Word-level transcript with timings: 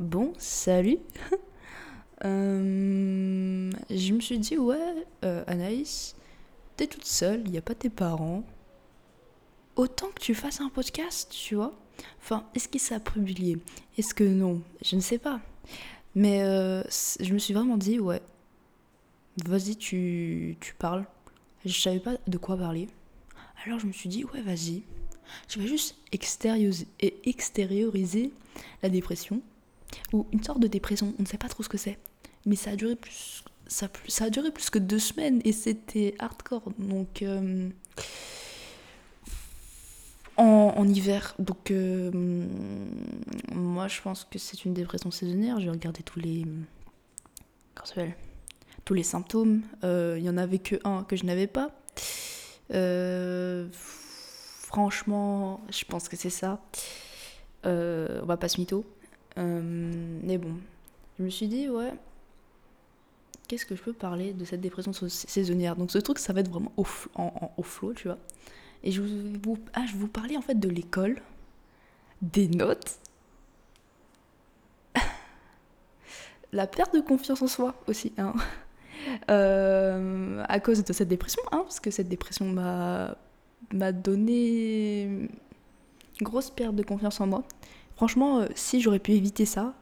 Bon, 0.00 0.32
salut. 0.38 0.98
Euh, 2.22 3.70
je 3.88 4.12
me 4.12 4.20
suis 4.20 4.38
dit, 4.38 4.58
ouais, 4.58 5.06
euh, 5.24 5.42
Anaïs, 5.46 6.14
t'es 6.76 6.86
toute 6.86 7.06
seule, 7.06 7.40
il 7.46 7.50
n'y 7.50 7.56
a 7.56 7.62
pas 7.62 7.74
tes 7.74 7.88
parents. 7.88 8.44
Autant 9.74 10.08
que 10.08 10.20
tu 10.20 10.34
fasses 10.34 10.60
un 10.60 10.68
podcast, 10.68 11.32
tu 11.32 11.54
vois. 11.54 11.72
Enfin, 12.20 12.44
est-ce 12.54 12.68
qu'il 12.68 12.78
s'est 12.78 13.00
publié 13.00 13.56
Est-ce 13.96 14.12
que 14.12 14.24
non? 14.24 14.60
Je 14.84 14.96
ne 14.96 15.00
sais 15.00 15.16
pas. 15.16 15.40
Mais 16.14 16.42
euh, 16.42 16.82
je 17.20 17.32
me 17.32 17.38
suis 17.38 17.54
vraiment 17.54 17.78
dit, 17.78 17.98
ouais, 17.98 18.20
vas-y, 19.46 19.76
tu, 19.76 20.58
tu 20.60 20.74
parles. 20.74 21.06
Je 21.64 21.80
savais 21.80 22.00
pas 22.00 22.18
de 22.26 22.36
quoi 22.36 22.58
parler. 22.58 22.88
Alors 23.64 23.78
je 23.78 23.86
me 23.86 23.92
suis 23.92 24.10
dit, 24.10 24.26
ouais, 24.26 24.42
vas-y. 24.42 24.82
Je 25.48 25.58
vais 25.58 25.66
juste 25.66 25.96
extérioriser 26.12 28.30
la 28.82 28.90
dépression. 28.90 29.40
Ou 30.12 30.26
une 30.32 30.42
sorte 30.42 30.60
de 30.60 30.66
dépression, 30.66 31.14
on 31.18 31.22
ne 31.22 31.26
sait 31.26 31.38
pas 31.38 31.48
trop 31.48 31.62
ce 31.62 31.68
que 31.68 31.78
c'est. 31.78 31.98
Mais 32.46 32.56
ça 32.56 32.70
a 32.70 32.76
duré 32.76 32.96
plus 32.96 33.44
ça, 33.70 33.88
ça 34.08 34.24
a 34.24 34.30
duré 34.30 34.50
plus 34.50 34.68
que 34.68 34.78
deux 34.78 34.98
semaines 34.98 35.40
et 35.44 35.52
c'était 35.52 36.14
hardcore. 36.18 36.72
Donc 36.78 37.22
euh, 37.22 37.70
en, 40.36 40.74
en, 40.76 40.88
hiver. 40.88 41.34
Donc 41.38 41.70
euh, 41.70 42.10
moi 43.52 43.88
je 43.88 44.00
pense 44.02 44.24
que 44.24 44.38
c'est 44.38 44.64
une 44.64 44.74
dépression 44.74 45.10
saisonnière. 45.10 45.60
J'ai 45.60 45.70
regardé 45.70 46.02
tous 46.02 46.18
les 46.18 46.44
tous 48.84 48.94
les 48.94 49.04
symptômes. 49.04 49.62
Euh, 49.84 50.16
il 50.18 50.24
y 50.24 50.28
en 50.28 50.36
avait 50.36 50.58
que 50.58 50.76
un 50.84 51.04
que 51.04 51.16
je 51.16 51.24
n'avais 51.24 51.46
pas. 51.46 51.70
Franchement 54.58 55.60
je 55.70 55.84
pense 55.84 56.08
que 56.08 56.16
c'est 56.16 56.30
ça. 56.30 56.60
On 57.64 58.24
va 58.26 58.36
pas 58.36 58.48
se 58.48 58.58
mytho 58.58 58.84
mais 59.36 60.38
bon 60.38 60.54
je 61.18 61.24
me 61.24 61.30
suis 61.30 61.48
dit 61.48 61.68
ouais 61.68 61.92
qu'est-ce 63.50 63.66
que 63.66 63.74
je 63.74 63.82
peux 63.82 63.92
parler 63.92 64.32
de 64.32 64.44
cette 64.44 64.60
dépression 64.60 64.92
saisonnière? 64.92 65.74
Donc 65.74 65.90
ce 65.90 65.98
truc, 65.98 66.20
ça 66.20 66.32
va 66.32 66.38
être 66.38 66.50
vraiment 66.50 66.70
au, 66.76 66.86
en, 67.16 67.50
flot, 67.64 67.94
tu 67.94 68.06
vois. 68.06 68.18
Et 68.84 68.92
je 68.92 69.02
vous, 69.02 69.58
ah, 69.74 69.84
vous 69.92 70.06
parlais 70.06 70.36
en 70.36 70.40
fait 70.40 70.54
de 70.54 70.68
l'école, 70.68 71.20
des 72.22 72.46
notes, 72.46 73.00
la 76.52 76.68
perte 76.68 76.94
de 76.94 77.00
confiance 77.00 77.42
en 77.42 77.48
soi 77.48 77.74
aussi, 77.88 78.12
hein. 78.18 78.34
euh, 79.30 80.44
à 80.48 80.60
cause 80.60 80.84
de 80.84 80.92
cette 80.92 81.08
dépression, 81.08 81.42
hein, 81.50 81.62
parce 81.64 81.80
que 81.80 81.90
cette 81.90 82.08
dépression 82.08 82.46
m'a 82.46 83.16
donné 83.92 85.02
une 85.02 85.28
grosse 86.22 86.50
perte 86.50 86.76
de 86.76 86.84
confiance 86.84 87.20
en 87.20 87.26
moi. 87.26 87.42
Franchement, 88.00 88.38
euh, 88.38 88.46
si 88.54 88.80
j'aurais 88.80 88.98
pu 88.98 89.12
éviter 89.12 89.44
ça, 89.44 89.74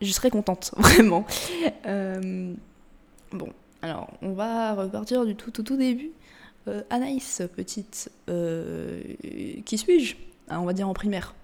je 0.00 0.12
serais 0.12 0.30
contente, 0.30 0.70
vraiment. 0.76 1.26
Euh, 1.84 2.54
bon, 3.32 3.48
alors, 3.82 4.08
on 4.22 4.34
va 4.34 4.74
repartir 4.74 5.26
du 5.26 5.34
tout, 5.34 5.50
tout, 5.50 5.64
tout 5.64 5.76
début. 5.76 6.12
Euh, 6.68 6.84
Anaïs, 6.90 7.42
petite, 7.56 8.12
qui 8.28 9.78
suis-je 9.78 10.14
ah, 10.48 10.60
On 10.60 10.64
va 10.64 10.72
dire 10.72 10.88
en 10.88 10.94
primaire. 10.94 11.34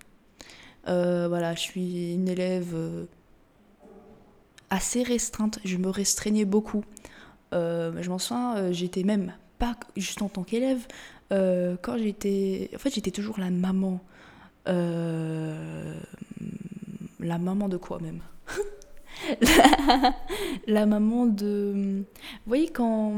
voilà, 0.87 1.57
je 1.57 1.61
suis 1.63 2.15
une 2.15 2.29
élève 2.29 2.77
assez 4.71 5.03
restreinte, 5.03 5.59
je 5.65 5.77
me 5.77 5.89
restreignais 5.89 6.45
beaucoup. 6.45 6.85
je 7.51 8.09
m'en 8.09 8.21
souviens, 8.21 8.71
j'étais 8.71 9.03
même 9.03 9.33
pas 9.59 9.75
juste 9.97 10.23
en 10.23 10.29
tant 10.29 10.45
qu'élève, 10.45 10.87
quand 11.31 11.99
j'étais... 11.99 12.71
En 12.77 12.79
fait, 12.79 12.95
j'étais 12.95 13.11
toujours 13.11 13.41
la 13.41 13.51
maman. 13.51 14.01
La 14.67 14.73
maman 17.39 17.69
de 17.69 17.77
quoi 17.77 17.99
même 18.01 18.21
la, 20.67 20.87
maman 20.87 21.27
de... 21.27 22.03
Vous 22.03 22.47
voyez 22.47 22.69
quand, 22.69 23.15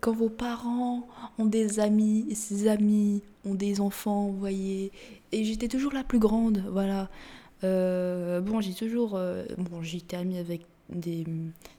quand 0.00 0.12
vos 0.12 0.28
parents 0.28 1.08
ont 1.38 1.46
des 1.46 1.80
amis, 1.80 2.26
et 2.30 2.34
ces 2.34 2.68
amis 2.68 3.22
ont 3.44 3.54
des 3.54 3.80
enfants, 3.80 4.26
vous 4.26 4.38
voyez, 4.38 4.92
et 5.32 5.44
j'étais 5.44 5.68
toujours 5.68 5.92
la 5.92 6.04
plus 6.04 6.18
grande, 6.18 6.64
voilà. 6.70 7.08
Euh, 7.64 8.40
bon, 8.40 8.60
j'ai 8.60 8.74
toujours... 8.74 9.12
Euh, 9.14 9.44
bon, 9.56 9.82
j'étais 9.82 10.16
amie 10.16 10.38
avec 10.38 10.62
des, 10.90 11.24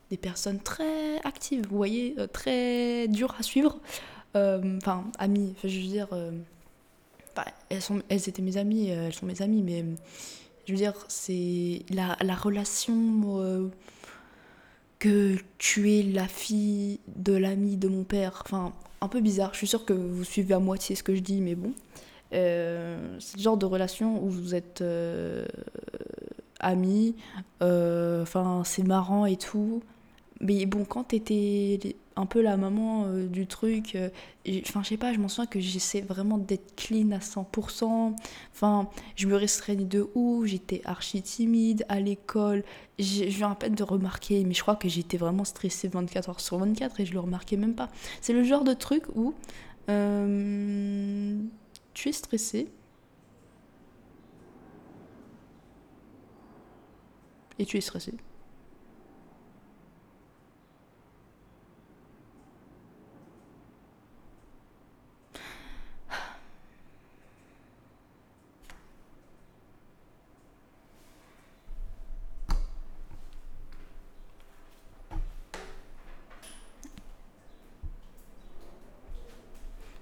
des, 0.09 0.17
personnes 0.17 0.59
très 0.59 1.19
actives, 1.23 1.65
vous 1.69 1.77
voyez, 1.77 2.15
euh, 2.17 2.27
très 2.27 3.07
dures 3.07 3.35
à 3.39 3.43
suivre. 3.43 3.79
Enfin, 4.35 5.05
amies, 5.17 5.55
je 5.63 5.79
veux 5.79 5.87
dire... 5.87 6.07
Elles, 7.69 8.29
étaient 8.29 8.41
mes 8.41 8.57
amies, 8.57 8.89
elles 8.89 9.13
sont 9.13 9.25
mes 9.25 9.41
amies, 9.41 9.63
mais 9.63 9.85
je 10.69 10.75
veux 10.75 10.77
dire, 10.77 10.93
c'est 11.07 11.81
la, 11.89 12.15
la, 12.21 12.35
relation 12.35 13.41
euh, 13.41 13.69
que 14.99 15.35
tu 15.57 15.91
es 15.91 16.03
la 16.03 16.27
fille 16.27 16.99
de 17.07 17.33
l'ami 17.33 17.75
de 17.75 17.87
mon 17.87 18.03
père. 18.03 18.43
Enfin, 18.45 18.71
un 19.01 19.07
peu 19.07 19.19
bizarre. 19.19 19.49
Je 19.53 19.57
suis 19.57 19.67
sûre 19.67 19.83
que 19.83 19.93
vous 19.93 20.23
suivez 20.23 20.53
à 20.53 20.59
moitié 20.59 20.95
ce 20.95 21.01
que 21.01 21.15
je 21.15 21.21
dis, 21.21 21.41
mais 21.41 21.55
bon. 21.55 21.73
Euh, 22.33 23.17
c'est 23.19 23.37
le 23.37 23.41
genre 23.41 23.57
de 23.57 23.65
relation 23.65 24.23
où 24.23 24.29
vous 24.29 24.53
êtes 24.53 24.81
euh, 24.81 25.43
amis. 26.59 27.15
Enfin, 27.61 28.61
c'est 28.63 28.83
marrant 28.83 29.25
et 29.25 29.37
tout. 29.37 29.81
Mais 30.39 30.67
bon, 30.67 30.85
quand 30.85 31.05
t'étais 31.05 31.95
un 32.19 32.25
peu 32.25 32.41
la 32.41 32.57
maman 32.57 33.05
euh, 33.05 33.27
du 33.27 33.47
truc, 33.47 33.95
euh, 33.95 34.09
enfin, 34.67 34.83
je 34.83 34.89
sais 34.89 34.97
pas, 34.97 35.13
je 35.13 35.19
m'en 35.19 35.29
souviens 35.29 35.45
que 35.45 35.61
j'essaie 35.61 36.01
vraiment 36.01 36.37
d'être 36.37 36.75
clean 36.75 37.11
à 37.11 37.19
100%. 37.19 38.13
Enfin, 38.51 38.89
je 39.15 39.27
me 39.27 39.37
restreignais 39.37 39.85
de 39.85 40.09
ouf, 40.15 40.45
j'étais 40.45 40.81
archi 40.83 41.21
timide 41.21 41.85
à 41.87 42.01
l'école. 42.01 42.65
Je 42.99 43.23
viens 43.23 43.51
à 43.51 43.55
peine 43.55 43.73
de 43.73 43.83
remarquer, 43.83 44.43
mais 44.43 44.53
je 44.53 44.61
crois 44.61 44.75
que 44.75 44.89
j'étais 44.89 45.15
vraiment 45.15 45.45
stressée 45.45 45.87
24 45.87 46.29
heures 46.29 46.41
sur 46.41 46.57
24 46.57 46.99
et 46.99 47.05
je 47.05 47.13
le 47.13 47.21
remarquais 47.21 47.55
même 47.55 47.75
pas. 47.75 47.87
C'est 48.19 48.33
le 48.33 48.43
genre 48.43 48.65
de 48.65 48.73
truc 48.73 49.03
où 49.15 49.33
euh, 49.89 51.37
tu 51.93 52.09
es 52.09 52.11
stressé. 52.11 52.67
Et 57.59 57.65
tu 57.65 57.77
es 57.77 57.81
stressé. 57.81 58.13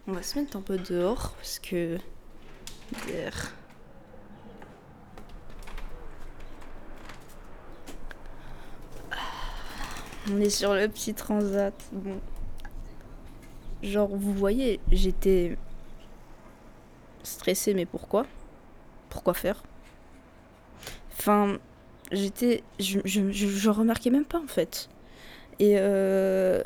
On 0.10 0.14
va 0.14 0.24
se 0.24 0.40
mettre 0.40 0.56
un 0.56 0.62
peu 0.62 0.78
dehors 0.78 1.34
parce 1.36 1.60
que. 1.60 1.98
On 10.32 10.40
est 10.40 10.50
sur 10.50 10.74
le 10.74 10.88
petit 10.88 11.14
transat. 11.14 11.74
Bon. 11.92 12.22
Genre, 13.84 14.16
vous 14.16 14.34
voyez, 14.34 14.80
j'étais 14.92 15.58
stressée, 17.24 17.74
mais 17.74 17.86
pourquoi? 17.86 18.26
Pourquoi 19.10 19.34
faire? 19.34 19.62
Enfin, 21.12 21.58
j'étais. 22.14 22.64
Je, 22.80 23.70
remarquais 23.70 24.10
même 24.10 24.26
pas 24.26 24.40
en 24.40 24.48
fait. 24.48 24.90
Et, 25.60 25.76
euh, 25.78 26.64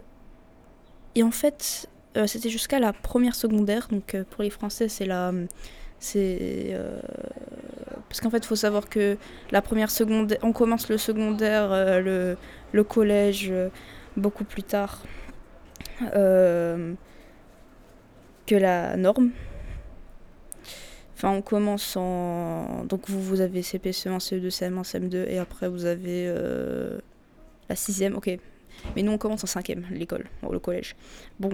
et 1.15 1.23
en 1.23 1.31
fait, 1.31 1.89
euh, 2.17 2.27
c'était 2.27 2.49
jusqu'à 2.49 2.79
la 2.79 2.93
première 2.93 3.35
secondaire. 3.35 3.87
Donc 3.89 4.15
euh, 4.15 4.23
pour 4.29 4.43
les 4.43 4.49
Français, 4.49 4.89
c'est 4.89 5.05
la. 5.05 5.31
C'est. 5.99 6.69
Euh, 6.71 6.99
parce 8.09 8.19
qu'en 8.21 8.29
fait, 8.29 8.39
il 8.39 8.45
faut 8.45 8.55
savoir 8.55 8.89
que 8.89 9.17
la 9.51 9.61
première 9.61 9.91
secondaire. 9.91 10.39
On 10.41 10.51
commence 10.51 10.89
le 10.89 10.97
secondaire, 10.97 11.69
le, 12.01 12.35
collège 12.83 13.53
beaucoup 14.17 14.43
plus 14.43 14.63
tard 14.63 15.03
que 16.01 16.95
la 18.49 18.97
norme. 18.97 19.31
Enfin, 21.15 21.29
on 21.29 21.41
commence 21.41 21.95
en. 21.95 22.83
Donc, 22.85 23.09
vous, 23.09 23.21
vous 23.21 23.39
avez 23.41 23.61
CP, 23.61 23.91
CE1, 23.91 24.19
CE2, 24.19 24.49
CM1, 24.49 24.83
CM2, 24.83 25.29
et 25.29 25.37
après, 25.37 25.69
vous 25.69 25.85
avez 25.85 26.25
la 27.69 27.75
sixième, 27.75 28.15
ok. 28.15 28.37
Mais 28.95 29.03
nous, 29.03 29.11
on 29.11 29.17
commence 29.17 29.43
en 29.43 29.47
cinquième, 29.47 29.85
l'école, 29.91 30.25
le 30.49 30.59
collège. 30.59 30.95
Bon, 31.39 31.51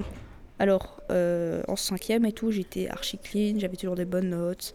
alors, 0.59 1.01
euh, 1.11 1.61
en 1.67 1.75
cinquième 1.75 2.25
et 2.25 2.31
tout, 2.31 2.51
j'étais 2.51 2.89
archi 2.89 3.17
clean, 3.17 3.59
j'avais 3.59 3.77
toujours 3.77 3.95
des 3.95 4.05
bonnes 4.05 4.29
notes. 4.29 4.73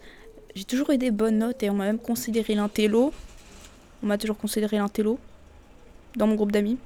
J'ai 0.54 0.64
toujours 0.64 0.90
eu 0.90 0.98
des 0.98 1.10
bonnes 1.10 1.38
notes 1.38 1.62
et 1.62 1.70
on 1.70 1.74
m'a 1.74 1.86
même 1.86 1.98
considéré 1.98 2.54
l'intello. 2.54 3.12
On 4.02 4.06
m'a 4.06 4.18
toujours 4.18 4.38
considéré 4.38 4.76
l'intello 4.76 5.18
dans 6.16 6.26
mon 6.26 6.34
groupe 6.34 6.52
d'amis. 6.52 6.78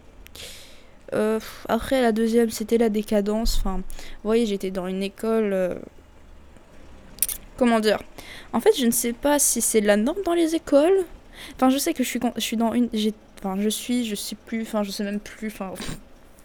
Euh, 1.14 1.40
après, 1.68 2.00
la 2.00 2.12
deuxième, 2.12 2.50
c'était 2.50 2.78
la 2.78 2.88
décadence. 2.88 3.58
Enfin, 3.58 3.76
vous 3.76 4.24
voyez, 4.24 4.46
j'étais 4.46 4.70
dans 4.70 4.86
une 4.86 5.02
école. 5.02 5.52
Euh, 5.52 5.74
comment 7.56 7.80
dire? 7.80 8.02
En 8.52 8.60
fait, 8.60 8.72
je 8.78 8.86
ne 8.86 8.90
sais 8.90 9.12
pas 9.12 9.38
si 9.38 9.60
c'est 9.60 9.80
la 9.80 9.96
norme 9.96 10.22
dans 10.24 10.34
les 10.34 10.54
écoles, 10.54 11.04
Enfin, 11.54 11.70
je 11.70 11.78
sais 11.78 11.94
que 11.94 12.02
je 12.02 12.08
suis, 12.08 12.20
je 12.36 12.40
suis 12.40 12.56
dans 12.56 12.72
une. 12.72 12.88
Enfin, 13.38 13.56
je 13.60 13.68
suis, 13.68 14.04
je 14.04 14.14
sais 14.14 14.36
plus, 14.46 14.62
enfin, 14.62 14.82
je 14.82 14.90
sais 14.90 15.04
même 15.04 15.20
plus. 15.20 15.48
Enfin, 15.48 15.72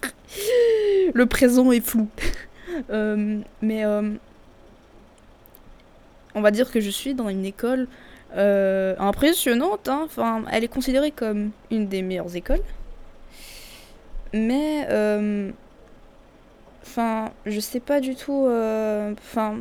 le 1.13 1.25
présent 1.25 1.71
est 1.71 1.85
flou. 1.85 2.07
Euh, 2.89 3.41
mais 3.61 3.83
euh, 3.83 4.13
on 6.35 6.41
va 6.41 6.51
dire 6.51 6.71
que 6.71 6.79
je 6.79 6.89
suis 6.89 7.13
dans 7.13 7.27
une 7.27 7.43
école 7.43 7.87
euh, 8.37 8.95
impressionnante. 8.97 9.89
Hein. 9.89 10.03
Enfin, 10.05 10.43
elle 10.49 10.63
est 10.63 10.69
considérée 10.69 11.11
comme 11.11 11.51
une 11.69 11.87
des 11.87 12.01
meilleures 12.01 12.33
écoles. 12.33 12.61
Mais, 14.33 14.87
enfin, 16.81 17.31
je 17.45 17.59
sais 17.59 17.81
pas 17.81 17.99
du 17.99 18.15
tout. 18.15 18.47
Enfin, 18.47 19.59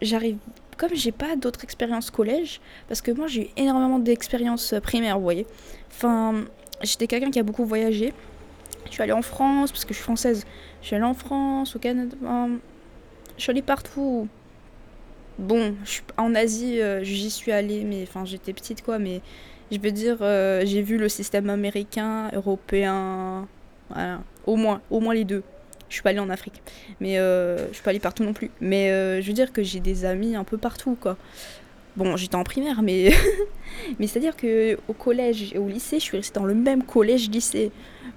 j'arrive 0.00 0.36
comme 0.76 0.94
j'ai 0.94 1.12
pas 1.12 1.34
d'autres 1.36 1.64
expériences 1.64 2.10
collège, 2.10 2.60
parce 2.88 3.00
que 3.00 3.10
moi 3.10 3.26
j'ai 3.26 3.42
eu 3.42 3.48
énormément 3.56 3.98
d'expériences 3.98 4.74
primaires, 4.82 5.16
vous 5.18 5.24
voyez. 5.24 5.46
Enfin, 5.90 6.44
j'étais 6.82 7.06
quelqu'un 7.06 7.30
qui 7.30 7.38
a 7.38 7.42
beaucoup 7.42 7.64
voyagé. 7.64 8.12
Je 8.86 8.92
suis 8.92 9.02
allée 9.02 9.12
en 9.12 9.22
France, 9.22 9.72
parce 9.72 9.84
que 9.84 9.92
je 9.92 9.98
suis 9.98 10.04
française. 10.04 10.44
Je 10.80 10.88
suis 10.88 10.96
allée 10.96 11.04
en 11.04 11.14
France, 11.14 11.76
au 11.76 11.78
Canada. 11.78 12.16
Je 13.36 13.42
suis 13.42 13.50
allée 13.50 13.62
partout. 13.62 14.28
Bon, 15.38 15.74
je 15.84 15.90
suis 15.90 16.02
en 16.18 16.34
Asie, 16.34 16.80
euh, 16.80 17.02
j'y 17.02 17.30
suis 17.30 17.52
allée, 17.52 17.84
mais 17.84 18.02
enfin 18.02 18.26
j'étais 18.26 18.52
petite 18.52 18.82
quoi, 18.82 18.98
mais 18.98 19.22
je 19.72 19.78
veux 19.80 19.90
dire, 19.90 20.18
euh, 20.20 20.62
j'ai 20.66 20.82
vu 20.82 20.98
le 20.98 21.08
système 21.08 21.48
américain, 21.48 22.30
européen, 22.34 23.48
voilà, 23.88 24.20
au 24.46 24.56
moins, 24.56 24.82
au 24.90 25.00
moins 25.00 25.14
les 25.14 25.24
deux. 25.24 25.42
Je 25.88 25.94
suis 25.94 26.02
pas 26.02 26.10
allée 26.10 26.20
en 26.20 26.30
Afrique, 26.30 26.62
mais 27.00 27.18
euh, 27.18 27.68
je 27.68 27.74
suis 27.74 27.82
pas 27.82 27.90
allée 27.90 28.00
partout 28.00 28.24
non 28.24 28.32
plus. 28.32 28.50
Mais 28.60 28.90
euh, 28.90 29.20
je 29.20 29.26
veux 29.26 29.32
dire 29.32 29.52
que 29.52 29.62
j'ai 29.62 29.80
des 29.80 30.04
amis 30.04 30.36
un 30.36 30.44
peu 30.44 30.58
partout, 30.58 30.96
quoi. 30.98 31.16
Bon, 31.96 32.16
j'étais 32.16 32.36
en 32.36 32.44
primaire, 32.44 32.82
mais 32.82 33.12
mais 33.98 34.06
c'est 34.06 34.18
à 34.18 34.22
dire 34.22 34.36
que 34.36 34.78
au 34.88 34.94
collège 34.94 35.52
et 35.52 35.58
au 35.58 35.68
lycée, 35.68 35.98
je 35.98 36.04
suis 36.04 36.16
restée 36.16 36.38
dans 36.38 36.46
le 36.46 36.54
même 36.54 36.84
collège-lycée. 36.84 37.70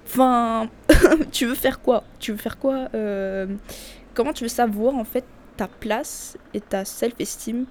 Enfin, 0.06 0.70
tu 1.32 1.46
veux 1.46 1.54
faire 1.54 1.80
quoi? 1.80 2.04
Tu 2.18 2.32
veux 2.32 2.38
faire 2.38 2.58
quoi 2.58 2.88
euh, 2.94 3.46
Comment 4.14 4.32
tu 4.32 4.44
veux 4.44 4.48
savoir 4.48 4.94
en 4.94 5.04
fait 5.04 5.24
ta 5.56 5.68
place 5.68 6.38
et 6.54 6.60
ta 6.60 6.84
self-esteem 6.84 7.66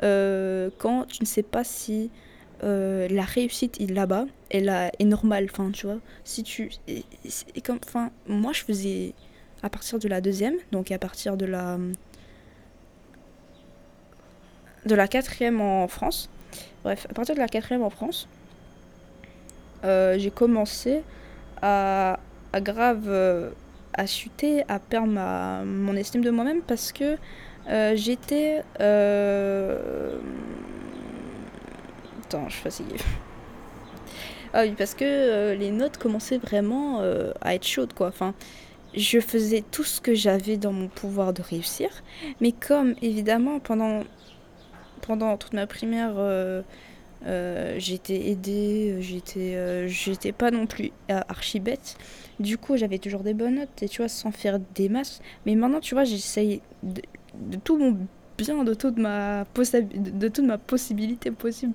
quand 0.00 1.06
tu 1.08 1.22
ne 1.22 1.26
sais 1.26 1.42
pas 1.44 1.64
si 1.64 2.10
la 2.62 3.22
réussite 3.22 3.80
est 3.80 3.90
là-bas, 3.90 4.26
elle 4.50 4.68
est 4.98 5.04
normale, 5.04 5.48
enfin, 5.50 5.70
tu 5.70 5.86
vois? 5.86 5.98
Si 6.24 6.42
tu. 6.42 6.70
Et, 6.88 7.04
comme, 7.62 7.78
enfin, 7.86 8.10
moi, 8.26 8.52
je 8.52 8.62
faisais 8.64 9.14
à 9.62 9.70
partir 9.70 9.98
de 9.98 10.08
la 10.08 10.20
deuxième, 10.20 10.56
donc 10.72 10.90
à 10.90 10.98
partir 10.98 11.36
de 11.36 11.46
la 11.46 11.78
de 14.86 14.94
la 14.94 15.08
quatrième 15.08 15.60
en 15.60 15.88
France. 15.88 16.28
Bref, 16.82 17.06
à 17.10 17.14
partir 17.14 17.34
de 17.34 17.40
la 17.40 17.48
quatrième 17.48 17.82
en 17.82 17.90
France, 17.90 18.28
euh, 19.84 20.16
j'ai 20.18 20.30
commencé 20.30 21.02
à, 21.62 22.18
grave 22.54 23.04
euh, 23.06 23.50
à 23.92 24.06
chuter, 24.06 24.64
à 24.68 24.78
perdre 24.78 25.08
ma, 25.08 25.62
mon 25.64 25.94
estime 25.96 26.22
de 26.22 26.30
moi-même 26.30 26.62
parce 26.62 26.92
que 26.92 27.16
euh, 27.68 27.96
j'étais. 27.96 28.62
Attends, 32.22 32.48
je 32.48 32.54
suis 32.54 32.62
fatiguée. 32.62 32.96
ah 34.52 34.62
oui, 34.62 34.74
parce 34.76 34.94
que 34.94 35.54
les 35.54 35.70
notes 35.70 35.98
commençaient 35.98 36.38
vraiment 36.38 37.00
à 37.40 37.54
être 37.54 37.66
chaudes, 37.66 37.92
quoi. 37.92 38.08
Enfin, 38.08 38.34
je 38.94 39.20
faisais 39.20 39.62
tout 39.70 39.84
ce 39.84 40.00
que 40.00 40.14
j'avais 40.14 40.56
dans 40.56 40.72
mon 40.72 40.88
pouvoir 40.88 41.32
de 41.32 41.42
réussir. 41.42 41.90
Mais 42.40 42.52
comme 42.52 42.94
évidemment 43.02 43.58
pendant, 43.58 44.02
pendant 45.06 45.36
toute 45.36 45.52
ma 45.52 45.66
primaire, 45.66 46.14
euh, 46.16 46.62
euh, 47.26 47.74
j'étais 47.78 48.28
aidée, 48.30 48.96
j'étais, 49.00 49.54
euh, 49.54 49.86
j'étais 49.86 50.32
pas 50.32 50.50
non 50.50 50.66
plus 50.66 50.92
archi 51.08 51.60
bête. 51.60 51.96
Du 52.40 52.58
coup, 52.58 52.76
j'avais 52.76 52.98
toujours 52.98 53.22
des 53.22 53.34
bonnes 53.34 53.56
notes, 53.56 53.82
et 53.82 53.88
tu 53.88 53.98
vois, 53.98 54.08
sans 54.08 54.32
faire 54.32 54.58
des 54.74 54.88
masses. 54.88 55.20
Mais 55.46 55.54
maintenant, 55.54 55.80
tu 55.80 55.94
vois, 55.94 56.04
j'essaye 56.04 56.62
de, 56.82 57.02
tout 57.62 57.76
mon 57.76 57.98
bien, 58.38 58.64
de 58.64 58.74
toute 58.74 58.96
ma, 58.96 59.44
de 59.44 60.28
toute 60.28 60.44
ma 60.44 60.58
possibilité 60.58 61.30
possible. 61.30 61.74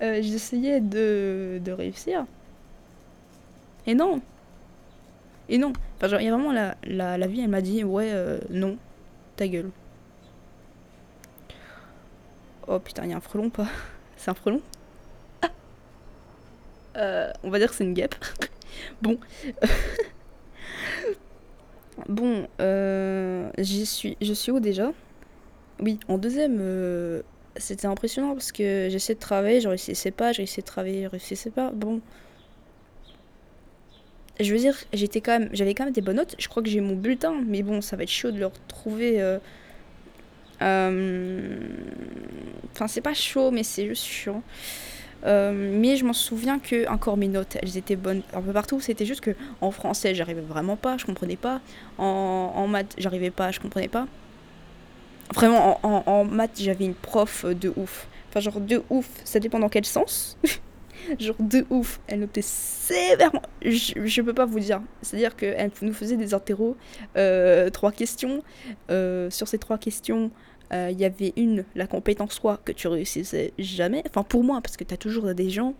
j'essayais 0.00 0.80
de, 0.80 1.60
de 1.62 1.72
réussir. 1.72 2.26
Et 3.86 3.94
non, 3.94 4.20
et 5.48 5.58
non. 5.58 5.72
Enfin, 6.02 6.18
il 6.18 6.24
y 6.24 6.28
a 6.28 6.32
vraiment 6.32 6.52
la, 6.52 6.76
la, 6.84 7.26
vie, 7.26 7.42
elle 7.42 7.50
m'a 7.50 7.60
dit, 7.60 7.84
ouais, 7.84 8.12
non, 8.50 8.76
ta 9.36 9.46
gueule. 9.46 9.70
Oh 12.68 12.78
putain, 12.78 13.04
il 13.04 13.10
y 13.10 13.12
a 13.12 13.16
un 13.16 13.20
frelon 13.20 13.50
pas 13.50 13.66
C'est 14.16 14.30
un 14.30 14.34
frelon 14.34 14.60
ah 15.42 15.50
euh, 16.96 17.32
On 17.42 17.50
va 17.50 17.58
dire 17.58 17.70
que 17.70 17.74
c'est 17.74 17.84
une 17.84 17.94
guêpe. 17.94 18.14
bon. 19.02 19.18
bon, 22.08 22.46
euh. 22.60 23.50
Je 23.58 24.32
suis 24.34 24.50
où 24.50 24.60
déjà? 24.60 24.92
Oui, 25.80 25.98
en 26.06 26.18
deuxième, 26.18 26.58
euh, 26.60 27.22
c'était 27.56 27.86
impressionnant 27.86 28.34
parce 28.34 28.52
que 28.52 28.88
j'essaie 28.90 29.14
de 29.14 29.20
travailler, 29.20 29.60
je 29.60 29.68
réussissais 29.68 30.12
pas, 30.12 30.32
j'ai 30.32 30.44
essayé 30.44 30.62
de 30.62 30.66
travailler, 30.66 31.02
je 31.02 31.08
réussissais 31.08 31.50
pas. 31.50 31.72
Bon, 31.72 32.00
je 34.38 34.52
veux 34.52 34.58
dire, 34.58 34.76
j'étais 34.92 35.20
quand 35.20 35.40
même, 35.40 35.48
j'avais 35.52 35.74
quand 35.74 35.84
même 35.84 35.92
des 35.92 36.00
bonnes 36.00 36.16
notes. 36.16 36.36
Je 36.38 36.48
crois 36.48 36.62
que 36.62 36.68
j'ai 36.68 36.80
mon 36.80 36.94
bulletin, 36.94 37.34
mais 37.44 37.62
bon, 37.62 37.80
ça 37.80 37.96
va 37.96 38.04
être 38.04 38.10
chaud 38.10 38.30
de 38.30 38.38
le 38.38 38.46
retrouver. 38.46 39.20
Euh, 40.62 41.58
enfin, 42.72 42.88
c'est 42.88 43.00
pas 43.00 43.14
chaud, 43.14 43.50
mais 43.50 43.62
c'est 43.62 43.86
juste 43.86 44.04
chiant. 44.04 44.42
Euh, 45.24 45.52
mais 45.52 45.96
je 45.96 46.04
m'en 46.04 46.12
souviens 46.12 46.58
que 46.58 46.88
encore 46.88 47.16
mes 47.16 47.28
notes, 47.28 47.56
elles 47.62 47.76
étaient 47.76 47.96
bonnes 47.96 48.22
un 48.32 48.40
peu 48.40 48.52
partout. 48.52 48.80
C'était 48.80 49.06
juste 49.06 49.20
que 49.20 49.34
en 49.60 49.70
français, 49.70 50.14
j'arrivais 50.14 50.40
vraiment 50.40 50.76
pas, 50.76 50.96
je 50.96 51.04
comprenais 51.04 51.36
pas. 51.36 51.60
En, 51.98 52.66
maths, 52.68 52.94
j'arrivais 52.98 53.30
pas, 53.30 53.50
je 53.50 53.60
comprenais 53.60 53.88
pas. 53.88 54.06
Vraiment, 55.34 55.80
en, 55.82 56.24
maths, 56.24 56.58
j'avais 56.60 56.84
une 56.84 56.94
prof 56.94 57.46
de 57.46 57.72
ouf. 57.76 58.06
Enfin, 58.28 58.40
genre 58.40 58.60
de 58.60 58.82
ouf, 58.90 59.08
ça 59.24 59.40
dépend 59.40 59.58
dans 59.58 59.68
quel 59.68 59.84
sens. 59.84 60.36
genre 61.18 61.36
de 61.38 61.64
ouf. 61.70 62.00
Elle 62.08 62.20
notait 62.20 62.42
sévèrement. 62.42 63.42
Je, 63.64 64.22
peux 64.22 64.34
pas 64.34 64.44
vous 64.44 64.60
dire. 64.60 64.82
C'est-à-dire 65.02 65.36
qu'elle 65.36 65.70
nous 65.82 65.94
faisait 65.94 66.16
des 66.16 66.34
interros, 66.34 66.76
euh, 67.16 67.70
trois 67.70 67.92
questions. 67.92 68.42
Sur 68.88 69.48
ces 69.48 69.58
trois 69.58 69.78
questions, 69.78 70.30
euh, 70.72 70.88
il 70.90 71.00
y 71.00 71.04
avait 71.04 71.32
une, 71.36 71.64
la 71.74 71.86
compétence 71.86 72.38
quoi, 72.38 72.60
que 72.64 72.72
tu 72.72 72.88
réussissais 72.88 73.52
jamais. 73.58 74.02
Enfin, 74.08 74.22
pour 74.22 74.44
moi, 74.44 74.60
parce 74.62 74.76
que 74.76 74.84
tu 74.84 74.94
as 74.94 74.96
toujours 74.96 75.34
des 75.34 75.50
gens, 75.50 75.74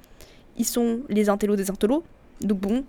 ils 0.58 0.66
sont 0.66 1.00
les 1.08 1.28
intellos 1.28 1.56
des 1.56 1.70
intellos. 1.70 2.04
Donc 2.40 2.58
bon. 2.58 2.84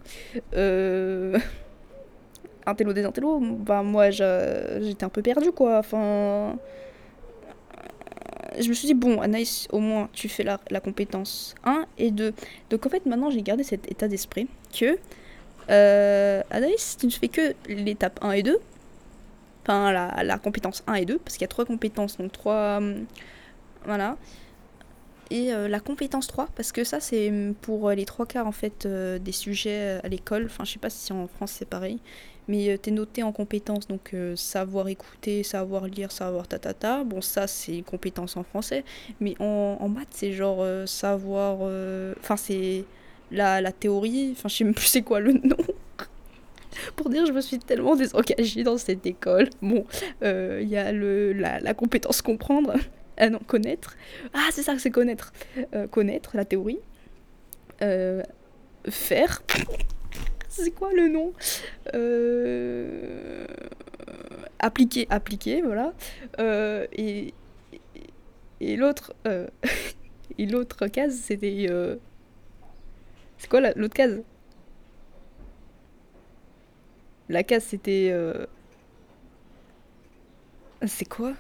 Euh 0.56 1.38
intello 2.66 2.94
des 2.94 3.04
intellos, 3.04 3.42
bah 3.42 3.84
moi 3.84 4.10
j'étais 4.10 5.04
un 5.04 5.10
peu 5.10 5.22
perdue 5.22 5.52
quoi. 5.52 5.80
Enfin, 5.80 6.58
je 8.60 8.70
me 8.70 8.74
suis 8.74 8.88
dit, 8.88 8.94
bon, 8.94 9.22
Anaïs, 9.22 9.68
au 9.72 9.80
moins, 9.80 10.10
tu 10.14 10.30
fais 10.30 10.44
la, 10.44 10.60
la 10.70 10.80
compétence 10.80 11.56
1 11.64 11.86
et 11.98 12.12
2. 12.12 12.34
Donc 12.70 12.86
en 12.86 12.90
fait, 12.90 13.06
maintenant, 13.06 13.30
j'ai 13.30 13.42
gardé 13.42 13.64
cet 13.64 13.90
état 13.92 14.08
d'esprit 14.08 14.48
que, 14.78 14.98
euh, 15.70 16.42
Anaïs, 16.50 16.98
tu 17.00 17.06
ne 17.08 17.12
fais 17.12 17.28
que 17.28 17.54
l'étape 17.68 18.20
1 18.22 18.32
et 18.32 18.44
2. 18.44 18.60
Enfin, 19.64 19.92
la, 19.92 20.38
compétence 20.38 20.84
1 20.88 20.96
et 20.96 21.06
2, 21.06 21.18
parce 21.20 21.36
qu'il 21.38 21.44
y 21.44 21.46
a 21.46 21.50
trois 21.50 21.66
compétences, 21.66 22.18
donc 22.18 22.32
trois... 22.32 22.78
Hum, 22.78 23.06
voilà. 23.86 24.18
Et 25.32 25.54
euh, 25.54 25.68
la 25.68 25.80
compétence 25.80 26.28
3, 26.28 26.48
parce 26.56 26.72
que 26.72 26.84
ça, 26.84 27.00
c'est 27.00 27.32
pour 27.62 27.90
les 27.92 28.06
trois 28.06 28.26
quarts, 28.26 28.48
en 28.48 28.52
fait, 28.52 28.86
euh, 28.86 29.20
des 29.20 29.32
sujets 29.32 30.00
à 30.04 30.08
l'école. 30.08 30.46
Enfin, 30.46 30.66
je 30.66 30.74
sais 30.74 30.80
pas 30.80 30.90
si 30.90 31.12
en 31.14 31.28
France 31.28 31.54
c'est 31.54 31.68
pareil 31.68 32.00
mais 32.48 32.70
euh, 32.70 32.78
t'es 32.78 32.92
noté 32.92 33.24
en 33.24 33.32
compétences, 33.32 33.88
donc 33.88 34.14
euh, 34.14 34.36
savoir 34.36 34.88
écouter, 34.88 35.44
savoir 35.44 35.88
lire, 35.88 36.12
savoir 36.12 36.48
ta 36.48 36.60
ta 36.60 36.74
ta. 36.74 37.04
Bon, 37.04 37.22
ça 37.22 37.48
c'est 37.48 37.78
une 37.78 37.84
compétence 37.84 38.38
en 38.38 38.44
français, 38.44 38.84
mais 39.20 39.36
en, 39.40 39.88
maths 39.90 40.08
c'est 40.12 40.34
genre 40.34 40.60
euh, 40.62 40.86
savoir. 40.86 41.62
Enfin, 42.20 42.38
c'est 42.38 42.86
la, 43.32 43.62
la 43.62 43.72
théorie, 43.72 44.32
enfin, 44.34 44.50
je 44.50 44.56
sais 44.56 44.64
même 44.64 44.74
plus 44.74 44.88
c'est 44.88 45.02
quoi 45.02 45.20
le 45.20 45.34
nom. 45.44 45.58
Pour 46.96 47.10
dire, 47.10 47.26
je 47.26 47.32
me 47.32 47.42
suis 47.42 47.60
tellement 47.60 47.96
désengagée 47.96 48.64
dans 48.64 48.78
cette 48.78 49.06
école. 49.06 49.50
Bon, 49.62 49.86
il 50.22 50.68
y 50.68 50.78
a 50.78 50.92
le, 50.92 51.34
la, 51.34 51.74
compétence 51.74 52.22
comprendre. 52.22 52.74
Ah 53.16 53.30
non, 53.30 53.38
connaître. 53.46 53.96
Ah, 54.34 54.48
c'est 54.52 54.64
ça 54.64 54.74
que 54.74 54.82
c'est 54.82 54.90
connaître. 54.90 55.34
connaître 55.92 56.36
la 56.36 56.46
théorie. 56.46 56.80
faire 58.90 59.44
c'est 60.54 60.72
quoi 60.72 60.94
le 60.94 61.08
nom? 61.08 61.34
Euh... 61.94 63.46
Appliquer, 64.60 65.08
appliquer, 65.10 65.62
voilà. 65.62 65.94
Euh, 66.40 66.86
et 66.94 67.34
et, 68.62 68.76
l'autre 68.78 69.14
euh... 69.28 69.48
et 70.38 70.46
l'autre 70.46 70.88
case, 70.88 71.16
c'était. 71.16 71.68
Euh... 71.70 71.98
C'est 73.38 73.50
quoi 73.50 73.62
l'autre 73.76 73.94
case? 73.94 74.22
La 77.34 77.42
case, 77.42 77.64
c'était. 77.64 78.10
Euh... 78.12 78.46
C'est 80.86 81.10
quoi? 81.10 81.34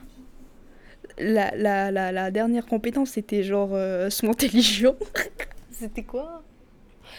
La, 1.19 1.55
la, 1.55 1.91
la, 1.91 2.31
dernière 2.31 2.65
compétence, 2.65 3.12
c'était 3.12 3.43
genre 3.43 3.69
euh, 3.73 4.09
son 4.09 4.29
intelligent. 4.29 4.95
C'était 5.71 6.01
quoi? 6.01 6.41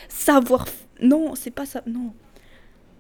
Savoir. 0.09 0.67
Non, 1.01 1.37
c'est 1.37 1.53
pas 1.53 1.67
ça. 1.67 1.83
Non. 1.87 2.13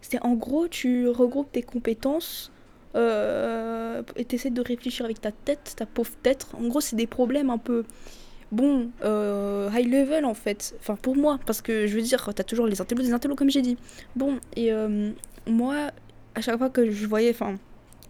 C'est 0.00 0.22
en 0.22 0.34
gros, 0.34 0.68
tu 0.68 1.08
regroupes 1.08 1.50
tes 1.50 1.62
compétences 1.62 2.52
euh, 2.94 4.02
et 4.14 4.24
t'essaies 4.24 4.50
de 4.50 4.60
réfléchir 4.60 5.04
avec 5.04 5.20
ta 5.20 5.32
tête, 5.32 5.74
ta 5.76 5.86
pauvre 5.86 6.12
tête. 6.22 6.46
En 6.52 6.68
gros, 6.68 6.80
c'est 6.80 6.96
des 6.96 7.08
problèmes 7.08 7.50
un 7.50 7.58
peu. 7.58 7.84
Bon, 8.52 8.90
euh, 9.02 9.68
high 9.72 9.90
level 9.90 10.24
en 10.24 10.34
fait. 10.34 10.76
Enfin, 10.78 10.94
pour 10.94 11.16
moi, 11.16 11.40
parce 11.46 11.62
que 11.62 11.88
je 11.88 11.96
veux 11.96 12.02
dire, 12.02 12.30
t'as 12.32 12.44
toujours 12.44 12.66
les 12.66 12.80
intellos, 12.80 13.02
des 13.02 13.12
intellos, 13.12 13.34
comme 13.34 13.50
j'ai 13.50 13.62
dit. 13.62 13.76
Bon, 14.14 14.38
et 14.54 14.70
moi, 15.46 15.90
à 16.34 16.40
chaque 16.40 16.58
fois 16.58 16.70
que 16.70 16.90
je 16.90 17.06
voyais. 17.06 17.30
Enfin, 17.30 17.56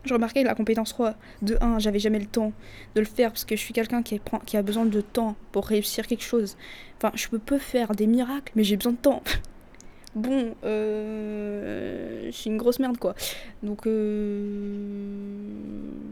je 0.05 0.13
remarquais 0.13 0.43
la 0.43 0.55
compétence 0.55 0.91
3, 0.91 1.15
de 1.43 1.57
1, 1.61 1.79
j'avais 1.79 1.99
jamais 1.99 2.19
le 2.19 2.27
temps 2.27 2.53
de 2.95 3.01
le 3.01 3.07
faire 3.07 3.31
parce 3.31 3.45
que 3.45 3.57
je 3.57 3.61
suis 3.61 3.73
quelqu'un 3.73 4.03
qui, 4.03 4.21
qui 4.47 4.57
a 4.57 4.63
besoin 4.63 4.85
de 4.85 5.01
temps 5.01 5.37
pour 5.53 5.67
réussir 5.67 6.07
quelque 6.07 6.25
chose. 6.25 6.57
Enfin, 6.99 7.11
je 7.15 7.29
peux 7.29 7.59
faire 7.59 7.95
des 7.95 8.07
miracles, 8.07 8.53
mais 8.55 8.65
j'ai 8.65 8.77
besoin 8.77 8.93
de 8.93 8.99
temps. 8.99 9.23
bon, 10.15 10.55
euh, 10.65 12.27
je 12.27 12.31
suis 12.31 12.51
une 12.51 12.59
grosse 12.59 12.79
merde 12.79 12.99
quoi. 12.99 13.15
Donc, 13.63 13.87
euh, 13.87 15.47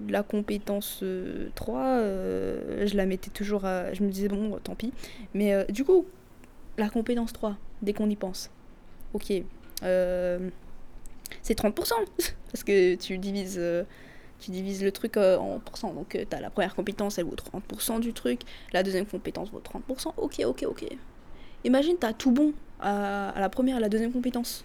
la 0.08 0.22
compétence 0.22 1.04
3, 1.54 1.80
euh, 1.80 2.86
je 2.86 2.96
la 2.96 3.04
mettais 3.04 3.30
toujours 3.30 3.66
à. 3.66 3.92
Je 3.92 4.02
me 4.02 4.10
disais, 4.10 4.28
bon, 4.28 4.58
tant 4.64 4.74
pis. 4.74 4.92
Mais 5.34 5.66
du 5.68 5.84
coup, 5.84 6.06
la 6.78 6.88
compétence 6.88 7.34
3, 7.34 7.56
dès 7.82 7.92
qu'on 7.92 8.08
y 8.08 8.16
pense, 8.16 8.50
ok. 9.12 9.32
Euh 9.82 10.48
c'est 11.42 11.58
30%. 11.58 11.92
Parce 12.52 12.64
que 12.64 12.94
tu 12.96 13.18
divises, 13.18 13.56
euh, 13.58 13.84
tu 14.38 14.50
divises 14.50 14.82
le 14.82 14.92
truc 14.92 15.16
euh, 15.16 15.38
en 15.38 15.58
pourcents. 15.58 15.92
Donc 15.92 16.14
euh, 16.14 16.24
tu 16.28 16.36
as 16.36 16.40
la 16.40 16.50
première 16.50 16.74
compétence, 16.74 17.18
elle 17.18 17.24
vaut 17.24 17.36
30% 17.36 18.00
du 18.00 18.12
truc. 18.12 18.40
La 18.72 18.82
deuxième 18.82 19.06
compétence 19.06 19.50
vaut 19.50 19.60
30%. 19.60 20.12
Ok, 20.16 20.42
ok, 20.44 20.64
ok. 20.68 20.84
Imagine, 21.64 21.96
tu 21.98 22.06
as 22.06 22.12
tout 22.12 22.30
bon 22.30 22.52
à, 22.80 23.34
la 23.38 23.48
première 23.48 23.78
et 23.78 23.80
la 23.80 23.88
deuxième 23.88 24.12
compétence. 24.12 24.64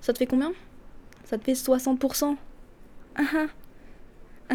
Ça 0.00 0.12
te 0.12 0.18
fait 0.18 0.26
combien? 0.26 0.52
Ça 1.24 1.38
te 1.38 1.44
fait 1.44 1.54
60%. 1.54 2.36
Ah, 3.16 3.22
ah. 3.34 3.46
Ah, 4.50 4.54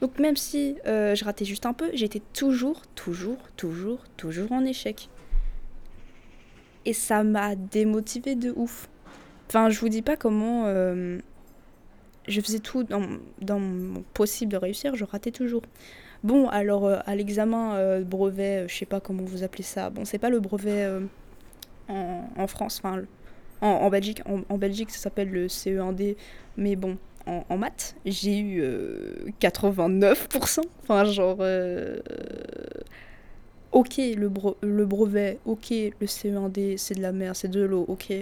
Donc 0.00 0.18
même 0.18 0.36
si 0.36 0.76
je 0.84 1.24
ratais 1.24 1.44
juste 1.44 1.64
un 1.64 1.72
peu, 1.72 1.90
j'étais 1.94 2.20
toujours, 2.34 2.82
toujours, 2.94 3.38
toujours, 3.56 4.04
toujours 4.16 4.52
en 4.52 4.64
échec. 4.64 5.08
Et 6.84 6.92
ça 6.92 7.22
m'a 7.22 7.54
démotivé 7.54 8.34
de 8.34 8.52
ouf. 8.56 8.88
Enfin, 9.48 9.70
je 9.70 9.80
vous 9.80 9.88
dis 9.88 10.02
pas 10.02 10.16
comment 10.16 10.64
euh, 10.66 11.18
je 12.26 12.40
faisais 12.42 12.58
tout 12.58 12.84
dans, 12.84 13.58
mon 13.58 14.02
possible 14.12 14.52
de 14.52 14.58
réussir, 14.58 14.94
je 14.94 15.04
ratais 15.04 15.30
toujours. 15.30 15.62
Bon, 16.22 16.48
alors 16.48 16.84
euh, 16.84 16.98
à 17.06 17.16
l'examen 17.16 17.76
euh, 17.76 18.02
brevet, 18.02 18.66
je 18.68 18.74
sais 18.76 18.84
pas 18.84 19.00
comment 19.00 19.22
vous 19.22 19.44
appelez 19.44 19.62
ça. 19.62 19.88
Bon, 19.88 20.04
c'est 20.04 20.18
pas 20.18 20.28
le 20.28 20.40
brevet 20.40 20.86
en, 21.88 22.46
France, 22.46 22.82
enfin 22.84 23.04
en, 23.62 23.88
Belgique. 23.88 24.20
En, 24.26 24.58
Belgique, 24.58 24.90
ça 24.90 24.98
s'appelle 24.98 25.30
le 25.30 25.46
CE1D, 25.46 26.16
mais 26.58 26.76
bon, 26.76 26.98
en, 27.24 27.56
maths, 27.56 27.96
j'ai 28.04 28.38
eu 28.38 28.62
89%. 29.40 30.60
Enfin, 30.82 31.04
genre. 31.04 31.40
ok, 33.72 33.96
le, 33.96 34.30
le 34.60 34.84
brevet, 34.84 35.38
ok, 35.46 35.70
le 35.70 36.06
CE1D, 36.06 36.76
c'est 36.76 36.96
de 36.96 37.00
la 37.00 37.12
merde, 37.12 37.34
c'est 37.34 37.48
de 37.48 37.62
l'eau, 37.62 37.86
ok. 37.88 38.12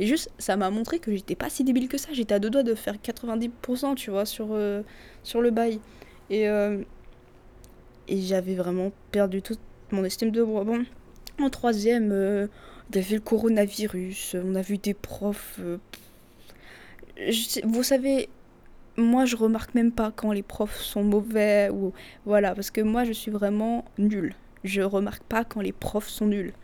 Et 0.00 0.06
juste, 0.06 0.30
ça 0.38 0.56
m'a 0.56 0.70
montré 0.70 0.98
que 0.98 1.14
j'étais 1.14 1.34
pas 1.34 1.50
si 1.50 1.62
débile 1.62 1.86
que 1.86 1.98
ça. 1.98 2.08
J'étais 2.10 2.32
à 2.32 2.38
deux 2.38 2.48
doigts 2.48 2.62
de 2.62 2.74
faire 2.74 2.96
90%, 2.96 3.94
tu 3.96 4.10
vois, 4.10 4.24
sur, 4.24 4.48
euh, 4.52 4.80
sur 5.22 5.42
le 5.42 5.50
bail. 5.50 5.78
Et, 6.30 6.48
euh, 6.48 6.82
et 8.08 8.22
j'avais 8.22 8.54
vraiment 8.54 8.92
perdu 9.12 9.42
toute 9.42 9.60
mon 9.90 10.02
estime 10.02 10.30
de 10.30 10.42
moi. 10.42 10.64
Bon, 10.64 10.86
en 11.38 11.50
troisième, 11.50 12.12
euh, 12.12 12.46
il 12.88 12.96
y 12.96 12.98
avait 12.98 13.16
le 13.16 13.20
coronavirus. 13.20 14.36
On 14.42 14.54
a 14.54 14.62
vu 14.62 14.78
des 14.78 14.94
profs. 14.94 15.60
vous 17.64 17.82
savez, 17.82 18.30
moi, 18.96 19.26
je 19.26 19.36
remarque 19.36 19.74
même 19.74 19.92
pas 19.92 20.12
quand 20.16 20.32
les 20.32 20.42
profs 20.42 20.80
sont 20.80 21.04
mauvais 21.04 21.68
ou. 21.70 21.92
Voilà, 22.24 22.54
parce 22.54 22.70
que 22.70 22.80
moi, 22.80 23.04
je 23.04 23.12
suis 23.12 23.30
vraiment 23.30 23.84
nulle. 23.98 24.34
Je 24.64 24.80
remarque 24.80 25.24
pas 25.24 25.44
quand 25.44 25.60
les 25.60 25.72
profs 25.72 26.08
sont 26.08 26.26
nuls. 26.26 26.54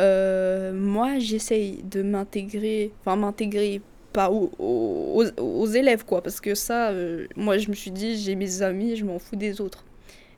Euh, 0.00 0.72
moi, 0.72 1.18
j'essaye 1.18 1.82
de 1.82 2.02
m'intégrer, 2.02 2.92
enfin 3.00 3.16
m'intégrer 3.16 3.80
pas 4.12 4.30
aux, 4.30 4.50
aux, 4.58 5.66
élèves, 5.66 6.04
quoi, 6.04 6.22
parce 6.22 6.40
que 6.40 6.54
ça, 6.54 6.90
euh, 6.90 7.26
moi, 7.36 7.58
je 7.58 7.68
me 7.68 7.74
suis 7.74 7.90
dit, 7.90 8.16
j'ai 8.16 8.36
mes 8.36 8.62
amis, 8.62 8.96
je 8.96 9.04
m'en 9.04 9.18
fous 9.18 9.36
des 9.36 9.60
autres. 9.60 9.84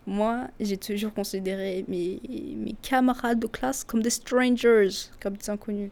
Moi, 0.07 0.49
j'ai 0.61 0.77
toujours 0.77 1.13
considéré 1.13 1.85
mes, 1.89 2.21
mes 2.57 2.75
camarades 2.81 3.41
de 3.41 3.47
classe 3.47 3.85
comme 3.85 4.03
des 4.03 4.11
strangers, 4.11 4.89
comme 5.21 5.37
des 5.37 5.51
inconnus. 5.51 5.91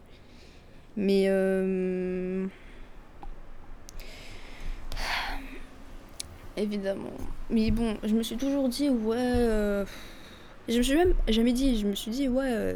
Mais... 0.95 1.25
Euh, 1.27 2.47
évidemment. 6.57 7.11
Mais 7.49 7.69
bon, 7.71 7.97
je 8.03 8.13
me 8.15 8.23
suis 8.23 8.37
toujours 8.37 8.69
dit, 8.69 8.89
ouais... 8.89 9.85
Je 10.67 10.77
me 10.79 10.81
suis 10.81 10.95
même 10.95 11.13
jamais 11.27 11.53
dit, 11.53 11.77
je 11.77 11.85
me 11.85 11.93
suis 11.93 12.09
dit, 12.09 12.27
ouais 12.27 12.75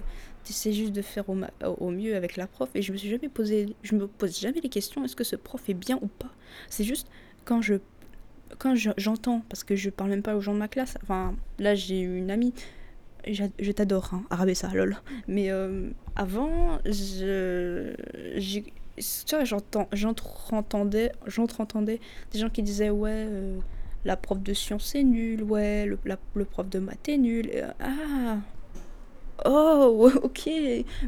c'est 0.53 0.73
juste 0.73 0.93
de 0.93 1.01
faire 1.01 1.25
au, 1.29 1.89
mieux 1.91 2.15
avec 2.15 2.37
la 2.37 2.47
prof. 2.47 2.69
Et 2.75 2.81
je 2.81 2.91
me 2.91 2.97
suis 2.97 3.09
jamais 3.09 3.29
posé 3.29 3.75
je 3.83 3.95
me 3.95 4.07
pose 4.07 4.39
jamais 4.39 4.59
les 4.61 4.69
questions 4.69 5.03
est-ce 5.03 5.15
que 5.15 5.23
ce 5.23 5.35
prof 5.35 5.67
est 5.69 5.73
bien 5.73 5.97
ou 6.01 6.07
pas? 6.07 6.31
C'est 6.69 6.83
juste 6.83 7.07
quand 7.45 7.61
je 7.61 7.75
quand 8.57 8.73
j'entends 8.97 9.41
parce 9.49 9.63
que 9.63 9.75
je 9.75 9.89
parle 9.89 10.09
même 10.09 10.23
pas 10.23 10.35
aux 10.35 10.41
gens 10.41 10.53
de 10.53 10.59
ma 10.59 10.67
classe 10.67 10.97
enfin 11.03 11.35
là 11.59 11.75
j'ai 11.75 11.99
une 11.99 12.31
amie 12.31 12.53
je 13.27 13.71
t'adore 13.71 14.09
hein, 14.13 14.23
Arabessa 14.29 14.69
lol. 14.73 14.97
Mais 15.27 15.51
euh, 15.51 15.89
avant 16.15 16.79
je 16.85 17.93
tu 18.97 19.35
vois 19.35 19.43
j'entendais 19.45 21.11
j'entendais 21.27 21.99
des 22.31 22.39
gens 22.39 22.49
qui 22.49 22.63
disaient 22.63 22.89
ouais 22.89 23.11
euh, 23.11 23.59
la 24.03 24.17
prof 24.17 24.39
de 24.41 24.53
sciences 24.53 24.95
est 24.95 25.03
nulle 25.03 25.43
ouais 25.43 25.85
le, 25.85 25.99
le 26.33 26.45
prof 26.45 26.69
de 26.69 26.79
maths 26.79 27.07
est 27.07 27.17
nul 27.17 27.49
ah 27.79 28.37
Oh, 29.45 30.09
ok. 30.23 30.49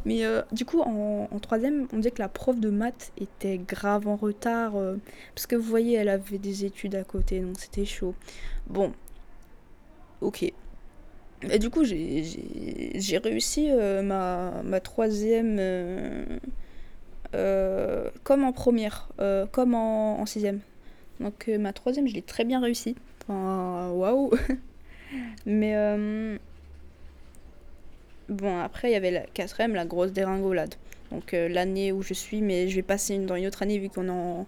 Mais 0.05 0.25
euh, 0.25 0.41
du 0.51 0.65
coup, 0.65 0.81
en, 0.81 1.27
troisième, 1.41 1.87
on 1.93 1.97
disait 1.97 2.11
que 2.11 2.21
la 2.21 2.29
prof 2.29 2.59
de 2.59 2.69
maths 2.69 3.11
était 3.19 3.57
grave 3.57 4.07
en 4.07 4.15
retard. 4.15 4.75
Euh, 4.75 4.97
parce 5.35 5.47
que 5.47 5.55
vous 5.55 5.67
voyez, 5.67 5.95
elle 5.97 6.09
avait 6.09 6.37
des 6.37 6.65
études 6.65 6.95
à 6.95 7.03
côté, 7.03 7.39
donc 7.39 7.59
c'était 7.59 7.85
chaud. 7.85 8.15
Bon. 8.67 8.93
Ok. 10.21 10.43
Et 11.49 11.57
du 11.59 11.69
coup, 11.71 11.83
j'ai 11.83 12.27
réussi 13.23 13.67
euh, 13.71 14.03
ma, 14.03 14.79
troisième 14.81 15.59
comme 18.23 18.43
en 18.43 18.51
première, 18.51 19.09
comme 19.51 19.73
en, 19.73 20.19
en, 20.19 20.25
sixième. 20.25 20.59
Donc 21.19 21.47
ma 21.47 21.73
troisième, 21.73 22.07
je 22.07 22.13
l'ai 22.13 22.21
très 22.21 22.45
bien 22.45 22.59
réussi. 22.61 22.95
Enfin, 23.23 23.89
waouh. 23.91 24.31
Mais 25.45 25.75
Bon, 28.31 28.59
après, 28.59 28.89
il 28.89 28.93
y 28.93 28.95
avait 28.95 29.11
la 29.11 29.21
quatrième, 29.33 29.75
la 29.75 29.85
grosse 29.85 30.13
déringolade. 30.13 30.75
Donc 31.11 31.33
euh, 31.33 31.49
l'année 31.49 31.91
où 31.91 32.01
je 32.01 32.13
suis, 32.13 32.41
mais 32.41 32.69
je 32.69 32.77
vais 32.77 32.81
passer 32.81 33.17
dans 33.17 33.35
une 33.35 33.45
autre 33.45 33.61
année 33.61 33.77
vu 33.77 33.89
qu'on 33.89 34.07
est 34.07 34.09
en, 34.09 34.47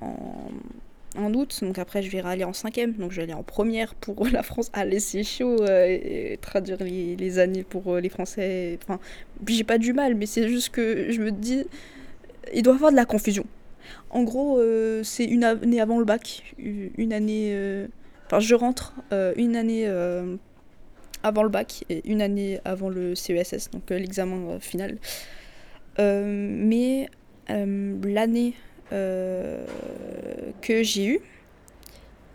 en, 0.00 1.34
août. 1.34 1.58
Donc 1.60 1.76
après, 1.80 2.02
je 2.02 2.10
vais 2.12 2.20
aller 2.20 2.44
en 2.44 2.52
cinquième. 2.52 2.92
Donc 2.92 3.10
je 3.10 3.16
vais 3.16 3.24
aller 3.24 3.34
en 3.34 3.42
première 3.42 3.96
pour 3.96 4.28
la 4.32 4.44
France. 4.44 4.70
Allez, 4.72 5.00
c'est 5.00 5.24
chaud 5.24 5.56
euh, 5.62 5.86
et, 5.88 6.38
traduire 6.40 6.78
les, 6.78 7.16
les, 7.16 7.38
années 7.40 7.64
pour 7.64 7.94
euh, 7.94 8.00
les 8.00 8.10
Français. 8.10 8.78
Enfin, 8.80 9.00
j'ai 9.44 9.64
pas 9.64 9.78
du 9.78 9.92
mal, 9.92 10.14
mais 10.14 10.26
c'est 10.26 10.46
juste 10.46 10.68
que 10.68 11.10
je 11.10 11.20
me 11.20 11.32
dis, 11.32 11.64
il 12.54 12.62
doit 12.62 12.74
y 12.74 12.76
avoir 12.76 12.92
de 12.92 12.96
la 12.96 13.06
confusion. 13.06 13.44
En 14.10 14.22
gros, 14.22 14.60
c'est 15.02 15.24
une 15.24 15.44
année 15.44 15.80
avant 15.80 15.98
le 15.98 16.04
bac, 16.04 16.54
une 16.58 17.12
année. 17.12 17.86
Enfin, 18.26 18.40
je 18.40 18.54
rentre 18.54 18.94
une 19.36 19.54
année 19.54 19.88
avant 21.26 21.42
le 21.42 21.48
bac 21.48 21.84
et 21.88 22.08
une 22.08 22.22
année 22.22 22.60
avant 22.64 22.88
le 22.88 23.16
CESS, 23.16 23.70
donc 23.72 23.90
euh, 23.90 23.98
l'examen 23.98 24.50
euh, 24.52 24.60
final. 24.60 24.98
Euh, 25.98 26.24
mais 26.26 27.08
l'année 27.48 28.54
que 28.90 30.82
j'ai 30.82 31.06
eue, 31.06 31.20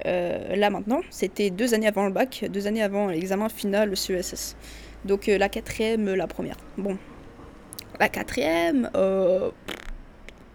là 0.03 0.69
maintenant, 0.69 1.01
c'était 1.09 1.49
deux 1.49 1.73
années 1.73 1.87
avant 1.87 2.05
le 2.05 2.11
bac, 2.11 2.45
deux 2.49 2.67
années 2.67 2.81
avant 2.81 3.07
l'examen 3.07 3.49
final, 3.49 3.89
le 3.89 3.95
CESS. 3.95 4.55
Donc 5.05 5.27
la 5.27 5.49
quatrième, 5.49 6.13
la 6.13 6.27
première. 6.27 6.57
Bon, 6.77 6.97
la 7.99 8.09
quatrième, 8.09 8.89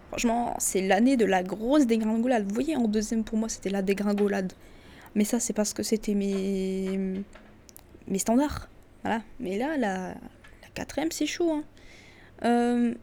franchement, 0.09 0.55
c'est 0.59 0.83
l'année 0.83 1.17
de 1.17 1.27
la 1.27 1.43
grosse 1.43 1.87
dégringolade. 1.87 2.47
Vous 2.47 2.55
voyez, 2.55 2.77
en 2.77 2.89
deuxième 2.89 3.25
pour 3.25 3.39
moi, 3.39 3.49
c'était 3.49 3.71
la 3.71 3.83
dégringolade. 3.83 4.53
Mais 5.15 5.25
ça, 5.25 5.39
c'est 5.39 5.55
parce 5.55 5.73
que 5.73 5.83
c'était 5.83 6.15
mes 6.15 7.23
mes 8.09 8.19
standards. 8.19 8.69
Voilà. 9.03 9.23
Mais 9.41 9.59
là, 9.59 9.77
la, 9.77 10.15
quatrième, 10.75 11.11
c'est 11.11 11.27
chaud. 11.27 11.53
Hein. 11.53 11.65
Euh, 12.45 12.95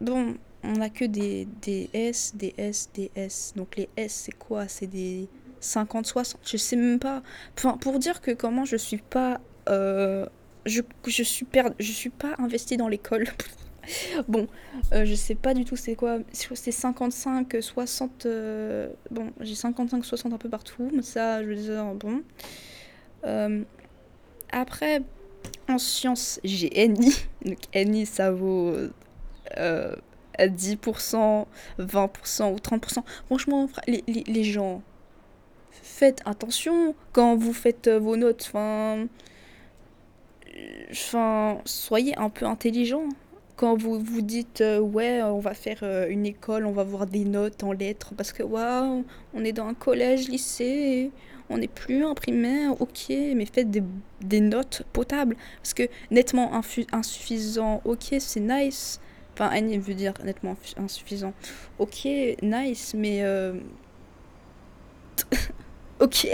bon, 0.00 0.36
on 0.64 0.80
a 0.80 0.88
que 0.88 1.04
des, 1.04 1.46
des 1.62 1.90
S, 1.92 2.34
des 2.34 2.54
S, 2.58 2.90
des 2.94 3.10
S. 3.14 3.52
Donc 3.56 3.76
les 3.76 3.88
S, 3.96 4.12
c'est 4.26 4.36
quoi? 4.36 4.68
C'est 4.68 4.86
des 4.86 5.28
50, 5.60 6.06
60 6.06 6.40
Je 6.44 6.56
sais 6.56 6.76
même 6.76 6.98
pas. 6.98 7.22
Enfin, 7.56 7.76
pour 7.78 7.98
dire 7.98 8.20
que 8.20 8.30
comment 8.32 8.64
je 8.64 8.76
suis 8.76 8.98
pas 8.98 9.40
euh, 9.68 10.26
je, 10.66 10.82
je, 11.06 11.22
suis 11.22 11.46
je 11.78 11.92
suis 11.92 12.10
pas 12.10 12.34
investie 12.38 12.76
dans 12.76 12.88
l'école. 12.88 13.26
bon, 14.28 14.48
euh, 14.92 15.04
je 15.04 15.14
sais 15.14 15.34
pas 15.34 15.54
du 15.54 15.64
tout 15.64 15.76
c'est 15.76 15.94
quoi. 15.94 16.18
C'est 16.32 16.72
55, 16.72 17.56
60. 17.60 18.26
Euh, 18.26 18.88
bon, 19.10 19.32
j'ai 19.40 19.54
55, 19.54 20.04
60 20.04 20.32
un 20.32 20.38
peu 20.38 20.48
partout. 20.48 20.90
Mais 20.94 21.02
ça, 21.02 21.42
je 21.42 21.48
veux 21.48 21.56
dire, 21.56 21.94
bon. 21.94 22.22
Euh, 24.54 24.60
après, 24.60 25.02
en 25.68 25.78
sciences, 25.78 26.40
j'ai 26.44 26.88
NI. 26.88 27.14
Donc 27.44 27.58
NI, 27.74 28.06
ça 28.06 28.30
vaut 28.30 28.74
10%, 29.56 31.46
20% 31.78 32.52
ou 32.52 32.56
30%. 32.56 33.02
Franchement, 33.26 33.68
les, 33.86 34.04
les, 34.06 34.24
les 34.26 34.44
gens, 34.44 34.82
faites 35.70 36.20
attention 36.24 36.94
quand 37.12 37.36
vous 37.36 37.52
faites 37.52 37.88
vos 37.88 38.16
notes. 38.16 38.44
Enfin 38.48 39.06
enfin, 40.90 41.58
soyez 41.64 42.16
un 42.18 42.30
peu 42.30 42.46
intelligent. 42.46 43.08
Quand 43.56 43.76
vous 43.76 44.00
vous 44.00 44.22
dites, 44.22 44.60
euh, 44.60 44.80
ouais, 44.80 45.22
on 45.22 45.38
va 45.38 45.54
faire 45.54 45.80
euh, 45.82 46.08
une 46.08 46.26
école, 46.26 46.66
on 46.66 46.72
va 46.72 46.84
voir 46.84 47.06
des 47.06 47.24
notes 47.24 47.62
en 47.62 47.72
lettres, 47.72 48.12
parce 48.16 48.32
que, 48.32 48.42
waouh, 48.42 49.04
on 49.34 49.44
est 49.44 49.52
dans 49.52 49.66
un 49.66 49.74
collège, 49.74 50.28
lycée, 50.28 51.10
on 51.50 51.58
n'est 51.58 51.68
plus 51.68 52.04
primaire, 52.14 52.80
ok, 52.80 53.08
mais 53.08 53.46
faites 53.46 53.70
des, 53.70 54.40
notes 54.40 54.82
potables. 54.92 55.36
Parce 55.62 55.74
que 55.74 55.84
nettement 56.10 56.52
insuffisant, 56.92 57.80
ok, 57.84 58.14
c'est 58.18 58.40
nice. 58.40 59.00
Enfin, 59.34 59.48
Annie 59.48 59.78
veut 59.78 59.94
dire 59.94 60.14
nettement 60.24 60.56
insuffisant. 60.76 61.32
Ok, 61.78 62.06
nice, 62.42 62.94
mais... 62.96 63.22
Euh... 63.22 63.54
ok 66.00 66.26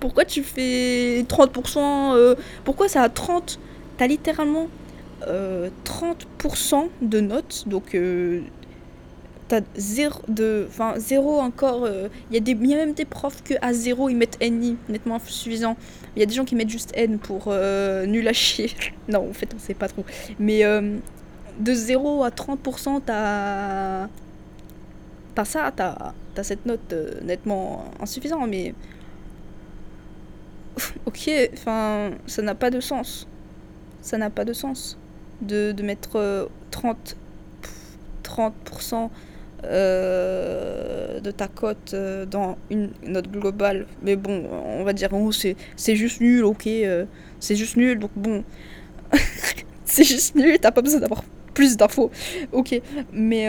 pourquoi 0.00 0.24
tu 0.24 0.42
fais 0.42 1.24
30% 1.28 2.14
euh, 2.14 2.34
Pourquoi 2.64 2.88
ça 2.88 3.02
a 3.02 3.08
30 3.08 3.58
T'as 3.96 4.06
littéralement 4.06 4.68
30% 5.22 5.24
euh, 5.26 6.86
de 7.00 7.20
notes. 7.20 7.64
Donc, 7.66 7.96
t'as 9.48 9.60
zéro, 9.76 10.20
de, 10.28 10.66
enfin, 10.68 10.94
zéro 10.96 11.40
encore. 11.40 11.88
Il 12.30 12.48
y, 12.48 12.52
a 12.52 12.76
même 12.76 12.94
des 12.94 13.04
profs 13.04 13.42
que 13.42 13.54
à 13.62 13.72
zéro 13.72 14.08
ils 14.08 14.16
mettent 14.16 14.40
NI, 14.40 14.76
nettement 14.88 15.16
insuffisant. 15.16 15.76
Il 16.14 16.20
y 16.20 16.22
a 16.22 16.26
des 16.26 16.34
gens 16.34 16.44
qui 16.44 16.54
mettent 16.54 16.70
juste 16.70 16.92
N 16.94 17.18
pour 17.18 17.48
nul 17.48 18.28
à 18.28 18.32
chier. 18.32 18.70
non, 19.08 19.28
en 19.28 19.32
fait, 19.32 19.52
on 19.54 19.58
sait 19.58 19.74
pas 19.74 19.88
trop. 19.88 20.04
Mais 20.38 20.62
de 20.62 21.74
0 21.74 22.24
à 22.24 22.30
30%, 22.30 23.02
t'as. 23.04 24.08
T'as 25.34 25.44
ça, 25.44 25.70
t'as 25.74 26.12
as 26.36 26.42
cette 26.42 26.66
note 26.66 26.94
nettement 27.22 27.84
insuffisante, 28.00 28.48
mais 28.48 28.74
ok, 31.06 31.30
enfin, 31.52 32.10
ça 32.26 32.42
n'a 32.42 32.54
pas 32.54 32.70
de 32.70 32.80
sens. 32.80 33.26
Ça 34.02 34.18
n'a 34.18 34.30
pas 34.30 34.44
de 34.44 34.52
sens 34.52 34.98
de, 35.40 35.74
mettre 35.82 36.48
30, 36.70 37.16
euh, 38.34 38.50
30% 38.70 39.10
euh, 39.68 41.20
de 41.20 41.30
ta 41.30 41.48
cote 41.48 41.92
euh, 41.94 42.26
dans 42.26 42.56
une 42.70 42.90
note 43.06 43.30
globale. 43.30 43.86
Mais 44.02 44.16
bon, 44.16 44.44
on 44.50 44.84
va 44.84 44.92
dire, 44.92 45.10
oh, 45.12 45.30
c'est 45.32 45.96
juste 45.96 46.20
nul, 46.20 46.44
ok, 46.44 46.68
c'est 47.40 47.56
juste 47.56 47.76
nul, 47.76 47.98
donc 47.98 48.10
bon. 48.16 48.44
c'est 49.84 50.04
juste 50.04 50.34
nul, 50.34 50.58
t'as 50.58 50.72
pas 50.72 50.82
besoin 50.82 51.00
d'avoir 51.00 51.22
plus 51.54 51.76
d'infos. 51.76 52.10
Ok, 52.52 52.80
mais. 53.12 53.46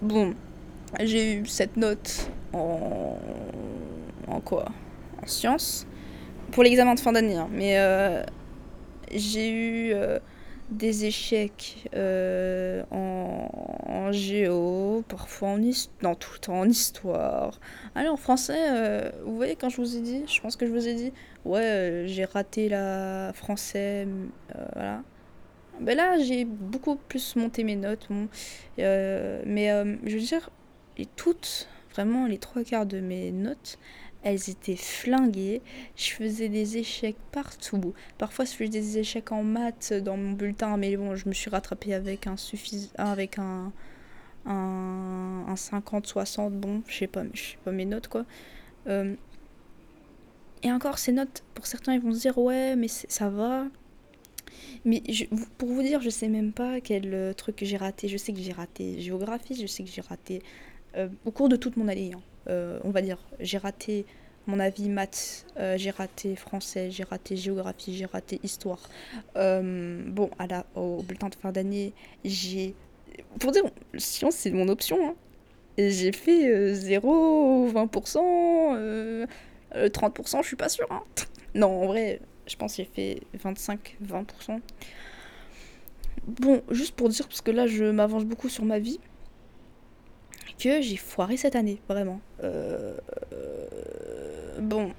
bon, 0.00 0.34
j'ai 1.00 1.34
eu 1.34 1.46
cette 1.46 1.76
note 1.76 2.30
en 2.52 3.18
en 4.30 4.40
quoi? 4.40 4.66
En 5.22 5.26
sciences. 5.26 5.86
Pour 6.52 6.62
l'examen 6.62 6.94
de 6.94 7.00
fin 7.00 7.12
d'année, 7.12 7.36
hein. 7.36 7.48
mais 7.52 7.78
euh, 7.78 8.22
j'ai 9.14 9.50
eu 9.50 9.92
euh, 9.92 10.18
des 10.70 11.04
échecs 11.04 11.88
euh, 11.94 12.82
en, 12.90 14.12
géo, 14.12 15.04
parfois 15.08 15.48
en 15.48 15.62
histoire, 15.62 15.96
non, 16.02 16.14
tout 16.14 16.30
le 16.34 16.38
temps 16.38 16.58
en 16.60 16.68
histoire. 16.68 17.60
Allez, 17.94 18.08
en 18.08 18.16
français, 18.16 19.12
vous 19.24 19.36
voyez, 19.36 19.56
quand 19.56 19.68
je 19.68 19.76
vous 19.76 19.96
ai 19.96 20.00
dit, 20.00 20.22
je 20.26 20.40
pense 20.40 20.56
que 20.56 20.66
je 20.66 20.72
vous 20.72 20.88
ai 20.88 20.94
dit, 20.94 21.12
ouais, 21.44 22.04
j'ai 22.06 22.24
raté 22.24 22.68
la 22.68 23.32
français, 23.34 24.06
voilà. 24.74 25.02
Ben 25.80 25.96
là, 25.96 26.18
j'ai 26.18 26.44
beaucoup 26.44 26.96
plus 26.96 27.36
monté 27.36 27.64
mes 27.64 27.76
notes, 27.76 28.08
mais 28.10 28.26
je 28.78 30.14
veux 30.14 30.20
dire, 30.20 30.50
et 30.96 31.06
toutes, 31.06 31.68
vraiment 31.92 32.26
les 32.26 32.38
trois 32.38 32.64
quarts 32.64 32.86
de 32.86 33.00
mes 33.00 33.30
notes, 33.30 33.78
elles 34.22 34.50
étaient 34.50 34.76
flinguées. 34.76 35.62
Je 35.96 36.10
faisais 36.10 36.48
des 36.48 36.76
échecs 36.78 37.16
partout. 37.32 37.94
Parfois, 38.18 38.44
je 38.44 38.52
faisais 38.52 38.68
des 38.68 38.98
échecs 38.98 39.32
en 39.32 39.42
maths 39.42 39.92
dans 39.92 40.16
mon 40.16 40.32
bulletin, 40.32 40.76
mais 40.76 40.96
bon, 40.96 41.14
je 41.16 41.28
me 41.28 41.34
suis 41.34 41.50
rattrapée 41.50 41.94
avec 41.94 42.26
un 42.26 42.36
suffis... 42.36 42.90
avec 42.96 43.38
un 43.38 43.72
un, 44.46 45.44
un 45.46 45.54
50-60. 45.54 46.50
Bon, 46.50 46.82
je 46.88 46.96
sais 46.96 47.06
pas, 47.06 47.22
je 47.34 47.42
sais 47.42 47.58
pas 47.64 47.72
mes 47.72 47.84
notes 47.84 48.08
quoi. 48.08 48.24
Euh, 48.88 49.14
et 50.62 50.72
encore, 50.72 50.98
ces 50.98 51.12
notes, 51.12 51.44
pour 51.54 51.66
certains, 51.66 51.94
ils 51.94 52.00
vont 52.00 52.12
se 52.12 52.20
dire 52.20 52.36
ouais, 52.38 52.74
mais 52.74 52.88
ça 52.88 53.30
va. 53.30 53.66
Mais 54.84 55.02
pour 55.58 55.68
vous 55.68 55.82
dire, 55.82 56.00
je 56.00 56.10
sais 56.10 56.28
même 56.28 56.52
pas 56.52 56.80
quel 56.80 57.14
euh, 57.14 57.32
truc 57.32 57.58
j'ai 57.62 57.76
raté. 57.76 58.08
Je 58.08 58.16
sais 58.16 58.32
que 58.32 58.40
j'ai 58.40 58.52
raté 58.52 59.00
géographie, 59.00 59.54
je 59.54 59.66
sais 59.66 59.84
que 59.84 59.90
j'ai 59.90 60.00
raté 60.00 60.42
euh, 60.96 61.08
au 61.24 61.30
cours 61.30 61.48
de 61.48 61.56
toute 61.56 61.76
mon 61.76 61.88
année. 61.88 62.12
Hein. 62.14 62.20
Euh, 62.48 62.78
on 62.84 62.90
va 62.90 63.02
dire, 63.02 63.18
j'ai 63.40 63.58
raté 63.58 64.06
mon 64.46 64.60
avis 64.60 64.88
maths, 64.88 65.44
euh, 65.58 65.76
j'ai 65.76 65.90
raté 65.90 66.34
français, 66.34 66.90
j'ai 66.90 67.04
raté 67.04 67.36
géographie, 67.36 67.94
j'ai 67.96 68.06
raté 68.06 68.40
histoire. 68.42 68.80
Euh, 69.36 70.02
bon, 70.06 70.30
à 70.38 70.46
la, 70.46 70.64
au 70.74 71.02
bulletin 71.02 71.28
de 71.28 71.34
fin 71.34 71.52
d'année, 71.52 71.92
j'ai. 72.24 72.74
Pour 73.40 73.52
dire, 73.52 73.64
science, 73.98 74.36
c'est 74.36 74.50
mon 74.50 74.68
option. 74.68 75.10
Hein. 75.10 75.14
J'ai 75.76 76.12
fait 76.12 76.74
0, 76.74 77.70
20%, 77.70 79.26
30%, 79.74 80.42
je 80.42 80.46
suis 80.46 80.56
pas 80.56 80.68
sûre. 80.68 80.88
Hein. 80.90 81.02
Non, 81.54 81.82
en 81.82 81.86
vrai, 81.86 82.20
je 82.46 82.56
pense 82.56 82.76
que 82.76 82.82
j'ai 82.82 82.90
fait 82.94 83.22
25, 83.42 83.96
20%. 84.04 84.60
Bon, 86.26 86.62
juste 86.70 86.94
pour 86.94 87.08
dire, 87.08 87.26
parce 87.26 87.40
que 87.40 87.50
là, 87.50 87.66
je 87.66 87.84
m'avance 87.84 88.24
beaucoup 88.24 88.50
sur 88.50 88.66
ma 88.66 88.78
vie 88.78 89.00
que 90.58 90.80
j'ai 90.80 90.96
foiré 90.96 91.36
cette 91.36 91.56
année, 91.56 91.80
vraiment. 91.88 92.20
Euh, 92.42 92.96
bon. 94.60 94.92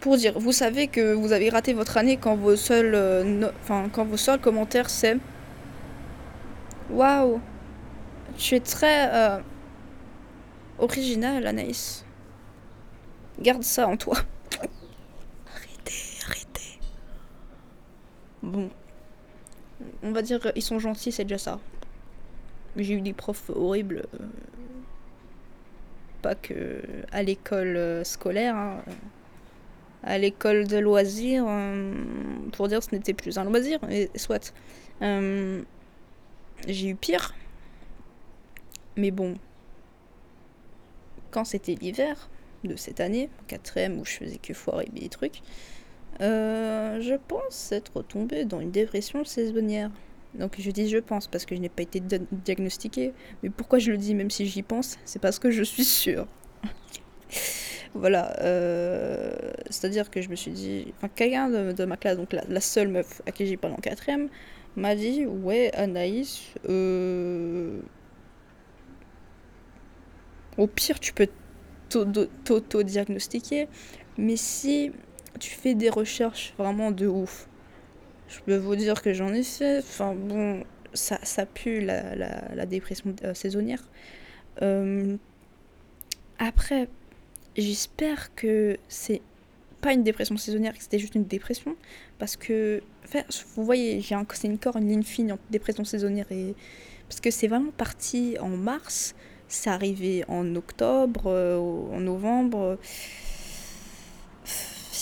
Pour 0.00 0.16
dire, 0.16 0.38
vous 0.38 0.52
savez 0.52 0.86
que 0.86 1.12
vous 1.12 1.32
avez 1.32 1.48
raté 1.48 1.72
votre 1.72 1.96
année 1.96 2.16
quand 2.16 2.36
vos 2.36 2.56
seuls, 2.56 2.94
euh, 2.94 3.50
enfin, 3.62 3.88
quand 3.92 4.04
vos 4.04 4.16
seuls 4.16 4.40
commentaires 4.40 4.90
c'est 4.90 5.16
Waouh, 6.90 7.40
tu 8.36 8.54
es 8.54 8.60
très 8.60 9.12
euh, 9.12 9.38
original, 10.78 11.46
Anaïs. 11.46 12.04
Garde 13.40 13.62
ça 13.62 13.88
en 13.88 13.96
toi. 13.96 14.16
arrêtez, 15.54 15.92
arrêtez. 16.26 16.80
Bon. 18.42 18.70
On 20.02 20.12
va 20.12 20.22
dire, 20.22 20.52
ils 20.54 20.62
sont 20.62 20.78
gentils, 20.78 21.12
c'est 21.12 21.24
déjà 21.24 21.38
ça. 21.38 21.58
J'ai 22.76 22.94
eu 22.94 23.00
des 23.00 23.12
profs 23.12 23.50
horribles. 23.50 24.04
Euh, 24.14 24.26
pas 26.22 26.34
que 26.34 26.82
à 27.12 27.22
l'école 27.22 27.76
euh, 27.76 28.04
scolaire, 28.04 28.56
hein. 28.56 28.82
à 30.02 30.18
l'école 30.18 30.66
de 30.66 30.78
loisirs, 30.78 31.44
euh, 31.48 31.94
pour 32.52 32.68
dire 32.68 32.82
ce 32.82 32.94
n'était 32.94 33.14
plus 33.14 33.38
un 33.38 33.44
loisir, 33.44 33.78
mais 33.86 34.10
soit. 34.16 34.52
J'ai 36.66 36.88
eu 36.88 36.96
pire. 36.96 37.34
Mais 38.96 39.12
bon, 39.12 39.36
quand 41.30 41.44
c'était 41.44 41.76
l'hiver 41.76 42.28
de 42.64 42.74
cette 42.74 42.98
année, 42.98 43.30
quatrième 43.46 44.00
où 44.00 44.04
je 44.04 44.10
faisais 44.10 44.38
que 44.38 44.52
foirer 44.54 44.88
des 44.92 45.08
trucs, 45.08 45.40
je 46.18 47.16
pense 47.28 47.70
être 47.70 48.02
tombée 48.02 48.44
dans 48.44 48.58
une 48.58 48.72
dépression 48.72 49.24
saisonnière. 49.24 49.90
Donc 50.38 50.54
je 50.58 50.70
dis 50.70 50.88
je 50.88 50.98
pense 50.98 51.26
parce 51.26 51.44
que 51.44 51.54
je 51.54 51.60
n'ai 51.60 51.68
pas 51.68 51.82
été 51.82 52.00
diagnostiquée. 52.00 53.12
Mais 53.42 53.50
pourquoi 53.50 53.78
je 53.78 53.90
le 53.90 53.98
dis 53.98 54.14
même 54.14 54.30
si 54.30 54.46
j'y 54.46 54.62
pense 54.62 54.98
C'est 55.04 55.20
parce 55.20 55.38
que 55.38 55.50
je 55.50 55.62
suis 55.62 55.84
sûre. 55.84 56.26
voilà. 57.94 58.36
Euh, 58.40 59.32
c'est-à-dire 59.68 60.10
que 60.10 60.22
je 60.22 60.28
me 60.28 60.36
suis 60.36 60.52
dit... 60.52 60.92
Enfin, 60.96 61.08
quelqu'un 61.14 61.50
de, 61.50 61.84
ma 61.84 61.96
classe, 61.96 62.16
donc 62.16 62.32
la, 62.32 62.60
seule 62.60 62.88
meuf 62.88 63.20
à 63.26 63.32
qui 63.32 63.46
j'ai 63.46 63.56
parlé 63.56 63.76
en 63.76 63.80
quatrième, 63.80 64.28
m'a 64.76 64.94
dit 64.94 65.26
Ouais, 65.26 65.72
Anaïs, 65.74 66.54
euh, 66.68 67.80
au 70.56 70.66
pire, 70.68 71.00
tu 71.00 71.12
peux 71.12 71.28
t'auto-diagnostiquer. 71.88 73.68
Mais 74.18 74.36
si 74.36 74.92
tu 75.40 75.50
fais 75.50 75.74
des 75.74 75.90
recherches 75.90 76.54
vraiment 76.58 76.90
de 76.90 77.06
ouf, 77.06 77.48
je 78.28 78.40
peux 78.40 78.56
vous 78.56 78.76
dire 78.76 79.02
que 79.02 79.12
j'en 79.12 79.32
ai 79.32 79.42
fait. 79.42 79.78
Enfin 79.78 80.14
bon, 80.14 80.62
ça, 80.94 81.18
ça 81.22 81.46
pue 81.46 81.80
la, 81.80 82.14
la, 82.14 82.66
dépression 82.66 83.14
euh, 83.24 83.34
saisonnière. 83.34 83.82
Euh, 84.62 85.16
après, 86.38 86.88
j'espère 87.56 88.34
que 88.34 88.76
c'est 88.88 89.22
pas 89.80 89.92
une 89.92 90.02
dépression 90.02 90.36
saisonnière, 90.36 90.74
que 90.74 90.82
c'était 90.82 90.98
juste 90.98 91.14
une 91.14 91.24
dépression. 91.24 91.76
Parce 92.18 92.36
que, 92.36 92.82
enfin, 93.04 93.22
vous 93.56 93.64
voyez, 93.64 94.00
j'ai 94.00 94.16
c'est 94.34 94.50
encore 94.50 94.76
une 94.76 94.88
ligne 94.88 95.02
fine 95.02 95.32
entre 95.32 95.42
dépression 95.50 95.84
saisonnière 95.84 96.30
et. 96.30 96.54
Parce 97.08 97.20
que 97.20 97.30
c'est 97.30 97.46
vraiment 97.46 97.70
parti 97.70 98.36
en 98.38 98.50
mars, 98.50 99.14
c'est 99.48 99.70
arrivé 99.70 100.26
en 100.28 100.54
octobre, 100.56 101.22
euh, 101.26 101.56
en 101.56 102.00
novembre. 102.00 102.78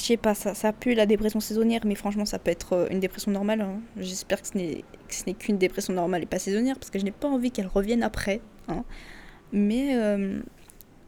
Sais 0.07 0.16
pas, 0.16 0.37
ça, 0.37 0.55
ça 0.55 0.73
pue 0.73 0.95
la 0.95 1.05
dépression 1.05 1.40
saisonnière, 1.40 1.81
mais 1.85 1.97
franchement, 1.97 2.25
ça 2.27 2.38
peut 2.38 2.53
être 2.53 2.75
euh, 2.75 2.87
une 2.92 3.01
dépression 3.01 3.33
normale. 3.33 3.61
hein. 3.61 3.81
J'espère 3.97 4.40
que 4.40 4.47
ce 4.47 4.57
n'est 4.57 5.35
qu'une 5.35 5.59
dépression 5.59 5.95
normale 5.95 6.23
et 6.23 6.27
pas 6.27 6.38
saisonnière, 6.38 6.79
parce 6.79 6.90
que 6.90 7.01
je 7.01 7.05
n'ai 7.05 7.11
pas 7.11 7.27
envie 7.27 7.51
qu'elle 7.51 7.66
revienne 7.66 8.05
après. 8.05 8.40
hein. 8.69 8.85
Mais 9.51 9.97
euh, 9.97 10.38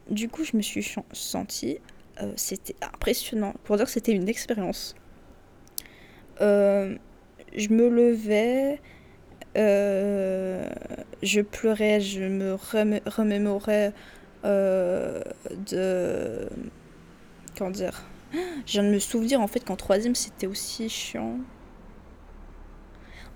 du 0.09 0.27
coup, 0.27 0.43
je 0.43 0.57
me 0.57 0.61
suis 0.61 0.85
sentie. 1.13 1.79
euh, 2.21 2.33
c'était 2.35 2.75
impressionnant. 2.81 3.53
Pour 3.63 3.77
dire 3.77 3.85
que 3.85 3.91
c'était 3.91 4.11
une 4.11 4.27
expérience. 4.27 4.95
Je 6.41 7.69
me 7.69 7.87
levais. 7.89 8.81
je 9.55 11.41
pleurais, 11.41 12.01
je 12.01 12.23
me 12.23 12.55
remé- 12.55 13.01
remémorais 13.05 13.93
de. 14.43 16.49
Comment 17.57 17.71
dire 17.71 18.03
Je 18.33 18.73
viens 18.73 18.83
de 18.83 18.89
me 18.89 18.99
souvenir 18.99 19.41
en 19.41 19.47
fait 19.47 19.61
qu'en 19.61 19.75
troisième 19.75 20.15
c'était 20.15 20.47
aussi 20.47 20.89
chiant. 20.89 21.37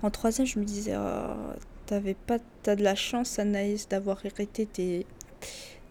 En 0.02 0.10
troisième, 0.10 0.46
je 0.46 0.58
me 0.58 0.64
disais, 0.64 0.92
Ah, 0.92 1.56
t'avais 1.86 2.14
pas, 2.14 2.38
t'as 2.62 2.76
de 2.76 2.82
la 2.82 2.94
chance, 2.94 3.38
Anaïs, 3.38 3.88
d'avoir 3.88 4.24
hérité 4.26 4.66
tes, 4.66 5.06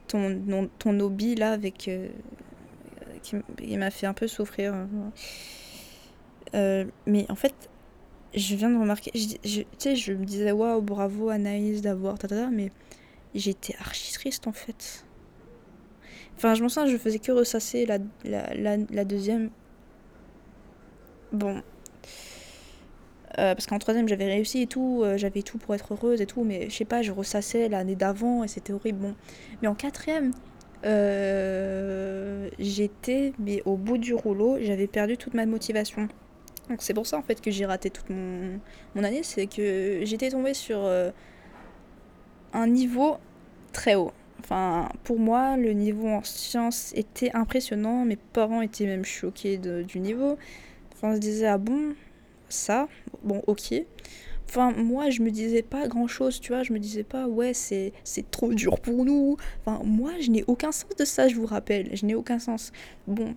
ton, 0.07 0.69
ton 0.77 0.99
hobby 0.99 1.35
là 1.35 1.51
avec. 1.51 1.87
euh, 1.87 2.07
qui, 3.23 3.77
m'a 3.77 3.89
fait 3.89 4.05
un 4.05 4.13
peu 4.13 4.27
souffrir. 4.27 4.75
Euh, 6.53 6.85
mais 7.07 7.25
en 7.29 7.35
fait, 7.35 7.53
je 8.35 8.55
viens 8.55 8.69
de 8.69 8.77
remarquer, 8.77 9.11
tu 9.11 9.65
sais, 9.77 9.95
je 9.95 10.13
me 10.13 10.25
disais, 10.25 10.51
waouh, 10.51 10.81
bravo 10.81 11.29
Anaïs 11.29 11.81
d'avoir, 11.81 12.17
mais 12.51 12.71
j'étais 13.33 13.75
archi 13.79 14.13
triste 14.13 14.47
en 14.47 14.53
fait. 14.53 15.05
Enfin, 16.37 16.55
je 16.55 16.63
m'en 16.63 16.69
sens, 16.69 16.89
je 16.89 16.97
faisais 16.97 17.19
que 17.19 17.31
ressasser 17.31 17.85
la, 17.85 17.99
la, 18.25 18.77
la, 18.77 19.05
deuxième. 19.05 19.49
Bon. 21.31 21.61
Euh, 23.39 23.55
parce 23.55 23.65
qu'en 23.65 23.79
troisième, 23.79 24.07
j'avais 24.07 24.25
réussi 24.25 24.61
et 24.61 24.67
tout, 24.67 25.01
euh, 25.03 25.17
j'avais 25.17 25.41
tout 25.41 25.57
pour 25.57 25.73
être 25.73 25.93
heureuse 25.93 26.21
et 26.21 26.25
tout, 26.25 26.43
mais 26.43 26.69
je 26.69 26.75
sais 26.75 26.85
pas, 26.85 27.01
je 27.01 27.11
ressassais 27.11 27.69
l'année 27.69 27.95
d'avant 27.95 28.43
et 28.43 28.47
c'était 28.47 28.73
horrible. 28.73 28.99
Bon. 28.99 29.15
Mais 29.61 29.67
en 29.67 29.75
quatrième, 29.75 30.31
euh, 30.85 32.49
j'étais 32.59 33.33
mais 33.39 33.61
au 33.65 33.75
bout 33.77 33.97
du 33.97 34.13
rouleau, 34.13 34.57
j'avais 34.61 34.87
perdu 34.87 35.17
toute 35.17 35.33
ma 35.33 35.45
motivation. 35.45 36.07
Donc 36.69 36.81
c'est 36.81 36.93
pour 36.93 37.07
ça 37.07 37.17
en 37.17 37.23
fait 37.23 37.41
que 37.41 37.51
j'ai 37.51 37.65
raté 37.65 37.89
toute 37.89 38.09
mon, 38.09 38.59
année, 39.03 39.23
c'est 39.23 39.47
que 39.47 40.01
j'étais 40.03 40.29
tombée 40.29 40.53
sur 40.53 40.79
un 42.53 42.67
niveau 42.67 43.17
très 43.73 43.95
haut. 43.95 44.11
Enfin, 44.39 44.89
pour 45.03 45.19
moi, 45.19 45.57
le 45.57 45.73
niveau 45.73 46.07
en 46.07 46.23
sciences 46.23 46.91
était 46.95 47.31
impressionnant. 47.33 48.05
Mes 48.05 48.17
parents 48.17 48.61
étaient 48.61 48.85
même 48.85 49.05
choqués 49.05 49.57
de- 49.57 49.83
du 49.83 49.99
niveau. 49.99 50.37
Enfin, 50.93 51.11
on 51.11 51.15
se 51.15 51.19
disait, 51.19 51.47
ah 51.47 51.57
bon, 51.57 51.95
ça, 52.49 52.87
bon, 53.23 53.41
ok. 53.47 53.73
Enfin, 54.49 54.71
moi, 54.71 55.09
je 55.09 55.21
me 55.21 55.31
disais 55.31 55.63
pas 55.63 55.87
grand 55.87 56.07
chose, 56.07 56.39
tu 56.39 56.51
vois. 56.53 56.63
Je 56.63 56.73
me 56.73 56.79
disais 56.79 57.03
pas, 57.03 57.27
ouais, 57.27 57.53
c'est, 57.53 57.93
c'est 58.03 58.29
trop 58.31 58.53
dur 58.53 58.79
pour 58.79 59.05
nous. 59.05 59.37
Enfin, 59.65 59.81
moi, 59.83 60.11
je 60.19 60.29
n'ai 60.31 60.43
aucun 60.47 60.71
sens 60.71 60.95
de 60.97 61.05
ça, 61.05 61.27
je 61.27 61.35
vous 61.35 61.45
rappelle. 61.45 61.95
Je 61.95 62.05
n'ai 62.05 62.15
aucun 62.15 62.39
sens. 62.39 62.71
Bon. 63.07 63.35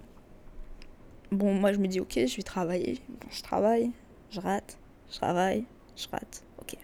Bon, 1.33 1.55
moi, 1.55 1.73
je 1.73 1.79
me 1.79 1.87
dis, 1.89 2.01
ok, 2.01 2.15
je 2.27 2.37
vais 2.37 2.43
travailler. 2.43 3.01
Je 3.31 3.43
travaille, 3.43 3.91
je 4.31 4.41
rate, 4.41 4.79
je 5.11 5.17
travaille, 5.17 5.65
je 5.97 6.07
rate, 6.09 6.43
ok. 6.61 6.77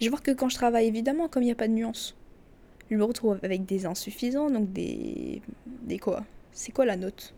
Je 0.00 0.08
vois 0.10 0.18
que 0.18 0.30
quand 0.30 0.48
je 0.48 0.56
travaille, 0.56 0.86
évidemment, 0.86 1.28
comme 1.28 1.42
il 1.42 1.46
n'y 1.46 1.52
a 1.52 1.56
pas 1.56 1.68
de 1.68 1.72
nuance, 1.72 2.14
je 2.92 2.96
me 2.98 3.04
retrouve 3.04 3.38
avec 3.42 3.64
des 3.64 3.86
insuffisants, 3.86 4.50
donc 4.50 4.70
des. 4.72 5.40
Des 5.66 5.98
quoi? 5.98 6.24
C'est 6.52 6.72
quoi 6.72 6.84
la 6.84 6.96
note? 6.96 7.34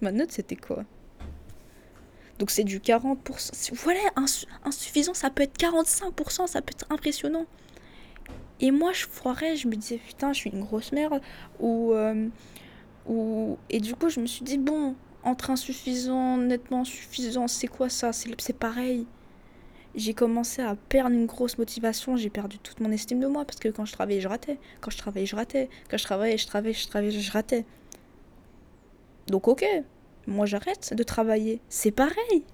Ma 0.00 0.10
note, 0.10 0.32
c'était 0.32 0.56
quoi? 0.56 0.84
Donc 2.38 2.50
c'est 2.50 2.64
du 2.64 2.80
40%. 2.80 3.50
C'est- 3.52 3.74
Voilà, 3.74 4.00
insu- 4.16 4.46
insuffisant, 4.64 5.12
ça 5.12 5.28
peut 5.28 5.42
être 5.42 5.58
45%, 5.58 6.46
ça 6.46 6.62
peut 6.62 6.72
être 6.72 6.86
impressionnant. 6.90 7.44
Et 8.60 8.70
moi, 8.70 8.92
je 8.92 9.06
foirais, 9.06 9.54
je 9.56 9.68
me 9.68 9.76
disais, 9.76 9.98
putain, 9.98 10.32
je 10.32 10.38
suis 10.38 10.50
une 10.50 10.62
grosse 10.62 10.92
merde. 10.92 11.20
Ou. 11.60 11.92
euh, 11.92 12.28
ou... 13.06 13.58
Et 13.70 13.80
du 13.80 13.94
coup, 13.94 14.08
je 14.08 14.20
me 14.20 14.26
suis 14.26 14.44
dit, 14.44 14.58
bon, 14.58 14.94
entre 15.24 15.50
insuffisant, 15.50 16.36
nettement 16.38 16.84
suffisant, 16.84 17.48
c'est 17.48 17.66
quoi 17.68 17.88
ça? 17.88 18.12
C'est 18.12 18.52
pareil. 18.58 19.06
J'ai 19.98 20.14
commencé 20.14 20.62
à 20.62 20.76
perdre 20.76 21.10
une 21.10 21.26
grosse 21.26 21.58
motivation, 21.58 22.16
j'ai 22.16 22.30
perdu 22.30 22.60
toute 22.60 22.78
mon 22.78 22.92
estime 22.92 23.18
de 23.18 23.26
moi 23.26 23.44
parce 23.44 23.58
que 23.58 23.68
quand 23.68 23.84
je 23.84 23.92
travaillais, 23.92 24.20
je 24.20 24.28
ratais. 24.28 24.56
Quand 24.80 24.92
je 24.92 24.96
travaillais, 24.96 25.26
je 25.26 25.34
ratais. 25.34 25.68
Quand 25.90 25.96
je 25.96 26.04
travaillais, 26.04 26.38
je 26.38 26.46
travaillais, 26.46 26.72
je 26.72 26.86
travaillais, 26.86 27.10
je 27.10 27.32
ratais. 27.32 27.64
Donc 29.26 29.48
ok, 29.48 29.66
moi 30.28 30.46
j'arrête 30.46 30.94
de 30.94 31.02
travailler. 31.02 31.60
C'est 31.68 31.90
pareil. 31.90 32.44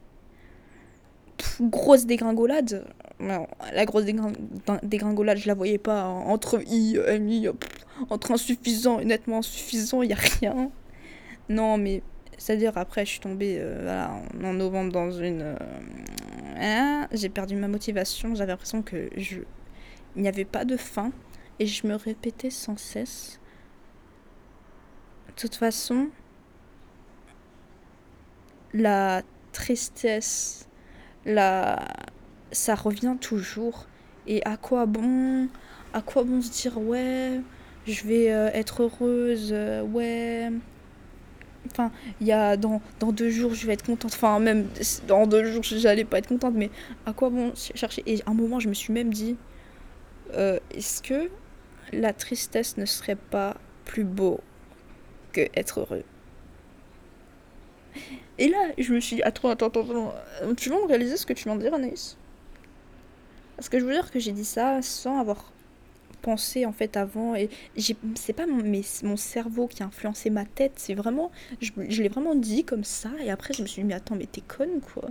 Grosse 1.61 2.07
dégringolade. 2.07 2.87
La 3.21 3.85
grosse 3.85 4.05
dégring- 4.05 4.35
dégringolade, 4.83 5.37
je 5.37 5.47
la 5.47 5.55
voyais 5.55 5.77
pas 5.77 6.07
entre 6.07 6.63
I, 6.67 6.99
M, 7.07 7.29
I, 7.29 7.49
pff, 7.61 7.87
entre 8.09 8.33
insuffisant 8.33 9.01
et 9.01 9.05
nettement 9.05 9.41
insuffisant, 9.41 10.01
il 10.01 10.09
y 10.09 10.15
a 10.15 10.17
rien. 10.41 10.71
Non, 11.51 11.77
mais 11.77 12.03
c'est-à-dire 12.39 12.73
après 12.77 13.05
je 13.05 13.11
suis 13.11 13.21
tombée 13.21 13.59
euh, 13.61 14.07
en 14.43 14.55
novembre 14.55 14.93
dans 14.93 15.11
une 15.13 15.43
euh, 15.43 15.57
hein, 16.57 17.09
j'ai 17.12 17.29
perdu 17.29 17.57
ma 17.57 17.69
motivation, 17.69 18.35
j'avais 18.35 18.53
l'impression 18.53 18.83
que 18.83 19.11
je 19.17 19.40
n'y 20.17 20.29
avait 20.29 20.45
pas 20.45 20.64
de 20.64 20.77
fin 20.77 21.12
et 21.59 21.67
je 21.67 21.87
me 21.87 21.95
répétais 21.95 22.51
sans 22.51 22.77
cesse. 22.77 23.40
De 25.29 25.33
toute 25.35 25.55
façon 25.57 26.09
la 28.73 29.23
tristesse 29.53 30.69
ça 31.27 32.75
revient 32.75 33.17
toujours. 33.21 33.87
Et 34.27 34.45
à 34.47 34.57
quoi 34.57 34.87
bon 34.87 35.49
à 35.93 36.03
quoi 36.03 36.25
bon 36.25 36.40
se 36.40 36.51
dire 36.51 36.79
ouais 36.79 37.40
je 37.87 38.05
vais 38.05 38.33
euh, 38.33 38.51
être 38.55 38.83
heureuse 38.83 39.51
euh, 39.53 39.83
ouais 39.83 40.51
enfin 41.70 41.90
il 42.20 42.27
y 42.27 42.33
a 42.33 42.57
dans, 42.57 42.81
dans 43.00 43.12
deux 43.12 43.31
jours 43.31 43.55
je 43.55 43.66
vais 43.66 43.72
être 43.74 43.85
contente. 43.85 44.12
Enfin 44.14 44.38
même 44.38 44.68
dans 45.07 45.27
deux 45.27 45.44
jours 45.44 45.62
j'allais 45.62 46.05
pas 46.05 46.18
être 46.18 46.29
contente 46.29 46.55
mais 46.55 46.70
à 47.07 47.12
quoi 47.12 47.31
bon 47.31 47.53
chercher? 47.55 48.03
Et 48.07 48.20
à 48.27 48.31
un 48.31 48.35
moment 48.35 48.61
je 48.61 48.68
me 48.68 48.74
suis 48.74 48.92
même 48.92 49.12
dit 49.12 49.37
euh, 50.35 50.59
est-ce 50.72 51.03
que 51.03 51.31
la 51.92 52.12
tristesse 52.12 52.77
ne 52.77 52.87
serait 52.87 53.16
pas 53.16 53.57
plus 53.85 54.05
beau 54.05 54.40
que 55.33 55.42
être 55.55 55.81
heureux? 55.81 56.05
Et 58.38 58.48
là 58.48 58.59
je 58.79 58.92
me 58.92 59.00
suis 59.00 59.16
dit 59.16 59.22
attends 59.22 59.48
attends 59.50 59.68
attends, 59.68 59.83
attends. 59.83 60.14
Euh, 60.42 60.55
tu 60.55 60.68
vas 60.68 60.77
me 60.77 60.87
réaliser 60.87 61.16
ce 61.16 61.27
que 61.27 61.33
tu 61.33 61.44
viens 61.44 61.57
de 61.57 61.62
dire 61.62 61.74
Anaïs? 61.74 62.16
Parce 63.57 63.68
que 63.68 63.79
je 63.79 63.85
veux 63.85 63.92
dire 63.92 64.11
que 64.11 64.18
j'ai 64.18 64.33
dit 64.33 64.44
ça 64.44 64.83
sans 64.83 65.20
avoir 65.20 65.53
pensé 66.25 66.65
en 66.65 66.73
fait 66.73 66.97
avant 66.97 67.35
et 67.35 67.51
c'est 67.77 68.33
pas 68.33 68.47
mon, 68.47 69.17
cerveau 69.17 69.67
qui 69.67 69.83
a 69.83 69.87
influencé 69.87 70.31
ma 70.31 70.47
tête 70.47 70.73
c'est 70.77 70.95
vraiment 70.95 71.31
je, 71.61 71.71
je 71.91 72.03
l'ai 72.03 72.09
vraiment 72.09 72.35
dit 72.35 72.65
comme 72.65 72.83
ça 72.83 73.11
et 73.23 73.31
après 73.31 73.53
je 73.53 73.61
me 73.61 73.67
suis 73.67 73.83
dit 73.83 73.89
mais 73.89 73.95
attends 73.95 74.17
mais 74.17 74.27
t'es 74.27 74.41
conne 74.41 74.81
quoi. 74.81 75.11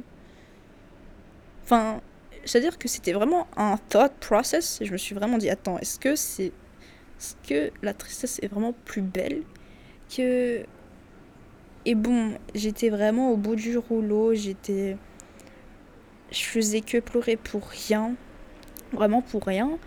Enfin 1.64 2.02
c'est 2.46 2.58
à 2.58 2.62
dire 2.62 2.80
que 2.80 2.88
c'était 2.88 3.14
vraiment 3.14 3.48
un 3.56 3.78
thought 3.90 4.14
process 4.20 4.82
et 4.82 4.86
je 4.86 4.92
me 4.92 4.98
suis 4.98 5.14
vraiment 5.14 5.38
dit 5.38 5.52
attends 5.52 5.78
est-ce 5.78 6.00
que 6.00 6.16
c'est 6.16 6.52
est-ce 7.20 7.36
que 7.48 7.72
la 7.84 7.94
tristesse 7.94 8.40
est 8.42 8.48
vraiment 8.48 8.74
plus 8.86 9.04
belle 9.04 9.44
que 10.10 10.66
et 11.86 11.96
bon 11.96 12.34
j'étais 12.56 12.90
vraiment 12.90 13.32
au 13.32 13.38
bout 13.38 13.56
du 13.56 13.78
rouleau 13.78 14.34
j'étais 14.34 14.98
je 16.32 16.44
faisais 16.44 16.82
que 16.82 16.98
pleurer 16.98 17.36
pour 17.36 17.68
rien 17.68 18.16
vraiment 18.92 19.22
pour 19.22 19.46
rien 19.46 19.78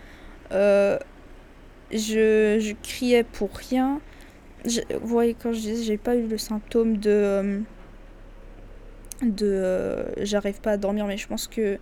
euh, 0.53 0.97
je, 1.91 2.57
je 2.59 2.73
criais 2.83 3.23
pour 3.23 3.51
rien. 3.55 4.01
Je- 4.65 4.81
vous 5.01 5.07
voyez, 5.07 5.35
quand 5.35 5.53
je 5.53 5.59
disais, 5.59 5.83
j'ai 5.83 5.97
pas 5.97 6.15
eu 6.17 6.27
le 6.27 6.37
symptôme 6.37 6.97
de. 6.97 7.09
euh, 7.11 7.61
de. 9.21 9.45
euh, 9.47 10.03
J'arrive 10.25 10.61
pas 10.61 10.71
à 10.71 10.77
dormir, 10.77 11.05
mais 11.07 11.17
je 11.17 11.27
pense 11.27 11.47
que. 11.47 11.79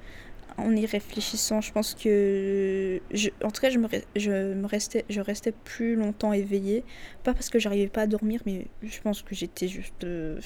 En 0.57 0.75
y 0.75 0.85
réfléchissant, 0.85 1.61
je 1.61 1.71
pense 1.71 1.95
que. 1.95 2.99
En 3.43 3.51
tout 3.51 3.61
cas, 3.61 3.69
je 3.71 3.79
me, 3.79 3.87
je 4.15 4.53
me 4.53 4.67
restais, 4.67 5.05
je 5.09 5.21
restais 5.21 5.53
plus 5.53 5.95
longtemps 5.95 6.33
éveillée. 6.33 6.83
Pas 7.23 7.33
parce 7.33 7.49
que 7.49 7.59
j'arrivais 7.59 7.87
pas 7.89 8.03
à 8.03 8.07
dormir, 8.07 8.41
mais 8.45 8.67
je 8.83 9.01
pense 9.01 9.21
que 9.23 9.35
j'étais 9.35 9.67
juste. 9.69 10.03
euh, 10.05 10.39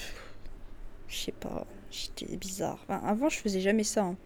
je 1.08 1.16
sais 1.16 1.32
pas. 1.32 1.66
J'étais 1.90 2.36
bizarre. 2.36 2.84
Avant, 2.88 3.28
je 3.28 3.38
faisais 3.38 3.60
jamais 3.60 3.84
ça. 3.84 4.02
hein. 4.04 4.16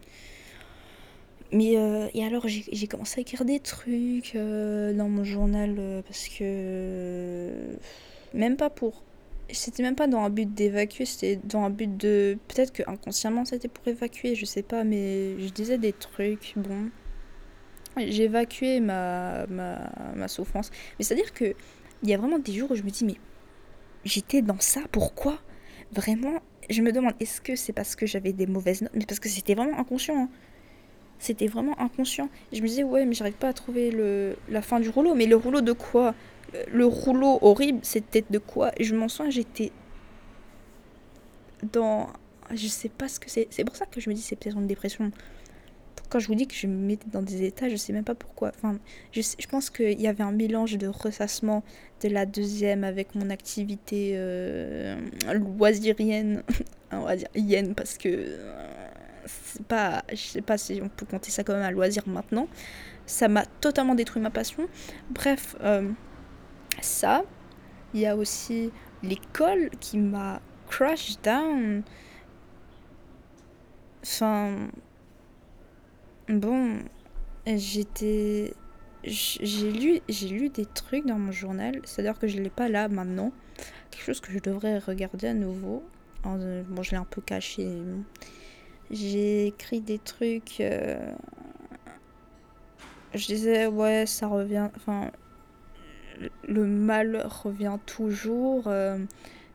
Mais 1.51 1.77
euh, 1.77 2.07
et 2.13 2.25
alors 2.25 2.47
j'ai 2.47 2.87
commencé 2.87 3.19
à 3.19 3.21
écrire 3.21 3.45
des 3.45 3.59
trucs 3.59 4.35
euh, 4.35 4.93
dans 4.93 5.07
mon 5.07 5.23
journal 5.23 5.75
euh, 5.77 6.01
parce 6.01 6.27
que 6.27 7.77
même 8.33 8.57
pas 8.57 8.69
pour 8.69 9.03
c'était 9.51 9.83
même 9.83 9.95
pas 9.95 10.07
dans 10.07 10.21
un 10.21 10.29
but 10.29 10.51
d'évacuer, 10.53 11.05
c'était 11.05 11.39
dans 11.43 11.61
un 11.63 11.69
but 11.69 11.95
de. 11.97 12.37
Peut-être 12.47 12.73
que 12.73 12.83
inconsciemment 12.87 13.45
c'était 13.45 13.67
pour 13.67 13.87
évacuer, 13.87 14.35
je 14.35 14.45
sais 14.45 14.63
pas, 14.63 14.83
mais 14.83 15.39
je 15.39 15.49
disais 15.49 15.77
des 15.77 15.93
trucs, 15.93 16.53
bon. 16.55 16.89
J'évacuais 17.97 18.79
ma, 18.81 19.45
ma, 19.47 19.89
ma 20.15 20.27
souffrance. 20.27 20.71
Mais 20.97 21.05
c'est-à-dire 21.05 21.31
que 21.33 21.55
il 22.03 22.09
y 22.09 22.13
a 22.13 22.17
vraiment 22.17 22.39
des 22.39 22.53
jours 22.53 22.71
où 22.71 22.75
je 22.75 22.83
me 22.83 22.89
dis, 22.89 23.05
mais 23.05 23.15
j'étais 24.03 24.41
dans 24.41 24.59
ça, 24.59 24.81
pourquoi? 24.91 25.39
Vraiment, 25.91 26.41
je 26.69 26.81
me 26.81 26.91
demande, 26.91 27.13
est-ce 27.19 27.41
que 27.41 27.55
c'est 27.55 27.73
parce 27.73 27.95
que 27.95 28.05
j'avais 28.05 28.33
des 28.33 28.47
mauvaises 28.47 28.81
notes? 28.81 28.91
Mais 28.95 29.05
parce 29.05 29.19
que 29.19 29.29
c'était 29.29 29.55
vraiment 29.55 29.79
inconscient. 29.79 30.23
Hein. 30.23 30.29
C'était 31.19 31.47
vraiment 31.47 31.79
inconscient. 31.79 32.29
Je 32.51 32.61
me 32.61 32.67
disais, 32.67 32.83
ouais, 32.83 33.05
mais 33.05 33.13
j'arrive 33.13 33.35
pas 33.35 33.49
à 33.49 33.53
trouver 33.53 33.91
le, 33.91 34.35
la 34.49 34.61
fin 34.61 34.79
du 34.79 34.89
rouleau. 34.89 35.15
Mais 35.15 35.25
le 35.25 35.35
rouleau 35.35 35.61
de 35.61 35.71
quoi? 35.71 36.13
Le 36.71 36.85
rouleau 36.85 37.39
horrible, 37.41 37.79
c'était 37.83 38.23
de 38.29 38.37
quoi? 38.39 38.71
Je 38.79 38.95
m'en 38.95 39.07
souviens, 39.07 39.31
j'étais 39.31 39.71
dans. 41.71 42.07
Je 42.53 42.67
sais 42.67 42.89
pas 42.89 43.07
ce 43.07 43.19
que 43.19 43.29
c'est. 43.29 43.47
C'est 43.49 43.63
pour 43.63 43.75
ça 43.75 43.85
que 43.85 43.99
je 43.99 44.09
me 44.09 44.15
dis 44.15 44.21
c'est 44.21 44.35
peut-être 44.35 44.57
une 44.57 44.67
dépression. 44.67 45.11
Quand 46.09 46.19
je 46.19 46.27
vous 46.27 46.35
dis 46.35 46.45
que 46.45 46.53
je 46.53 46.67
me 46.67 46.75
mettais 46.75 47.07
dans 47.11 47.23
des 47.23 47.43
états, 47.43 47.67
je 47.67 47.75
sais 47.75 47.91
même 47.91 48.03
pas 48.03 48.13
pourquoi. 48.13 48.51
Enfin, 48.55 48.77
je, 49.11 49.21
je 49.21 49.47
pense 49.47 49.71
qu'il 49.71 49.99
y 49.99 50.07
avait 50.07 50.23
un 50.23 50.31
mélange 50.31 50.77
de 50.77 50.87
ressassement 50.87 51.63
de 52.03 52.09
la 52.09 52.27
deuxième 52.27 52.83
avec 52.83 53.15
mon 53.15 53.29
activité 53.31 54.11
euh, 54.15 54.95
loisirienne. 55.33 56.43
On 56.91 57.01
va 57.01 57.15
dire 57.15 57.27
yen 57.35 57.73
parce 57.73 57.97
que. 57.97 58.37
Euh, 59.25 59.63
pas. 59.67 60.03
Je 60.09 60.15
sais 60.15 60.41
pas 60.41 60.57
si 60.57 60.79
on 60.83 60.89
peut 60.89 61.05
compter 61.05 61.31
ça 61.31 61.43
comme 61.43 61.55
un 61.55 61.71
loisir 61.71 62.03
maintenant. 62.07 62.47
Ça 63.05 63.27
m'a 63.27 63.45
totalement 63.45 63.95
détruit 63.95 64.21
ma 64.21 64.31
passion. 64.31 64.67
Bref. 65.09 65.55
Euh, 65.61 65.91
ça. 66.81 67.23
Il 67.93 68.01
y 68.01 68.05
a 68.05 68.15
aussi 68.15 68.71
l'école 69.03 69.69
qui 69.79 69.97
m'a 69.97 70.41
crash 70.69 71.19
down. 71.21 71.83
Enfin. 74.03 74.69
Bon. 76.27 76.79
J'étais. 77.45 78.53
J'ai 79.03 79.71
lu, 79.71 79.99
j'ai 80.09 80.29
lu 80.29 80.49
des 80.49 80.65
trucs 80.65 81.05
dans 81.05 81.19
mon 81.19 81.31
journal, 81.31 81.79
c'est-à-dire 81.83 82.17
que 82.17 82.27
je 82.27 82.41
l'ai 82.41 82.49
pas 82.49 82.69
là 82.69 82.87
maintenant. 82.87 83.31
Quelque 83.91 84.03
chose 84.03 84.19
que 84.19 84.31
je 84.31 84.39
devrais 84.39 84.79
regarder 84.79 85.27
à 85.27 85.33
nouveau. 85.35 85.83
Bon, 86.23 86.81
je 86.81 86.91
l'ai 86.91 86.97
un 86.97 87.05
peu 87.05 87.21
caché. 87.21 87.69
J'ai 88.91 89.47
écrit 89.47 89.81
des 89.81 89.99
trucs. 89.99 90.61
Euh, 90.61 91.11
je 93.13 93.25
disais, 93.25 93.67
ouais, 93.67 94.05
ça 94.05 94.27
revient. 94.27 94.69
Enfin, 94.75 95.11
le 96.47 96.65
mal 96.65 97.25
revient 97.27 97.77
toujours. 97.85 98.67
Euh, 98.67 98.99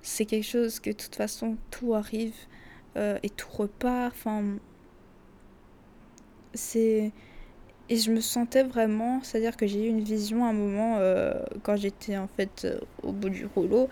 c'est 0.03 0.25
quelque 0.25 0.47
chose 0.47 0.81
que 0.81 0.91
de 0.91 0.97
toute 0.97 1.15
façon 1.15 1.57
tout 1.71 1.95
arrive 1.95 2.35
euh, 2.97 3.19
et 3.23 3.31
tout 3.31 3.51
repart. 3.51 4.13
Enfin, 4.15 4.57
c'est 6.55 7.13
et 7.89 7.97
je 7.97 8.13
me 8.13 8.21
sentais 8.21 8.63
vraiment, 8.63 9.21
c'est-à-dire 9.25 9.57
que 9.57 9.67
j'ai 9.67 9.85
eu 9.85 9.89
une 9.89 10.03
vision 10.05 10.45
à 10.45 10.51
un 10.51 10.53
moment 10.53 11.01
quand 11.65 11.75
j'étais 11.75 12.17
en 12.17 12.29
fait 12.29 12.69
au 13.03 13.11
bout 13.11 13.31
du 13.31 13.47
rouleau 13.47 13.89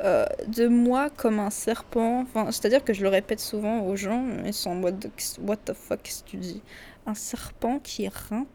de 0.00 0.68
moi 0.68 1.10
comme 1.10 1.38
un 1.38 1.50
serpent. 1.50 2.20
Enfin, 2.22 2.50
c'est-à-dire 2.50 2.84
que 2.84 2.92
je 2.92 3.02
le 3.02 3.08
répète 3.08 3.40
souvent 3.40 3.80
aux 3.80 3.96
gens, 3.96 4.26
ils 4.44 4.54
sont 4.54 4.70
en 4.70 4.74
mode 4.76 5.10
what 5.40 5.56
the 5.56 5.74
fuck 5.74 6.02
qu'est-ce 6.02 6.22
que 6.22 6.30
tu 6.30 6.36
dis? 6.36 6.62
Un 7.06 7.14
serpent 7.14 7.78
qui 7.80 8.08
rimpe, 8.08 8.48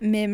mais 0.00 0.28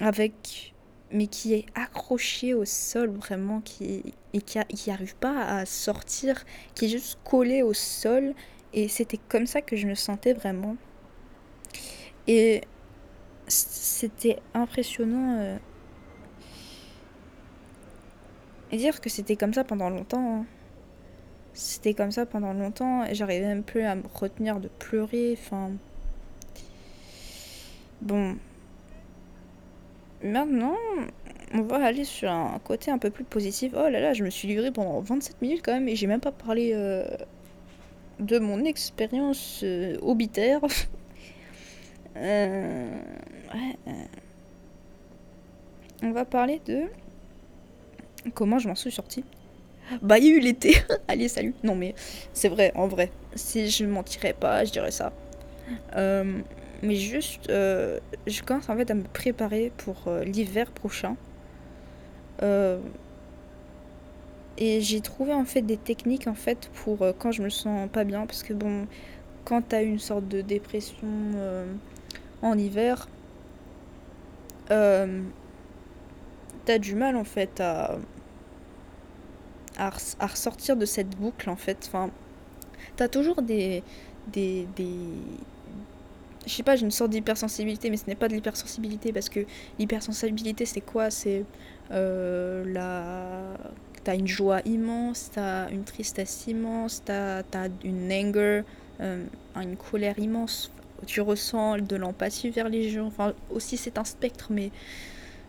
avec 0.00 0.72
mais 1.12 1.26
qui 1.26 1.54
est 1.54 1.66
accroché 1.74 2.54
au 2.54 2.64
sol 2.64 3.10
vraiment, 3.10 3.60
qui, 3.60 4.02
et 4.32 4.40
qui 4.40 4.90
n'arrive 4.90 5.14
pas 5.16 5.44
à 5.44 5.66
sortir, 5.66 6.44
qui 6.74 6.86
est 6.86 6.88
juste 6.88 7.18
collé 7.24 7.62
au 7.62 7.74
sol. 7.74 8.34
Et 8.72 8.88
c'était 8.88 9.20
comme 9.28 9.46
ça 9.46 9.60
que 9.60 9.76
je 9.76 9.86
me 9.86 9.94
sentais 9.94 10.32
vraiment. 10.32 10.76
Et 12.26 12.62
c'était 13.46 14.38
impressionnant. 14.54 15.38
Euh, 15.38 15.58
et 18.72 18.76
dire 18.76 19.00
que 19.00 19.08
c'était 19.08 19.36
comme 19.36 19.54
ça 19.54 19.64
pendant 19.64 19.90
longtemps. 19.90 20.40
Hein. 20.40 20.46
C'était 21.54 21.94
comme 21.94 22.10
ça 22.10 22.26
pendant 22.26 22.52
longtemps 22.52 23.04
et 23.04 23.14
j'arrivais 23.14 23.46
même 23.46 23.62
plus 23.62 23.82
à 23.82 23.94
me 23.94 24.02
retenir 24.14 24.58
de 24.58 24.68
pleurer. 24.68 25.36
Enfin. 25.38 25.70
Bon, 28.00 28.36
Maintenant, 30.24 30.76
on 31.52 31.62
va 31.62 31.84
aller 31.84 32.04
sur 32.04 32.30
un 32.30 32.60
côté 32.62 32.92
un 32.92 32.98
peu 32.98 33.10
plus 33.10 33.24
positif. 33.24 33.72
Oh 33.76 33.88
là 33.88 34.00
là, 34.00 34.12
je 34.12 34.22
me 34.22 34.30
suis 34.30 34.46
livrée 34.46 34.70
pendant 34.70 35.00
27 35.00 35.42
minutes 35.42 35.62
quand 35.64 35.72
même 35.72 35.88
et 35.88 35.96
j'ai 35.96 36.06
même 36.06 36.20
pas 36.20 36.30
parlé 36.30 36.72
euh, 36.74 37.04
de 38.20 38.38
mon 38.38 38.64
expérience 38.64 39.60
euh, 39.64 39.96
obitaire. 40.02 40.60
Euh, 42.14 42.90
on 46.02 46.10
va 46.10 46.26
parler 46.26 46.60
de 46.66 46.82
comment 48.34 48.58
je 48.58 48.68
m'en 48.68 48.74
suis 48.74 48.92
sortie. 48.92 49.24
Bah, 50.00 50.18
il 50.18 50.26
y 50.26 50.30
a 50.30 50.36
eu 50.36 50.40
l'été. 50.40 50.76
Allez, 51.08 51.28
salut. 51.28 51.54
Non, 51.62 51.74
mais 51.74 51.94
c'est 52.32 52.48
vrai, 52.48 52.72
en 52.74 52.86
vrai. 52.86 53.10
Si 53.34 53.68
je 53.70 53.84
mentirais 53.84 54.32
pas, 54.32 54.64
je 54.64 54.72
dirais 54.72 54.90
ça. 54.90 55.12
Mais 56.82 56.96
juste, 56.96 57.48
euh, 57.48 58.00
je 58.26 58.42
commence 58.42 58.68
en 58.68 58.76
fait 58.76 58.90
à 58.90 58.94
me 58.94 59.04
préparer 59.04 59.72
pour 59.76 60.08
euh, 60.08 60.24
l'hiver 60.24 60.72
prochain. 60.72 61.16
Euh, 62.42 62.80
et 64.58 64.80
j'ai 64.80 65.00
trouvé 65.00 65.32
en 65.32 65.44
fait 65.44 65.62
des 65.62 65.76
techniques 65.76 66.26
en 66.26 66.34
fait 66.34 66.68
pour 66.74 66.98
quand 67.18 67.30
je 67.30 67.42
me 67.42 67.50
sens 67.50 67.88
pas 67.88 68.02
bien. 68.04 68.26
Parce 68.26 68.42
que 68.42 68.52
bon, 68.52 68.88
quand 69.44 69.62
t'as 69.62 69.84
une 69.84 70.00
sorte 70.00 70.26
de 70.28 70.40
dépression 70.40 71.06
en 72.42 72.58
hiver, 72.58 73.08
t'as 74.68 75.06
du 76.78 76.94
mal 76.94 77.16
en 77.16 77.24
fait 77.24 77.60
à, 77.60 77.96
à, 79.78 79.90
ressortir 80.26 80.76
de 80.76 80.84
cette 80.84 81.10
boucle 81.10 81.50
en 81.50 81.56
fait. 81.56 81.78
Enfin, 81.86 82.10
t'as 82.96 83.08
toujours 83.08 83.42
des, 83.42 83.82
des, 84.32 84.66
des 84.76 84.94
je 86.46 86.52
sais 86.52 86.62
pas, 86.62 86.76
j'ai 86.76 86.84
une 86.84 86.90
sorte 86.90 87.10
d'hypersensibilité, 87.10 87.90
mais 87.90 87.96
ce 87.96 88.06
n'est 88.06 88.14
pas 88.14 88.28
de 88.28 88.34
l'hypersensibilité 88.34 89.12
parce 89.12 89.28
que 89.28 89.40
l'hypersensibilité, 89.78 90.66
c'est 90.66 90.80
quoi? 90.80 91.10
C'est 91.10 91.44
euh. 91.90 93.54
T'as 94.04 94.16
une 94.16 94.26
joie 94.26 94.62
immense, 94.64 95.30
t'as 95.32 95.70
une 95.70 95.84
tristesse 95.84 96.48
immense, 96.48 97.04
t'as 97.04 97.42
as 97.54 97.68
une 97.84 98.10
anger, 98.12 98.62
euh, 99.00 99.24
une 99.54 99.76
colère 99.76 100.18
immense. 100.18 100.72
Tu 101.06 101.20
ressens 101.20 101.78
de 101.78 101.94
l'empathie 101.94 102.50
vers 102.50 102.68
les 102.68 102.88
gens. 102.90 103.12
Aussi, 103.50 103.76
c'est 103.76 103.98
un 103.98 104.04
spectre, 104.04 104.48
mais. 104.50 104.70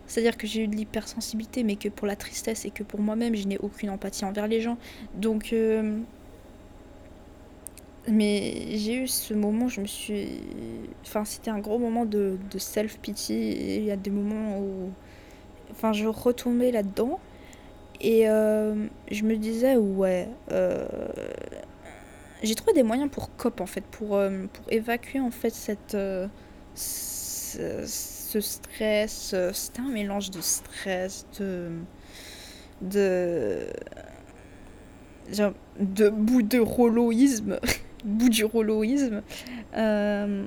C'est-à-dire 0.07 0.37
que 0.37 0.47
j'ai 0.47 0.63
eu 0.63 0.67
de 0.67 0.75
l'hypersensibilité, 0.75 1.63
mais 1.63 1.75
que 1.75 1.89
pour 1.89 2.07
la 2.07 2.15
tristesse 2.15 2.65
et 2.65 2.71
que 2.71 2.83
pour 2.83 2.99
moi-même, 2.99 3.35
je 3.35 3.47
n'ai 3.47 3.57
aucune 3.57 3.89
empathie 3.89 4.25
envers 4.25 4.47
les 4.47 4.61
gens. 4.61 4.77
Donc. 5.15 5.53
Euh, 5.53 5.99
mais 8.05 8.75
j'ai 8.75 8.95
eu 8.95 9.07
ce 9.07 9.33
moment, 9.33 9.69
je 9.69 9.79
me 9.79 9.85
suis. 9.85 10.41
Enfin, 11.03 11.23
c'était 11.23 11.51
un 11.51 11.59
gros 11.59 11.79
moment 11.79 12.05
de, 12.05 12.37
self-pity. 12.57 13.77
Il 13.77 13.85
y 13.85 13.91
a 13.91 13.95
des 13.95 14.09
moments 14.09 14.59
où. 14.59 14.91
Enfin, 15.71 15.93
je 15.93 16.05
retombais 16.07 16.71
là-dedans. 16.71 17.19
Et 18.01 18.27
euh, 18.29 18.87
je 19.09 19.23
me 19.23 19.37
disais, 19.37 19.77
ouais. 19.77 20.27
Euh, 20.51 20.85
j'ai 22.43 22.55
trouvé 22.55 22.73
des 22.73 22.83
moyens 22.83 23.09
pour 23.09 23.33
cop, 23.37 23.61
en 23.61 23.65
fait, 23.65 23.85
pour, 23.85 24.19
pour 24.51 24.65
évacuer, 24.71 25.21
en 25.21 25.31
fait, 25.31 25.51
cette. 25.51 25.97
Ce, 26.75 28.12
ce, 28.33 28.41
stress. 28.41 29.35
C'était 29.53 29.81
un 29.81 29.91
mélange 29.91 30.31
de 30.31 30.41
stress, 30.41 31.25
de. 31.39 31.69
de. 32.81 33.67
de 35.79 36.09
bout 36.09 36.41
de 36.41 36.59
roloïsme. 36.59 37.59
bout 38.03 38.29
du 38.29 38.45
rolloïsme. 38.45 39.21
Euh, 39.75 40.45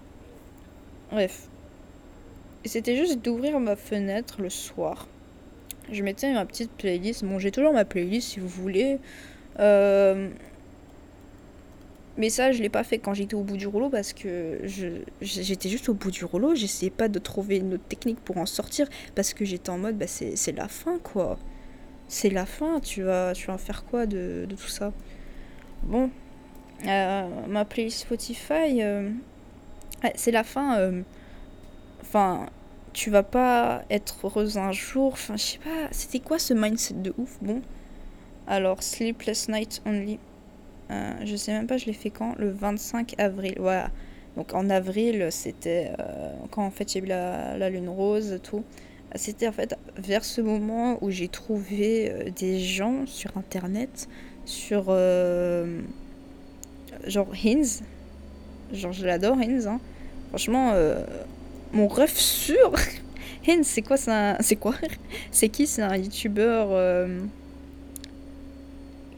bref. 1.11 1.49
C'était 2.65 2.97
juste 2.97 3.23
d'ouvrir 3.23 3.61
ma 3.61 3.77
fenêtre 3.77 4.43
le 4.43 4.51
soir. 4.51 5.07
Je 5.91 6.03
mettais 6.03 6.33
ma 6.33 6.45
petite 6.45 6.73
playlist. 6.73 7.25
Bon, 7.25 7.39
j'ai 7.39 7.53
toujours 7.53 7.73
ma 7.73 7.85
playlist 7.85 8.31
si 8.31 8.41
vous 8.41 8.49
voulez. 8.49 8.99
Euh, 9.61 10.31
mais 12.19 12.31
ça, 12.31 12.53
je 12.53 12.63
l'ai 12.63 12.69
pas 12.69 12.85
fait 12.85 12.99
quand 12.99 13.15
j'étais 13.15 13.35
au 13.35 13.43
bout 13.43 13.57
du 13.57 13.67
rouleau 13.67 13.91
parce 13.91 14.13
que 14.13 14.61
j'étais 15.21 15.69
juste 15.69 15.89
au 15.89 15.95
bout 15.95 16.11
du 16.11 16.25
rouleau. 16.25 16.55
J'essayais 16.55 16.91
pas 16.91 17.09
de 17.09 17.19
trouver 17.19 17.59
une 17.59 17.75
autre 17.75 17.85
technique 17.89 18.21
pour 18.21 18.39
en 18.39 18.47
sortir 18.47 18.89
parce 19.15 19.35
que 19.35 19.45
j'étais 19.45 19.71
en 19.71 19.79
mode, 19.79 19.99
bah, 19.99 20.07
c'est 20.07 20.53
la 20.57 20.69
fin 20.69 20.99
quoi. 20.99 21.39
C'est 22.09 22.31
la 22.31 22.47
fin, 22.47 22.81
tu 22.81 23.03
vas, 23.03 23.33
tu 23.35 23.47
vas 23.49 23.55
en 23.55 23.59
faire 23.59 23.85
quoi 23.85 24.07
de, 24.07 24.47
de 24.49 24.55
tout 24.57 24.69
ça? 24.69 24.93
Bon, 25.83 26.11
euh, 26.87 27.29
ma 27.49 27.65
playlist 27.65 28.01
Spotify, 28.01 28.83
euh, 28.83 29.11
c'est 30.15 30.31
la 30.31 30.45
fin. 30.45 30.79
Euh, 30.79 31.03
enfin, 32.03 32.47
tu 32.93 33.11
vas 33.11 33.23
pas 33.23 33.85
être 33.91 34.27
heureuse 34.27 34.59
un 34.59 34.73
jour. 34.73 35.13
Enfin, 35.13 35.37
je 35.37 35.43
sais 35.45 35.59
pas, 35.59 35.89
c'était 35.91 36.21
quoi 36.21 36.39
ce 36.39 36.55
mindset 36.55 36.95
de 36.95 37.15
ouf? 37.19 37.39
Bon, 37.43 37.63
Alors, 38.47 38.83
Sleepless 38.83 39.49
Night 39.49 39.83
Only. 39.87 40.19
Euh, 40.91 41.13
je 41.25 41.37
sais 41.37 41.53
même 41.53 41.67
pas, 41.67 41.79
je 41.79 41.87
l'ai 41.87 41.93
fait 41.93 42.11
quand? 42.11 42.35
Le 42.39 42.51
25 42.51 43.15
avril. 43.19 43.55
Voilà. 43.59 43.91
Donc 44.37 44.55
en 44.55 44.69
avril, 44.71 45.29
c'était 45.31 45.93
euh, 45.99 46.33
quand 46.51 46.65
en 46.65 46.71
fait 46.71 46.95
a 46.95 46.99
eu 46.99 47.07
la, 47.07 47.57
la 47.57 47.71
lune 47.71 47.89
rose, 47.89 48.39
tout. 48.43 48.65
C'était 49.15 49.49
en 49.49 49.53
fait 49.53 49.75
vers 49.97 50.25
ce 50.25 50.41
moment 50.41 50.99
où 51.01 51.11
j'ai 51.11 51.29
trouvé 51.29 52.11
euh, 52.11 52.31
des 52.37 52.61
gens 52.61 53.07
sur 53.07 53.37
internet, 53.37 54.09
sur 54.45 54.85
genre 57.07 57.29
Hinz. 57.45 57.83
Genre 58.73 58.93
je 58.93 59.07
l'adore 59.07 59.39
Hinz. 59.39 59.67
Hein. 59.67 59.81
Franchement, 60.29 60.75
mon 61.73 61.89
rêve 61.89 62.15
sûr. 62.17 62.73
Hinz, 63.49 63.67
c'est 63.67 63.83
quoi 63.83 63.97
C'est 63.97 64.57
quoi? 64.57 64.75
C'est 65.31 65.49
qui? 65.49 65.67
C'est 65.67 65.83
un 65.83 65.97
youtubeur 65.97 66.69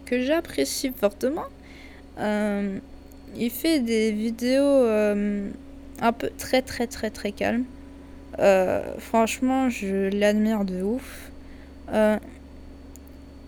que 0.07 0.23
j'apprécie 0.23 0.93
fortement. 0.97 1.45
Euh, 2.19 2.79
il 3.37 3.51
fait 3.51 3.81
des 3.81 4.11
vidéos 4.11 4.63
euh, 4.63 5.51
un 6.01 6.13
peu 6.13 6.31
très 6.37 6.63
très 6.63 6.87
très 6.87 7.11
très 7.11 7.33
calmes. 7.33 7.65
Euh, 8.39 8.83
franchement, 8.99 9.69
je 9.71 10.11
l'admire 10.17 10.65
de 10.65 10.83
ouf. 10.83 11.31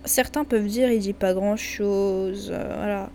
Certains 0.07 0.45
peuvent 0.45 0.67
dire 0.67 0.91
il 0.91 1.01
dit 1.01 1.13
pas 1.13 1.35
grand 1.35 1.57
chose. 1.57 2.49
voilà. 2.51 3.11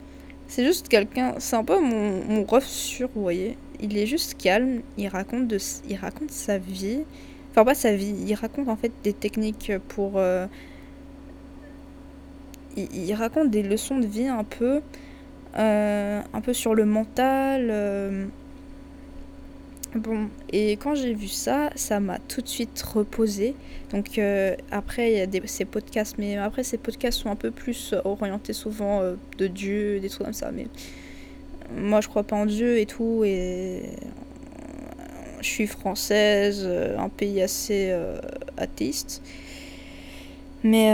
C'est 0.48 0.64
juste 0.64 0.88
quelqu'un. 0.88 1.36
C'est 1.40 1.56
un 1.56 1.64
peu 1.64 1.80
mon, 1.80 2.24
mon 2.26 2.44
ref 2.44 2.66
sûr, 2.66 3.10
vous 3.16 3.22
voyez. 3.22 3.58
Il 3.82 3.98
est 3.98 4.06
juste 4.06 4.36
calme. 4.38 4.82
Il 4.98 5.08
raconte, 5.08 5.48
de, 5.48 5.58
il 5.90 5.96
raconte 5.96 6.32
sa 6.32 6.58
vie. 6.60 7.00
Enfin, 7.52 7.66
pas 7.66 7.74
sa 7.74 7.96
vie. 7.96 8.14
Il 8.28 8.36
raconte 8.36 8.70
en 8.70 8.76
fait 8.76 8.92
des 9.04 9.14
techniques 9.14 9.72
pour. 9.90 10.22
il 12.78 13.14
raconte 13.16 13.50
des 13.50 13.64
leçons 13.64 13.98
de 13.98 14.06
vie 14.06 14.28
un 14.28 14.44
peu. 14.44 14.82
Euh, 15.58 16.22
un 16.34 16.42
peu 16.42 16.54
sur 16.54 16.76
le 16.76 16.86
mental. 16.86 17.68
euh, 17.72 18.26
Bon, 19.96 20.28
et 20.52 20.74
quand 20.74 20.94
j'ai 20.94 21.14
vu 21.14 21.30
ça, 21.30 21.70
ça 21.76 22.02
m'a 22.02 22.20
tout 22.20 22.42
de 22.42 22.48
suite 22.50 22.82
reposé. 22.82 23.56
Donc 23.92 24.18
euh, 24.18 24.54
après, 24.70 25.12
il 25.12 25.18
y 25.18 25.22
a 25.22 25.26
des, 25.26 25.42
ces 25.48 25.64
podcasts, 25.64 26.18
mais 26.18 26.36
après, 26.38 26.64
ces 26.64 26.78
podcasts 26.78 27.20
sont 27.20 27.30
un 27.30 27.38
peu 27.38 27.50
plus 27.52 27.96
orientés 28.04 28.52
souvent 28.52 29.02
de 29.38 29.48
Dieu, 29.48 30.02
des 30.02 30.10
trucs 30.10 30.26
comme 30.26 30.34
ça. 30.34 30.52
Mais 30.52 30.68
moi, 31.74 32.02
je 32.02 32.10
crois 32.10 32.24
pas 32.24 32.36
en 32.36 32.46
Dieu 32.46 32.78
et 32.78 32.86
tout, 32.86 33.24
et 33.26 33.84
je 35.42 35.48
suis 35.48 35.68
française, 35.68 36.68
un 36.98 37.10
pays 37.10 37.42
assez 37.42 37.88
euh, 37.92 38.18
athéiste. 38.58 39.22
Mais 40.64 40.92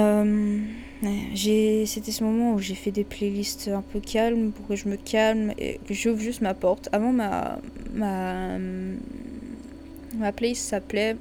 c'était 1.03 2.11
ce 2.11 2.23
moment 2.23 2.53
où 2.53 2.59
j'ai 2.59 2.75
fait 2.75 2.91
des 2.91 3.03
playlists 3.03 3.67
un 3.69 3.81
peu 3.81 3.99
calmes 3.99 4.51
pour 4.51 4.67
que 4.67 4.75
je 4.75 4.87
me 4.87 4.97
calme 4.97 5.51
et 5.57 5.79
que 5.87 5.93
j'ouvre 5.93 6.19
juste 6.19 6.41
ma 6.41 6.53
porte. 6.53 6.89
Avant, 6.91 7.11
ma, 7.11 7.59
ma, 7.93 8.57
ma 10.15 10.31
playlist 10.31 10.63
s'appelait 10.67 11.15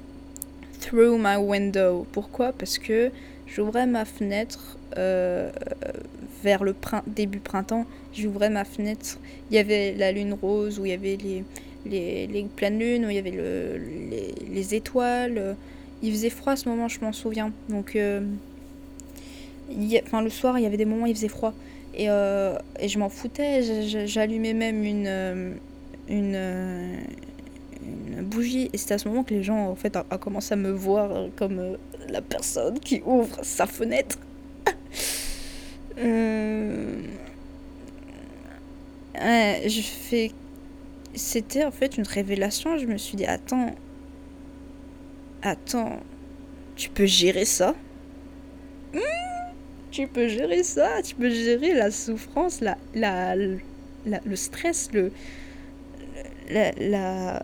Through 0.81 1.17
My 1.19 1.37
Window. 1.37 2.05
Pourquoi? 2.11 2.51
Parce 2.53 2.77
que 2.77 3.11
j'ouvrais 3.47 3.87
ma 3.87 4.05
fenêtre 4.05 4.77
euh, 4.97 5.49
vers 6.43 6.63
le 6.63 6.73
prin- 6.73 7.03
début 7.07 7.39
printemps. 7.39 7.85
J'ouvrais 8.13 8.51
ma 8.51 8.65
fenêtre. 8.65 9.17
Il 9.49 9.55
y 9.55 9.57
avait 9.57 9.93
la 9.93 10.11
lune 10.11 10.33
rose, 10.33 10.79
où 10.79 10.85
il 10.85 10.91
y 10.91 10.93
avait 10.93 11.17
les, 11.17 11.43
les, 11.87 12.27
les 12.27 12.43
pleines 12.43 12.77
lunes, 12.77 13.05
où 13.05 13.09
il 13.09 13.15
y 13.15 13.19
avait 13.19 13.31
le, 13.31 13.77
les, 13.77 14.33
les 14.47 14.75
étoiles. 14.75 15.55
Il 16.03 16.11
faisait 16.11 16.29
froid 16.29 16.53
à 16.53 16.55
ce 16.55 16.69
moment, 16.69 16.87
je 16.87 16.99
m'en 17.01 17.13
souviens. 17.13 17.51
Donc, 17.69 17.95
euh, 17.95 18.21
enfin, 20.05 20.21
le 20.21 20.29
soir, 20.29 20.57
il 20.59 20.63
y 20.63 20.65
avait 20.65 20.77
des 20.77 20.85
moments 20.85 21.03
où 21.03 21.07
il 21.07 21.15
faisait 21.15 21.27
froid. 21.27 21.53
Et, 21.93 22.09
euh, 22.09 22.57
et 22.79 22.87
je 22.87 22.97
m'en 22.99 23.09
foutais. 23.09 23.61
J'allumais 24.07 24.53
même 24.53 24.83
une, 24.83 25.07
euh, 25.07 25.53
euh, 26.09 26.97
une 27.85 28.21
bougie. 28.23 28.69
Et 28.73 28.77
c'était 28.77 28.93
à 28.95 28.97
ce 28.97 29.07
moment 29.07 29.23
que 29.23 29.33
les 29.33 29.43
gens, 29.43 29.67
en 29.67 29.75
fait, 29.75 29.95
a 29.95 30.17
commencé 30.17 30.53
à 30.53 30.57
me 30.57 30.71
voir 30.71 31.27
comme 31.35 31.77
la 32.09 32.21
personne 32.21 32.79
qui 32.79 33.01
ouvre 33.05 33.39
sa 33.43 33.65
fenêtre. 33.65 34.17
Je 39.63 39.81
fais. 39.81 40.31
C'était 41.13 41.65
en 41.65 41.71
fait 41.71 41.97
une 41.97 42.07
révélation. 42.07 42.77
Je 42.77 42.85
me 42.85 42.97
suis 42.97 43.17
dit, 43.17 43.25
attends. 43.25 43.75
Attends. 45.41 45.99
Tu 46.75 46.89
peux 46.89 47.05
gérer 47.05 47.45
ça? 47.45 47.75
Hmm, 48.93 48.99
Tu 49.91 50.07
peux 50.07 50.27
gérer 50.27 50.63
ça 50.63 51.01
Tu 51.03 51.15
peux 51.15 51.29
gérer 51.29 51.73
la 51.73 51.91
souffrance, 51.91 52.61
la, 52.61 52.77
la, 52.93 53.35
le 53.35 54.35
stress, 54.35 54.89
le. 54.93 55.11
La, 56.49 57.43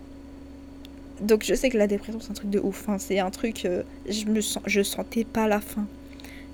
Donc 1.21 1.43
je 1.43 1.53
sais 1.55 1.69
que 1.69 1.77
la 1.77 1.87
dépression 1.87 2.19
c'est 2.19 2.31
un 2.31 2.33
truc 2.33 2.49
de 2.49 2.59
ouf. 2.59 2.87
hein. 2.89 2.97
C'est 2.99 3.19
un 3.19 3.31
truc. 3.31 3.65
euh, 3.65 3.83
je 4.09 4.25
me 4.25 4.41
sens, 4.41 4.63
je 4.65 4.81
sentais 4.83 5.23
pas 5.25 5.47
la 5.47 5.61
fin. 5.61 5.87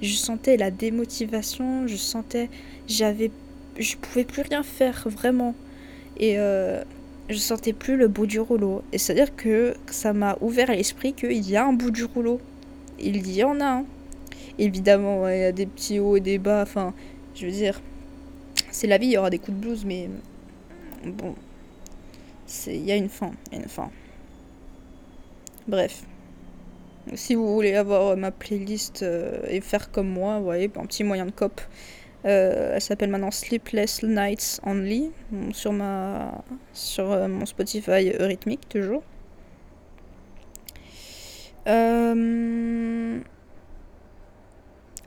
Je 0.01 0.13
sentais 0.15 0.57
la 0.57 0.71
démotivation. 0.71 1.87
Je 1.87 1.95
sentais, 1.97 2.49
j'avais, 2.87 3.31
je 3.77 3.95
pouvais 3.97 4.25
plus 4.25 4.43
rien 4.43 4.63
faire 4.63 5.07
vraiment. 5.07 5.55
Et 6.17 6.39
euh, 6.39 6.83
je 7.29 7.37
sentais 7.37 7.73
plus 7.73 7.97
le 7.97 8.07
bout 8.07 8.27
du 8.27 8.39
rouleau. 8.39 8.83
Et 8.93 8.97
c'est 8.99 9.13
à 9.13 9.15
dire 9.15 9.35
que 9.35 9.75
ça 9.87 10.13
m'a 10.13 10.37
ouvert 10.41 10.71
l'esprit 10.71 11.13
qu'il 11.15 11.49
y 11.49 11.57
a 11.57 11.65
un 11.65 11.73
bout 11.73 11.91
du 11.91 12.05
rouleau. 12.05 12.41
Il 12.99 13.31
y 13.31 13.43
en 13.43 13.59
a 13.61 13.65
un. 13.65 13.85
Évidemment, 14.59 15.27
il 15.27 15.39
y 15.39 15.43
a 15.43 15.51
des 15.51 15.65
petits 15.65 15.99
hauts 15.99 16.15
et 16.15 16.19
des 16.21 16.37
bas. 16.37 16.61
Enfin, 16.61 16.93
je 17.35 17.45
veux 17.45 17.51
dire, 17.51 17.81
c'est 18.71 18.87
la 18.87 18.97
vie. 18.97 19.07
Il 19.07 19.13
y 19.13 19.17
aura 19.17 19.29
des 19.29 19.39
coups 19.39 19.57
de 19.57 19.61
blues, 19.61 19.85
mais 19.85 20.09
bon, 21.05 21.35
il 22.67 22.85
y 22.85 22.91
a 22.91 22.95
une 22.95 23.09
fin. 23.09 23.31
Une 23.51 23.67
fin. 23.67 23.89
Bref. 25.67 26.03
Si 27.15 27.35
vous 27.35 27.53
voulez 27.53 27.75
avoir 27.75 28.15
ma 28.15 28.31
playlist 28.31 29.03
euh, 29.03 29.41
et 29.49 29.59
faire 29.59 29.91
comme 29.91 30.07
moi, 30.07 30.37
vous 30.39 30.45
voyez, 30.45 30.71
un 30.75 30.85
petit 30.85 31.03
moyen 31.03 31.25
de 31.25 31.31
cop. 31.31 31.59
Euh, 32.25 32.71
elle 32.75 32.81
s'appelle 32.81 33.09
maintenant 33.09 33.31
Sleepless 33.31 34.01
Nights 34.03 34.61
Only 34.65 35.11
sur 35.51 35.73
ma 35.73 36.41
sur 36.71 37.11
euh, 37.11 37.27
mon 37.27 37.45
Spotify 37.45 38.11
rythmique 38.11 38.69
toujours. 38.69 39.03
Euh, 41.67 43.19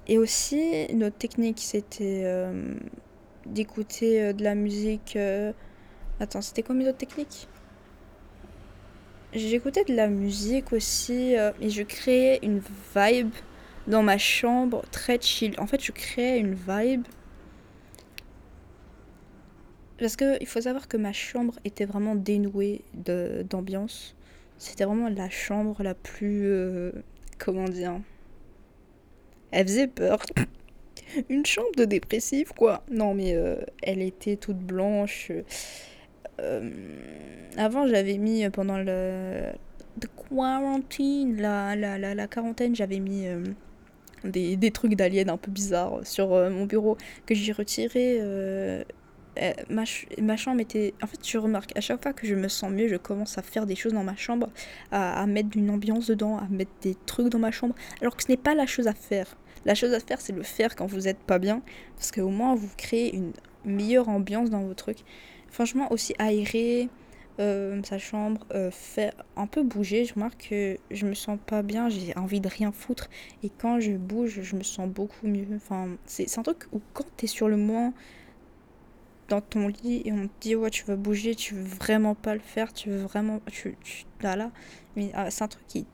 et 0.07 0.19
aussi 0.19 0.85
une 0.91 1.05
autre 1.05 1.19
technique 1.19 1.59
c'était 1.61 2.23
euh, 2.25 2.75
d'écouter 3.47 4.23
euh, 4.23 4.33
de 4.33 4.43
la 4.45 4.55
musique. 4.55 5.17
euh, 5.17 5.53
Attends, 6.21 6.41
c'était 6.43 6.63
quoi 6.63 6.75
mes 6.75 6.89
autres 6.89 6.99
techniques? 6.99 7.49
J'écoutais 9.35 9.85
de 9.85 9.95
la 9.95 10.09
musique 10.09 10.73
aussi 10.73 11.35
et 11.61 11.69
je 11.69 11.83
créais 11.83 12.39
une 12.43 12.63
vibe 12.95 13.33
dans 13.87 14.03
ma 14.03 14.17
chambre 14.17 14.83
très 14.91 15.21
chill. 15.21 15.55
En 15.59 15.67
fait, 15.67 15.83
je 15.83 15.93
créais 15.93 16.39
une 16.39 16.55
vibe 16.55 17.05
parce 19.99 20.17
que 20.17 20.41
il 20.41 20.47
faut 20.47 20.63
savoir 20.63 20.89
que 20.89 20.97
ma 20.97 21.13
chambre 21.13 21.55
était 21.65 21.85
vraiment 21.85 22.15
dénouée 22.15 22.83
d'ambiance. 22.95 24.15
C'était 24.59 24.85
vraiment 24.85 25.11
la 25.11 25.29
chambre 25.29 25.83
la 25.83 25.95
plus 25.95 26.93
comment 27.39 27.69
dire? 27.69 28.01
Elle 29.57 29.67
faisait 29.69 29.87
peur. 29.87 30.19
Une 31.31 31.47
chambre 31.47 31.75
de 31.79 31.87
dépressif 31.87 32.53
quoi. 32.53 32.83
Non 32.91 33.15
mais 33.15 33.35
euh, 33.35 33.57
elle 33.83 34.03
était 34.03 34.37
toute 34.37 34.59
blanche. 34.59 35.33
Euh, 36.41 36.71
avant, 37.57 37.87
j'avais 37.87 38.19
mis 38.19 38.45
euh, 38.45 38.51
pendant 38.51 38.77
le 38.77 39.53
the 39.99 40.09
quarantine, 40.29 41.41
la, 41.41 41.75
la, 41.75 41.97
la, 41.97 42.27
quarantaine, 42.27 42.77
j'avais 42.77 42.99
mis 42.99 43.25
des, 44.25 44.57
des 44.59 44.71
trucs 44.71 44.95
d'aliens 44.95 45.29
un 45.29 45.39
peu 45.39 45.51
bizarres 45.51 46.01
sur 46.07 46.29
mon 46.51 46.67
bureau 46.67 46.99
que 47.25 47.35
j'ai 47.35 47.53
retiré. 47.53 48.21
ma, 49.71 49.85
ma 50.21 50.37
chambre 50.37 50.61
était. 50.61 50.93
En 51.03 51.07
fait, 51.07 51.17
tu 51.23 51.39
remarques, 51.39 51.73
à 51.79 51.81
chaque 51.81 52.03
fois 52.03 52.13
que 52.13 52.27
je 52.27 52.35
me 52.35 52.49
sens 52.49 52.71
mieux, 52.71 52.89
je 52.89 52.97
commence 52.97 53.39
à 53.39 53.43
faire 53.43 53.65
des 53.65 53.75
choses 53.75 53.95
dans 53.95 54.05
ma 54.05 54.17
chambre, 54.17 54.51
à 54.91 55.27
mettre 55.27 55.57
une 55.57 55.71
ambiance 55.71 56.09
dedans, 56.09 56.37
à 56.37 56.47
mettre 56.51 56.73
des 56.83 56.95
trucs 57.07 57.31
dans 57.31 57.39
ma 57.39 57.51
chambre, 57.51 57.75
alors 58.03 58.15
que 58.15 58.23
ce 58.23 58.29
n'est 58.29 58.37
pas 58.37 58.55
la 58.55 58.67
chose 58.67 58.89
à 58.89 58.93
faire. 58.93 59.35
La 59.67 59.75
chose 59.75 59.93
à 59.93 60.01
faire, 60.01 60.21
c'est 60.21 60.33
le 60.33 60.45
faire 60.45 60.77
quand 60.77 60.87
vous 60.87 61.01
n'êtes 61.01 61.19
pas 61.19 61.41
bien, 61.41 61.61
parce 61.97 62.13
qu'au 62.13 62.29
moins 62.29 62.55
vous 62.55 62.71
créez 62.77 63.15
une 63.15 63.33
meilleure 63.65 64.09
ambiance 64.09 64.49
dans 64.49 64.63
vos 64.63 64.75
trucs. 64.75 65.01
Franchement, 65.51 65.91
aussi 65.91 66.15
aérer 66.21 66.89
euh, 67.41 67.83
sa 67.83 67.99
chambre, 67.99 68.47
euh, 68.55 68.71
faire 68.71 69.13
un 69.37 69.49
peu 69.49 69.65
bouger. 69.65 70.05
Je 70.05 70.15
remarque 70.15 70.51
que 70.51 70.79
je 70.93 71.05
me 71.05 71.15
sens 71.15 71.37
pas 71.45 71.63
bien, 71.63 71.89
j'ai 71.89 72.17
envie 72.17 72.41
de 72.41 72.49
rien 72.49 72.71
foutre. 72.71 73.11
Et 73.43 73.51
quand 73.51 73.81
je 73.81 73.91
bouge, 73.91 74.41
je 74.41 74.55
me 74.55 74.63
sens 74.63 74.89
beaucoup 74.89 75.27
mieux. 75.27 75.47
Enfin, 75.57 75.89
c'est 76.07 76.39
un 76.39 76.45
truc 76.45 76.69
où 76.73 76.81
quand 76.95 77.05
t'es 77.17 77.27
sur 77.27 77.49
le 77.49 77.57
moment 77.57 77.93
dans 79.29 79.41
ton 79.41 79.67
lit 79.67 80.03
et 80.05 80.13
on 80.13 80.29
te 80.29 80.33
dit 80.41 80.55
ouais 80.55 80.71
tu 80.71 80.85
vas 80.85 80.95
bouger, 80.95 81.35
tu 81.35 81.55
veux 81.55 81.65
vraiment 81.65 82.15
pas 82.15 82.35
le 82.35 82.41
faire, 82.41 82.73
tu 82.73 82.91
veux 82.91 83.03
vraiment... 83.03 83.41
Tu, 83.51 83.77
tu, 83.83 84.05
là, 84.21 84.37
là. 84.37 84.53
Mais 84.95 85.11
ah, 85.15 85.29
c'est 85.33 85.43
un 85.43 85.49
truc 85.49 85.67
qui 85.67 85.87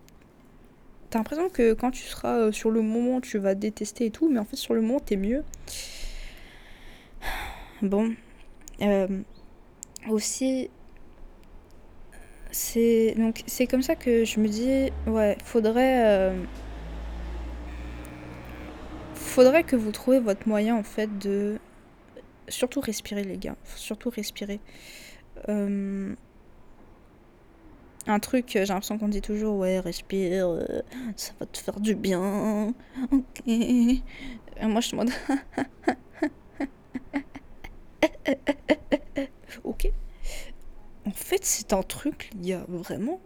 t'as 1.12 1.18
l'impression 1.18 1.50
que 1.50 1.74
quand 1.74 1.90
tu 1.90 2.04
seras 2.04 2.38
euh, 2.38 2.52
sur 2.52 2.70
le 2.70 2.80
moment, 2.80 3.20
tu 3.20 3.38
vas 3.38 3.54
détester 3.54 4.06
et 4.06 4.10
tout, 4.10 4.30
mais 4.30 4.38
en 4.38 4.44
fait, 4.44 4.56
sur 4.56 4.72
le 4.72 4.80
moment, 4.80 4.98
t'es 4.98 5.16
mieux. 5.16 5.44
Bon. 7.82 8.14
Euh, 8.80 9.08
aussi, 10.08 10.70
c'est 12.50 13.14
donc 13.18 13.42
c'est 13.46 13.66
comme 13.66 13.82
ça 13.82 13.94
que 13.94 14.24
je 14.24 14.40
me 14.40 14.48
dis 14.48 14.90
ouais 15.06 15.36
faudrait 15.44 16.04
euh, 16.06 16.44
faudrait 19.14 19.64
que 19.64 19.76
vous 19.76 19.90
trouviez 19.90 20.20
votre 20.20 20.46
moyen 20.48 20.76
en 20.76 20.82
fait 20.82 21.18
de 21.18 21.58
surtout 22.48 22.80
respirer 22.80 23.24
les 23.24 23.38
gars 23.38 23.56
surtout 23.74 24.10
respirer 24.10 24.60
un 28.06 28.18
truc 28.18 28.50
j'ai 28.52 28.64
l'impression 28.64 28.98
qu'on 28.98 29.08
dit 29.08 29.20
toujours 29.22 29.56
ouais 29.58 29.78
respire 29.80 30.48
euh, 30.48 30.82
ça 31.16 31.32
va 31.38 31.46
te 31.46 31.58
faire 31.58 31.78
du 31.80 31.94
bien 31.94 32.74
ok 33.12 33.42
Et 33.46 34.02
moi 34.62 34.80
je 34.80 34.90
te 34.90 34.96
demande 34.96 35.10
ok 39.64 39.92
en 41.06 41.10
fait, 41.10 41.44
c'est 41.44 41.72
un 41.72 41.82
truc, 41.82 42.30
il 42.34 42.46
y 42.46 42.52
a 42.52 42.64
vraiment. 42.68 43.20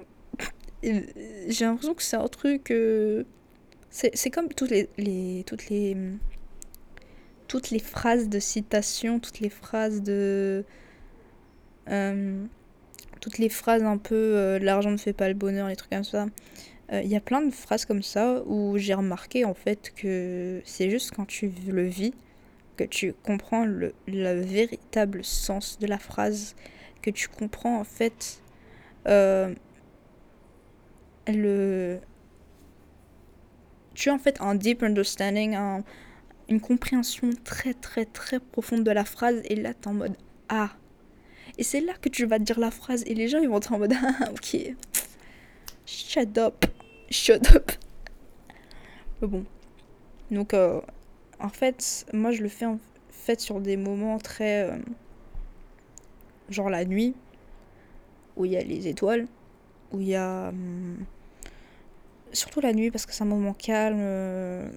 J'ai 0.83 1.65
l'impression 1.65 1.95
que 1.95 2.03
c'est 2.03 2.17
un 2.17 2.29
truc. 2.29 2.71
euh, 2.71 3.25
C'est 3.91 4.31
comme 4.31 4.49
toutes 4.49 4.71
les, 4.71 5.45
phrases 7.81 8.29
de 8.29 8.39
citation, 8.39 9.21
toutes 9.21 9.41
les 9.41 9.51
phrases 9.51 10.03
de. 10.03 10.65
euh, 11.89 12.45
toutes 13.27 13.39
les 13.39 13.49
phrases 13.49 13.83
un 13.83 13.99
peu. 13.99 14.15
euh, 14.15 14.59
L'argent 14.61 14.93
ne 14.93 14.97
fait 14.97 15.13
pas 15.13 15.27
le 15.29 15.35
bonheur, 15.35 15.67
les 15.67 15.75
trucs 15.75 15.91
comme 15.91 16.05
ça. 16.05 16.27
Euh, 16.93 17.03
Il 17.03 17.09
y 17.11 17.17
a 17.17 17.21
plein 17.21 17.43
de 17.43 17.51
phrases 17.53 17.85
comme 17.85 18.03
ça 18.03 18.43
où 18.47 18.79
j'ai 18.79 18.95
remarqué 18.95 19.45
en 19.45 19.55
fait 19.55 19.93
que 19.97 20.63
c'est 20.65 20.91
juste 20.91 21.11
quand 21.17 21.27
tu 21.27 21.51
le 21.69 21.85
vis 21.87 22.15
que 22.77 22.85
tu 22.85 23.15
comprends 23.25 23.65
le, 23.65 23.95
le 24.07 24.41
véritable 24.43 25.25
sens 25.25 25.79
de 25.81 25.87
la 25.89 25.99
phrase 25.99 26.55
que 27.03 27.11
tu 27.11 27.29
comprends 27.29 27.81
en 27.81 27.85
fait 27.85 28.41
euh, 29.09 29.53
le 31.27 31.99
tu 33.95 34.11
as 34.11 34.15
en 34.15 34.19
fait 34.19 34.41
un 34.41 34.55
deep 34.55 34.83
understanding 34.83 35.55
un- 35.55 35.83
une 36.49 36.61
compréhension 36.61 37.31
très 37.45 37.75
très 37.75 38.05
très 38.05 38.39
profonde 38.39 38.85
de 38.85 38.91
la 38.91 39.05
phrase 39.05 39.41
et 39.45 39.57
là 39.57 39.75
t'es 39.75 39.89
en 39.89 39.95
mode 39.95 40.17
ah 40.49 40.71
et 41.59 41.63
c'est 41.63 41.81
là 41.81 41.93
que 42.01 42.09
tu 42.09 42.27
vas 42.27 42.39
dire 42.39 42.59
la 42.59 42.71
phrase 42.71 43.03
et 43.07 43.15
les 43.15 43.29
gens 43.29 43.39
ils 43.39 43.49
vont 43.49 43.59
être 43.59 43.73
en 43.73 43.79
mode 43.79 43.95
ah 44.03 44.31
ok. 44.31 44.75
Shut 45.87 46.39
up. 46.39 46.65
Shut 47.11 47.55
up. 47.55 47.73
Mais 49.21 49.29
bon. 49.29 49.45
Donc 50.31 50.55
euh, 50.55 50.81
en 51.41 51.49
fait 51.49 52.07
moi 52.13 52.33
je 52.33 52.43
le 52.43 52.49
fais 52.49 52.67
en 52.67 52.79
fait 53.11 53.41
sur 53.41 53.61
des 53.61 53.77
moments 53.77 54.19
très 54.19 54.71
euh, 54.71 54.77
genre 56.51 56.71
la 56.71 56.85
nuit, 56.85 57.15
où 58.37 58.45
il 58.45 58.53
y 58.53 58.57
a 58.57 58.63
les 58.63 58.89
étoiles, 58.89 59.27
où 59.93 60.01
il 60.01 60.09
y 60.09 60.15
a... 60.15 60.49
hum, 60.49 61.05
surtout 62.33 62.61
la 62.61 62.73
nuit, 62.73 62.91
parce 62.91 63.07
que 63.07 63.13
c'est 63.13 63.23
un 63.23 63.27
moment 63.27 63.55
calme. 63.55 64.71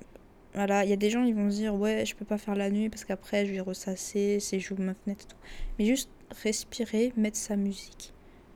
Voilà, 0.59 0.83
il 0.83 0.89
y 0.89 0.93
a 0.93 0.97
des 0.97 1.09
gens, 1.09 1.23
ils 1.23 1.33
vont 1.33 1.49
se 1.49 1.55
dire, 1.55 1.73
ouais, 1.73 2.05
je 2.05 2.13
peux 2.17 2.25
pas 2.25 2.37
faire 2.37 2.53
la 2.53 2.69
nuit, 2.69 2.89
parce 2.89 3.05
qu'après, 3.05 3.45
je 3.45 3.53
vais 3.53 3.61
ressasser, 3.61 4.39
c'est 4.41 4.59
j'ouvre 4.59 4.81
ma 4.81 4.93
fenêtre 4.93 5.23
et 5.23 5.27
tout. 5.29 5.37
Mais 5.77 5.85
juste 5.85 6.09
respirer, 6.43 7.13
mettre 7.15 7.37
sa 7.37 7.55
musique. 7.55 8.11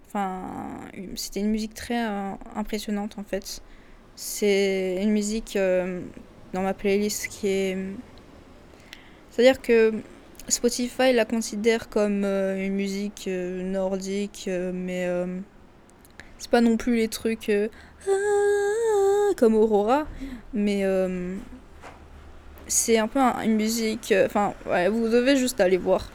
Enfin, 0.07 0.81
c'était 1.15 1.39
une 1.39 1.49
musique 1.49 1.73
très 1.73 2.05
euh, 2.05 2.33
impressionnante, 2.55 3.17
en 3.17 3.23
fait. 3.23 3.61
C'est 4.17 5.01
une 5.01 5.11
musique 5.11 5.55
euh, 5.55 6.01
dans 6.51 6.61
ma 6.61 6.73
playlist 6.73 7.29
qui 7.29 7.47
est... 7.47 7.77
C'est-à-dire 9.29 9.61
que 9.61 9.93
Spotify 10.49 11.13
la 11.13 11.23
considère 11.23 11.87
comme 11.87 12.25
euh, 12.25 12.65
une 12.65 12.73
musique 12.73 13.27
nordique, 13.29 14.49
mais 14.73 15.07
c'est 16.37 16.51
pas 16.51 16.59
non 16.59 16.75
plus 16.75 16.97
les 16.97 17.07
trucs 17.07 17.49
ah, 17.49 19.29
comme 19.37 19.55
Aurora, 19.55 20.05
mais 20.53 20.83
c'est 22.67 22.97
un 22.97 23.07
peu 23.07 23.19
un- 23.19 23.41
une 23.43 23.55
musique. 23.55 24.11
euh, 24.11 24.25
Enfin, 24.25 24.53
ouais, 24.67 24.89
vous 24.89 25.09
devez 25.09 25.35
juste 25.37 25.59
aller 25.59 25.77
voir. 25.77 26.11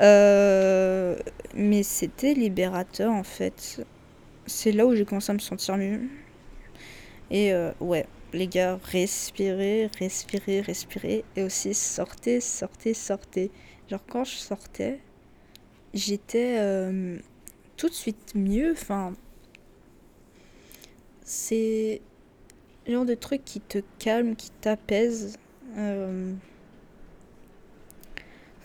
Euh, 0.00 1.16
mais 1.54 1.82
c'était 1.82 2.34
libérateur 2.34 3.12
en 3.12 3.24
fait. 3.24 3.84
C'est 4.46 4.72
là 4.72 4.86
où 4.86 4.94
j'ai 4.94 5.04
commencé 5.04 5.30
à 5.32 5.34
me 5.34 5.38
sentir 5.40 5.76
mieux. 5.76 6.00
Et 7.30 7.52
euh, 7.52 7.72
ouais, 7.80 8.06
les 8.32 8.46
gars, 8.46 8.78
respirez, 8.84 9.90
respirez, 9.98 10.60
respirez. 10.60 11.24
Et 11.36 11.42
aussi 11.42 11.74
sortez, 11.74 12.40
sortez, 12.40 12.94
sortez. 12.94 13.50
Genre 13.90 14.00
quand 14.08 14.24
je 14.24 14.36
sortais, 14.36 15.00
j'étais 15.94 16.58
tout 17.76 17.88
de 17.88 17.94
suite 17.94 18.34
mieux. 18.34 18.72
Enfin, 18.72 19.12
c'est 21.24 22.00
le 22.86 22.92
genre 22.94 23.04
de 23.06 23.14
truc 23.14 23.44
qui 23.44 23.60
te 23.60 23.78
calme, 23.98 24.36
qui 24.36 24.50
t'apaise. 24.60 25.38
Euh, 25.76 26.34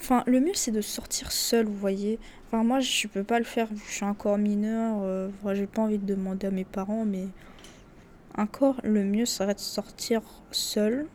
Enfin, 0.01 0.23
le 0.27 0.39
mieux 0.39 0.53
c'est 0.53 0.71
de 0.71 0.81
sortir 0.81 1.31
seul, 1.31 1.65
vous 1.65 1.75
voyez. 1.75 2.19
Enfin, 2.47 2.63
moi 2.63 2.79
je 2.79 3.07
peux 3.07 3.23
pas 3.23 3.37
le 3.37 3.45
faire 3.45 3.67
je 3.87 3.91
suis 3.91 4.05
encore 4.05 4.37
mineur. 4.37 4.99
euh, 5.03 5.29
j'ai 5.53 5.67
pas 5.67 5.81
envie 5.83 5.97
de 5.97 6.05
demander 6.05 6.47
à 6.47 6.51
mes 6.51 6.63
parents, 6.63 7.05
mais 7.05 7.27
encore 8.37 8.79
le 8.83 9.03
mieux 9.03 9.25
serait 9.25 9.53
de 9.55 9.59
sortir 9.59 10.21
seul. 10.51 11.05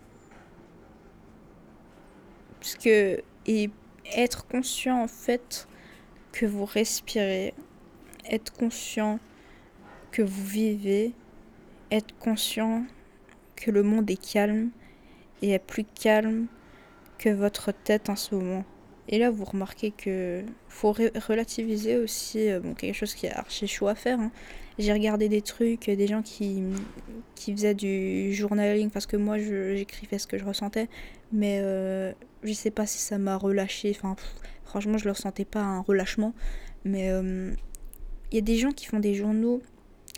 Parce 2.60 2.76
que, 2.76 3.22
et 3.46 3.70
être 4.16 4.46
conscient 4.46 5.02
en 5.02 5.08
fait 5.08 5.66
que 6.32 6.46
vous 6.46 6.64
respirez, 6.64 7.54
être 8.30 8.52
conscient 8.52 9.18
que 10.12 10.22
vous 10.22 10.44
vivez, 10.44 11.12
être 11.90 12.16
conscient 12.18 12.84
que 13.56 13.70
le 13.70 13.82
monde 13.82 14.10
est 14.10 14.32
calme 14.32 14.70
et 15.42 15.50
est 15.50 15.58
plus 15.58 15.84
calme 15.84 16.46
que 17.18 17.28
votre 17.30 17.72
tête 17.72 18.08
en 18.10 18.16
ce 18.16 18.34
moment. 18.34 18.64
Et 19.08 19.18
là, 19.18 19.30
vous 19.30 19.44
remarquez 19.44 19.90
que 19.90 20.42
faut 20.68 20.92
relativiser 20.92 21.98
aussi 21.98 22.48
euh, 22.48 22.60
bon, 22.60 22.74
quelque 22.74 22.94
chose 22.94 23.14
qui 23.14 23.26
est 23.26 23.32
archi 23.32 23.66
chaud 23.66 23.88
à 23.88 23.94
faire. 23.94 24.18
hein. 24.18 24.30
J'ai 24.78 24.92
regardé 24.92 25.28
des 25.28 25.42
trucs, 25.42 25.88
des 25.88 26.06
gens 26.08 26.22
qui, 26.22 26.64
qui 27.36 27.52
faisaient 27.52 27.74
du 27.74 28.34
journaling 28.34 28.90
parce 28.90 29.06
que 29.06 29.16
moi 29.16 29.38
j'écrivais 29.38 30.18
ce 30.18 30.26
que 30.26 30.36
je 30.36 30.44
ressentais, 30.44 30.88
mais 31.32 31.60
euh, 31.62 32.12
je 32.42 32.52
sais 32.52 32.72
pas 32.72 32.84
si 32.84 32.98
ça 32.98 33.16
m'a 33.18 33.36
relâché. 33.36 33.94
Enfin, 33.94 34.16
franchement, 34.64 34.98
je 34.98 35.04
ne 35.06 35.12
ressentais 35.12 35.44
pas 35.44 35.60
un 35.60 35.80
relâchement, 35.80 36.34
mais 36.84 37.10
euh, 37.10 37.52
il 38.32 38.34
y 38.34 38.38
a 38.38 38.40
des 38.40 38.56
gens 38.56 38.72
qui 38.72 38.86
font 38.86 38.98
des 38.98 39.14
journaux 39.14 39.62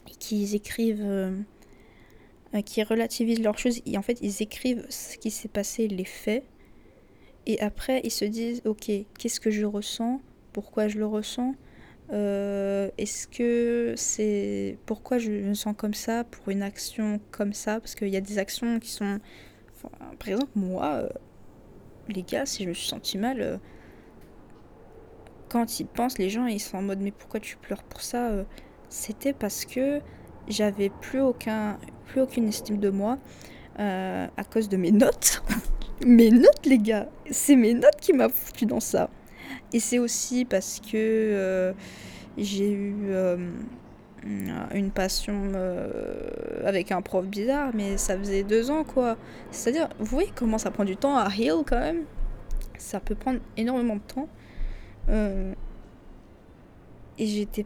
et 0.08 0.14
qui 0.18 0.54
écrivent, 0.54 1.04
euh, 1.04 1.36
qui 2.64 2.82
relativisent 2.82 3.42
leurs 3.42 3.58
choses. 3.58 3.80
Et 3.86 3.98
en 3.98 4.02
fait, 4.02 4.18
ils 4.22 4.42
écrivent 4.42 4.86
ce 4.88 5.16
qui 5.18 5.30
s'est 5.30 5.48
passé, 5.48 5.88
les 5.88 6.04
faits. 6.04 6.44
Et 7.46 7.60
après, 7.60 8.00
ils 8.02 8.10
se 8.10 8.24
disent, 8.24 8.62
ok, 8.64 8.90
qu'est-ce 9.18 9.40
que 9.40 9.50
je 9.50 9.64
ressens? 9.64 10.20
Pourquoi 10.52 10.88
je 10.88 10.98
le 10.98 11.06
ressens? 11.06 11.54
Euh, 12.12 12.88
Est-ce 12.98 13.28
que 13.28 13.94
c'est... 13.96 14.78
Pourquoi 14.86 15.18
je 15.18 15.30
me 15.30 15.54
sens 15.54 15.74
comme 15.76 15.94
ça 15.94 16.24
pour 16.24 16.48
une 16.50 16.62
action 16.62 17.20
comme 17.30 17.52
ça? 17.52 17.80
Parce 17.80 17.94
qu'il 17.94 18.08
y 18.08 18.16
a 18.16 18.20
des 18.20 18.38
actions 18.38 18.78
qui 18.80 18.90
sont... 18.90 19.20
par 20.18 20.28
exemple, 20.28 20.52
moi, 20.54 20.86
euh, 20.86 21.08
les 22.08 22.22
gars, 22.22 22.46
si 22.46 22.64
je 22.64 22.68
me 22.68 22.74
suis 22.74 22.88
sentie 22.88 23.18
mal, 23.18 23.40
euh, 23.40 23.58
quand 25.48 25.78
ils 25.78 25.86
pensent, 25.86 26.18
les 26.18 26.30
gens, 26.30 26.46
ils 26.46 26.60
sont 26.60 26.78
en 26.78 26.82
mode, 26.82 27.00
mais 27.00 27.12
pourquoi 27.12 27.40
tu 27.40 27.56
pleures 27.56 27.84
pour 27.84 28.00
ça? 28.00 28.30
Euh, 28.30 28.44
C'était 28.88 29.32
parce 29.32 29.64
que 29.64 30.00
j'avais 30.48 30.90
plus, 30.90 31.20
aucun, 31.20 31.78
plus 32.06 32.20
aucune 32.20 32.48
estime 32.48 32.78
de 32.78 32.90
moi 32.90 33.18
euh, 33.78 34.26
à 34.36 34.44
cause 34.44 34.68
de 34.68 34.76
mes 34.76 34.92
notes. 34.92 35.42
mes 36.06 36.30
notes, 36.30 36.64
les 36.64 36.78
gars, 36.78 37.08
c'est 37.30 37.56
mes 37.56 37.74
notes 37.74 37.96
qui 38.00 38.12
m'a 38.12 38.28
foutu 38.28 38.66
dans 38.66 38.80
ça. 38.80 39.10
Et 39.72 39.80
c'est 39.80 39.98
aussi 39.98 40.44
parce 40.44 40.80
que 40.80 40.94
euh, 40.94 41.72
j'ai 42.38 42.70
eu 42.70 42.94
euh, 43.08 43.36
une 44.74 44.90
passion 44.90 45.52
avec 46.64 46.90
un 46.90 47.02
prof 47.02 47.26
bizarre, 47.26 47.70
mais 47.74 47.96
ça 47.96 48.16
faisait 48.16 48.42
deux 48.42 48.70
ans 48.70 48.84
quoi. 48.84 49.16
C'est-à-dire, 49.50 49.88
vous 49.98 50.06
voyez 50.06 50.32
comment 50.34 50.58
ça 50.58 50.70
prend 50.70 50.84
du 50.84 50.96
temps 50.96 51.16
à 51.16 51.28
heal 51.28 51.62
quand 51.66 51.78
même 51.78 52.04
Ça 52.78 52.98
peut 52.98 53.14
prendre 53.14 53.40
énormément 53.56 53.96
de 53.96 54.00
temps. 54.00 54.28
Et 57.18 57.26
j'étais 57.26 57.64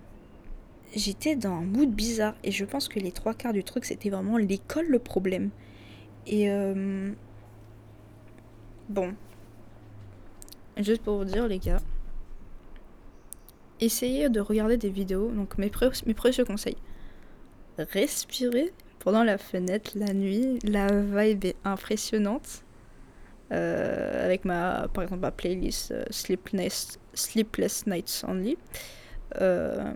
j'étais 0.95 1.37
dans 1.37 1.55
un 1.55 1.63
mood 1.63 1.91
bizarre 1.91 2.35
et 2.45 2.51
je 2.51 2.65
pense 2.65 2.89
que 2.89 2.99
les 2.99 3.13
trois 3.13 3.35
quarts 3.35 3.53
du 3.53 3.65
truc 3.65 3.85
c'était 3.85 4.11
vraiment 4.11 4.37
l'école 4.37 4.87
le 4.87 4.99
problème. 4.99 5.51
Et 6.27 6.51
euh, 6.51 7.11
bon, 8.89 9.15
juste 10.77 11.03
pour 11.03 11.19
vous 11.19 11.25
dire 11.25 11.49
les 11.49 11.59
gars, 11.59 11.81
essayez 13.81 14.29
de 14.29 14.41
regarder 14.41 14.77
des 14.77 14.91
vidéos. 14.91 15.31
Donc 15.31 15.59
mes, 15.59 15.71
pré- 15.71 15.91
mes 16.07 16.15
précieux 16.15 16.45
conseils. 16.45 16.77
Respirez 17.79 18.73
pendant 18.99 19.25
la 19.25 19.39
fenêtre 19.39 19.93
la 19.95 20.13
nuit. 20.13 20.59
La 20.63 20.89
vibe 20.89 21.47
est 21.47 21.57
impressionnante. 21.65 22.63
Euh, 23.53 24.25
avec 24.25 24.45
ma, 24.45 24.87
par 24.93 25.03
exemple, 25.03 25.23
ma 25.23 25.33
playlist 25.33 25.91
euh, 25.91 26.05
Sleepless, 26.11 26.99
Sleepless 27.15 27.87
Nights 27.87 28.25
Only. 28.29 28.57
Euh, 29.41 29.93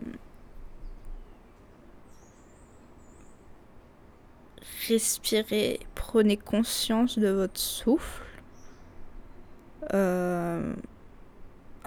respirez, 4.87 5.79
prenez 5.95 6.37
conscience 6.37 7.17
de 7.19 7.29
votre 7.29 7.59
souffle. 7.59 8.23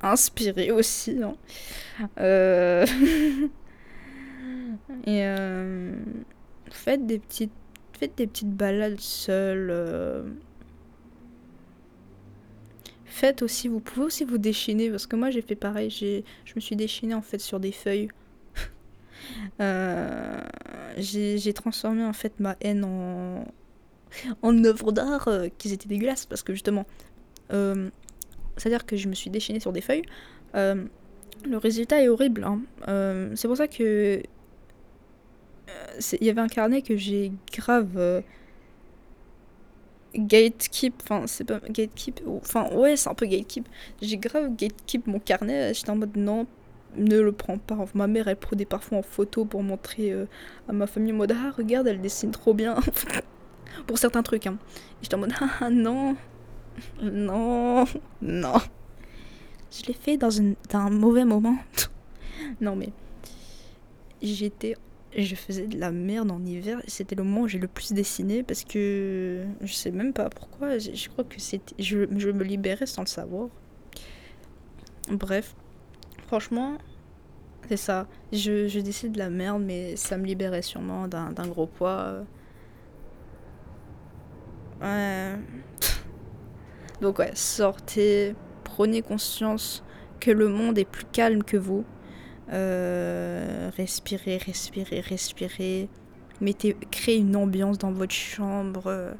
inspirez 0.03 0.71
aussi. 0.71 1.21
Hein. 1.23 1.37
Et 5.07 5.23
faites 6.71 7.07
des 7.07 7.19
petites, 7.19 7.53
faites 7.99 8.17
des 8.17 8.27
petites 8.27 8.55
balades 8.55 9.01
seules 9.01 10.35
Faites 13.19 13.43
aussi, 13.43 13.67
vous 13.67 13.81
pouvez 13.81 14.07
aussi 14.07 14.23
vous 14.23 14.39
déchaîner, 14.39 14.91
parce 14.91 15.09
que 15.09 15.17
moi 15.17 15.31
j'ai 15.31 15.43
fait 15.43 15.57
pareil, 15.57 15.91
je 15.91 16.53
me 16.55 16.61
suis 16.61 16.77
déchaînée 16.77 17.15
en 17.15 17.21
fait 17.21 17.41
sur 17.41 17.59
des 17.59 17.73
feuilles. 17.73 18.11
Euh, 19.61 20.41
j'ai, 20.97 21.53
transformé 21.53 22.05
en 22.05 22.13
fait 22.13 22.39
ma 22.41 22.57
haine 22.61 22.85
en, 22.85 23.45
en 24.43 24.65
œuvre 24.65 24.93
d'art 24.93 25.29
euh, 25.29 25.49
qui 25.59 25.73
étaient 25.73 25.89
dégueulasses, 25.89 26.27
parce 26.27 26.43
que 26.43 26.53
justement, 26.53 26.87
euh, 27.53 27.91
c'est-à-dire 28.57 28.87
que 28.87 28.97
je 28.97 29.09
me 29.09 29.15
suis 29.15 29.31
déchaînée 29.31 29.61
sur 29.61 29.73
des 29.73 29.81
feuilles. 29.81 30.05
Le 30.55 31.57
résultat 31.57 32.03
est 32.03 32.09
horrible. 32.09 32.45
Hein. 32.45 32.61
c'est 33.37 33.47
pour 33.47 33.57
ça 33.57 33.69
que 33.69 34.21
il 36.21 36.27
y 36.27 36.31
avait 36.31 36.41
un 36.41 36.49
carnet 36.49 36.83
que 36.83 36.97
j'ai 36.97 37.33
grave 37.53 38.23
gatekeep, 40.15 40.95
enfin 41.03 41.27
c'est 41.27 41.45
pas 41.45 41.61
gatekeep, 41.69 42.21
enfin 42.27 42.69
ouais 42.75 42.97
c'est 42.97 43.09
un 43.09 43.15
peu 43.15 43.27
gatekeep. 43.27 43.69
J'ai 44.03 44.17
grave 44.17 44.55
gatekeep 44.57 45.07
mon 45.07 45.21
carnet, 45.21 45.75
j'étais 45.75 45.91
en 45.91 45.97
mode 45.97 46.17
non, 46.17 46.47
ne 46.97 47.21
le 47.21 47.33
prends 47.33 47.59
pas. 47.59 47.85
ma 47.95 48.07
mère 48.07 48.29
elle 48.29 48.37
prenait 48.37 48.65
parfois 48.65 48.99
en 48.99 49.03
photo 49.03 49.45
pour 49.45 49.63
montrer 49.63 50.13
euh, 50.13 50.27
à 50.69 50.73
ma 50.73 50.87
famille 50.87 51.13
en 51.13 51.17
mode 51.17 51.33
ah 51.33 51.53
regarde 51.57 51.87
elle 51.87 52.01
dessine 52.01 52.31
trop 52.31 52.55
bien. 52.55 52.77
pour 53.87 53.99
certains 53.99 54.23
trucs 54.23 54.47
hein. 54.47 54.59
J'étais 55.03 55.15
en 55.15 55.19
mode 55.19 55.33
ah 55.61 55.71
non, 55.71 56.17
non, 57.03 57.85
non. 58.23 58.59
Je 59.71 59.87
l'ai 59.87 59.95
fait 59.95 60.17
dans, 60.17 60.31
un 60.41 60.91
mauvais 60.91 61.25
moment. 61.25 61.59
non 62.61 62.75
mais 62.75 62.91
j'étais 64.23 64.75
je 65.17 65.35
faisais 65.35 65.67
de 65.67 65.79
la 65.79 65.91
merde 65.91 66.31
en 66.31 66.45
hiver. 66.45 66.81
C'était 66.87 67.15
le 67.15 67.23
moment 67.23 67.43
où 67.43 67.49
j'ai 67.49 67.59
le 67.59 67.69
plus 67.69 67.93
dessiné 67.93 68.43
parce 68.43 68.65
que 68.65 69.45
je 69.63 69.73
sais 69.73 69.91
même 69.91 70.13
pas 70.13 70.29
pourquoi. 70.29 70.79
Je, 70.79 71.09
crois 71.09 71.25
que 71.25 71.41
c'était. 71.41 71.75
Je, 71.83 71.99
me 71.99 72.45
libérais 72.45 72.87
sans 72.87 73.03
le 73.03 73.09
savoir. 73.09 73.49
Bref, 75.11 75.55
franchement, 76.29 76.79
c'est 77.69 77.77
ça. 77.77 78.07
Je, 78.33 78.81
décide 78.81 79.13
de 79.13 79.19
la 79.19 79.31
merde, 79.31 79.63
mais 79.65 79.97
ça 79.97 80.17
me 80.17 80.25
libérait 80.25 80.63
sûrement 80.63 81.09
d'un 81.09 81.47
gros 81.49 81.67
poids. 81.67 82.25
Ouais. 84.81 85.35
Donc, 87.01 87.19
ouais, 87.19 87.33
sortez, 87.35 88.35
prenez 88.63 89.03
conscience 89.03 89.83
que 90.21 90.31
le 90.31 90.49
monde 90.49 90.79
est 90.79 90.85
plus 90.85 91.07
calme 91.07 91.43
que 91.43 91.57
vous 91.57 91.85
euh, 92.53 93.71
respirez, 93.77 94.39
respirez, 94.39 95.01
respirez. 95.01 95.89
Mettez, 96.41 96.77
créez 96.91 97.19
une 97.19 97.37
ambiance 97.37 97.79
dans 97.79 97.93
votre 97.93 98.15
chambre. 98.15 99.15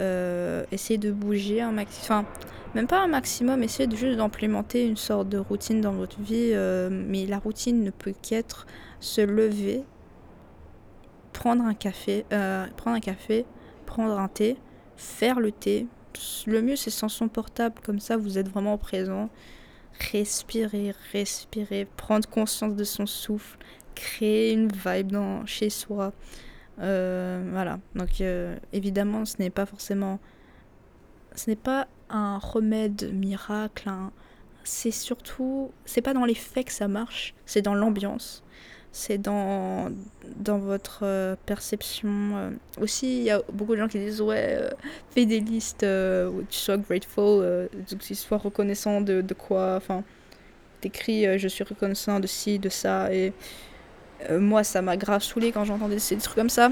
Euh, 0.00 0.64
essayez 0.72 0.98
de 0.98 1.10
bouger 1.10 1.60
un 1.60 1.72
maximum. 1.72 2.04
Enfin, 2.04 2.24
même 2.74 2.86
pas 2.86 3.00
un 3.00 3.06
maximum, 3.06 3.62
essayez 3.62 3.86
de 3.86 3.96
juste 3.96 4.16
d'implémenter 4.16 4.84
une 4.86 4.96
sorte 4.96 5.28
de 5.28 5.38
routine 5.38 5.80
dans 5.80 5.92
votre 5.92 6.20
vie. 6.20 6.50
Euh, 6.52 6.88
mais 6.90 7.26
la 7.26 7.38
routine 7.38 7.82
ne 7.82 7.90
peut 7.90 8.14
qu'être 8.20 8.66
se 9.00 9.20
lever, 9.20 9.82
prendre 11.32 11.64
un 11.64 11.74
café, 11.74 12.24
euh, 12.32 12.66
prendre 12.76 12.96
un 12.96 13.00
café, 13.00 13.46
prendre 13.86 14.18
un 14.18 14.28
thé, 14.28 14.56
faire 14.96 15.40
le 15.40 15.52
thé. 15.52 15.86
Le 16.46 16.62
mieux 16.62 16.76
c'est 16.76 16.90
sans 16.90 17.08
son 17.10 17.28
portable, 17.28 17.74
comme 17.84 18.00
ça 18.00 18.16
vous 18.16 18.38
êtes 18.38 18.48
vraiment 18.48 18.78
présent 18.78 19.28
respirer, 20.12 20.94
respirer, 21.12 21.86
prendre 21.96 22.28
conscience 22.28 22.74
de 22.74 22.84
son 22.84 23.06
souffle, 23.06 23.58
créer 23.94 24.52
une 24.52 24.68
vibe 24.68 25.12
dans, 25.12 25.46
chez 25.46 25.70
soi. 25.70 26.12
Euh, 26.80 27.42
voilà. 27.52 27.78
Donc 27.94 28.20
euh, 28.20 28.56
évidemment, 28.72 29.24
ce 29.24 29.36
n'est 29.38 29.50
pas 29.50 29.66
forcément, 29.66 30.18
ce 31.34 31.50
n'est 31.50 31.56
pas 31.56 31.88
un 32.08 32.38
remède 32.38 33.12
miracle. 33.12 33.90
C'est 34.64 34.90
surtout, 34.90 35.70
c'est 35.84 36.02
pas 36.02 36.14
dans 36.14 36.24
les 36.24 36.34
faits 36.34 36.66
que 36.66 36.72
ça 36.72 36.88
marche, 36.88 37.34
c'est 37.46 37.62
dans 37.62 37.74
l'ambiance 37.74 38.42
c'est 38.96 39.18
dans, 39.18 39.90
dans 40.36 40.58
votre 40.58 41.00
euh, 41.02 41.36
perception. 41.44 42.08
Euh. 42.08 42.50
aussi, 42.80 43.18
il 43.18 43.24
y 43.24 43.30
a 43.30 43.42
beaucoup 43.52 43.74
de 43.74 43.78
gens 43.78 43.88
qui 43.88 43.98
disent 43.98 44.22
Ouais, 44.22 44.56
euh, 44.58 44.70
fais 45.10 45.26
des 45.26 45.40
listes 45.40 45.84
où 45.84 46.42
tu 46.48 46.56
sois 46.58 46.78
grateful, 46.78 47.68
où 47.78 47.94
tu 47.98 48.14
sois 48.14 48.38
reconnaissant 48.38 49.02
de, 49.02 49.20
de 49.20 49.34
quoi. 49.34 49.74
Enfin, 49.76 50.02
t'écris 50.80 51.38
Je 51.38 51.46
suis 51.46 51.62
reconnaissant 51.62 52.20
de 52.20 52.26
ci, 52.26 52.58
de 52.58 52.70
ça. 52.70 53.12
Et 53.12 53.34
moi, 54.30 54.64
ça 54.64 54.82
m'a 54.82 54.96
grave 54.96 55.22
saoulé 55.22 55.52
quand 55.52 55.64
j'entendais 55.64 55.96
des 55.96 56.16
trucs 56.16 56.36
comme 56.36 56.50
ça. 56.50 56.70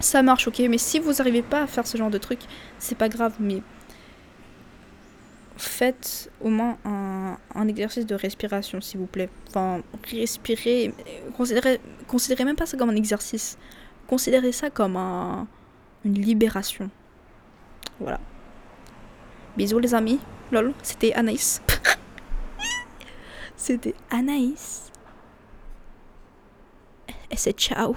Ça 0.00 0.22
marche, 0.22 0.48
ok, 0.48 0.60
mais 0.70 0.78
si 0.78 0.98
vous 0.98 1.12
n'arrivez 1.12 1.42
pas 1.42 1.62
à 1.62 1.66
faire 1.66 1.86
ce 1.86 1.98
genre 1.98 2.10
de 2.10 2.18
truc, 2.18 2.40
c'est 2.78 2.96
pas 2.96 3.08
grave, 3.08 3.34
mais 3.38 3.62
faites 5.60 6.30
au 6.40 6.48
moins 6.48 6.78
un, 6.84 7.36
un, 7.54 7.68
exercice 7.68 8.06
de 8.06 8.14
respiration, 8.14 8.80
s'il 8.80 8.98
vous 8.98 9.06
plaît. 9.06 9.28
Enfin, 9.48 9.82
respirez. 10.10 10.94
Considérez, 11.36 11.80
considérez 12.06 12.44
même 12.44 12.56
pas 12.56 12.66
ça 12.66 12.76
comme 12.76 12.90
un 12.90 12.96
exercice. 12.96 13.58
Considérez 14.06 14.52
ça 14.52 14.70
comme 14.70 14.96
un, 14.96 15.46
une 16.04 16.14
libération. 16.14 16.90
Voilà. 17.98 18.20
Bisous 19.56 19.78
les 19.78 19.94
amis. 19.94 20.18
Lol, 20.50 20.72
c'était 20.82 21.12
Anaïs. 21.12 21.60
c'était 23.56 23.94
Anaïs. 24.10 24.89
Et 27.30 27.36
c'est 27.36 27.56
ciao. 27.56 27.96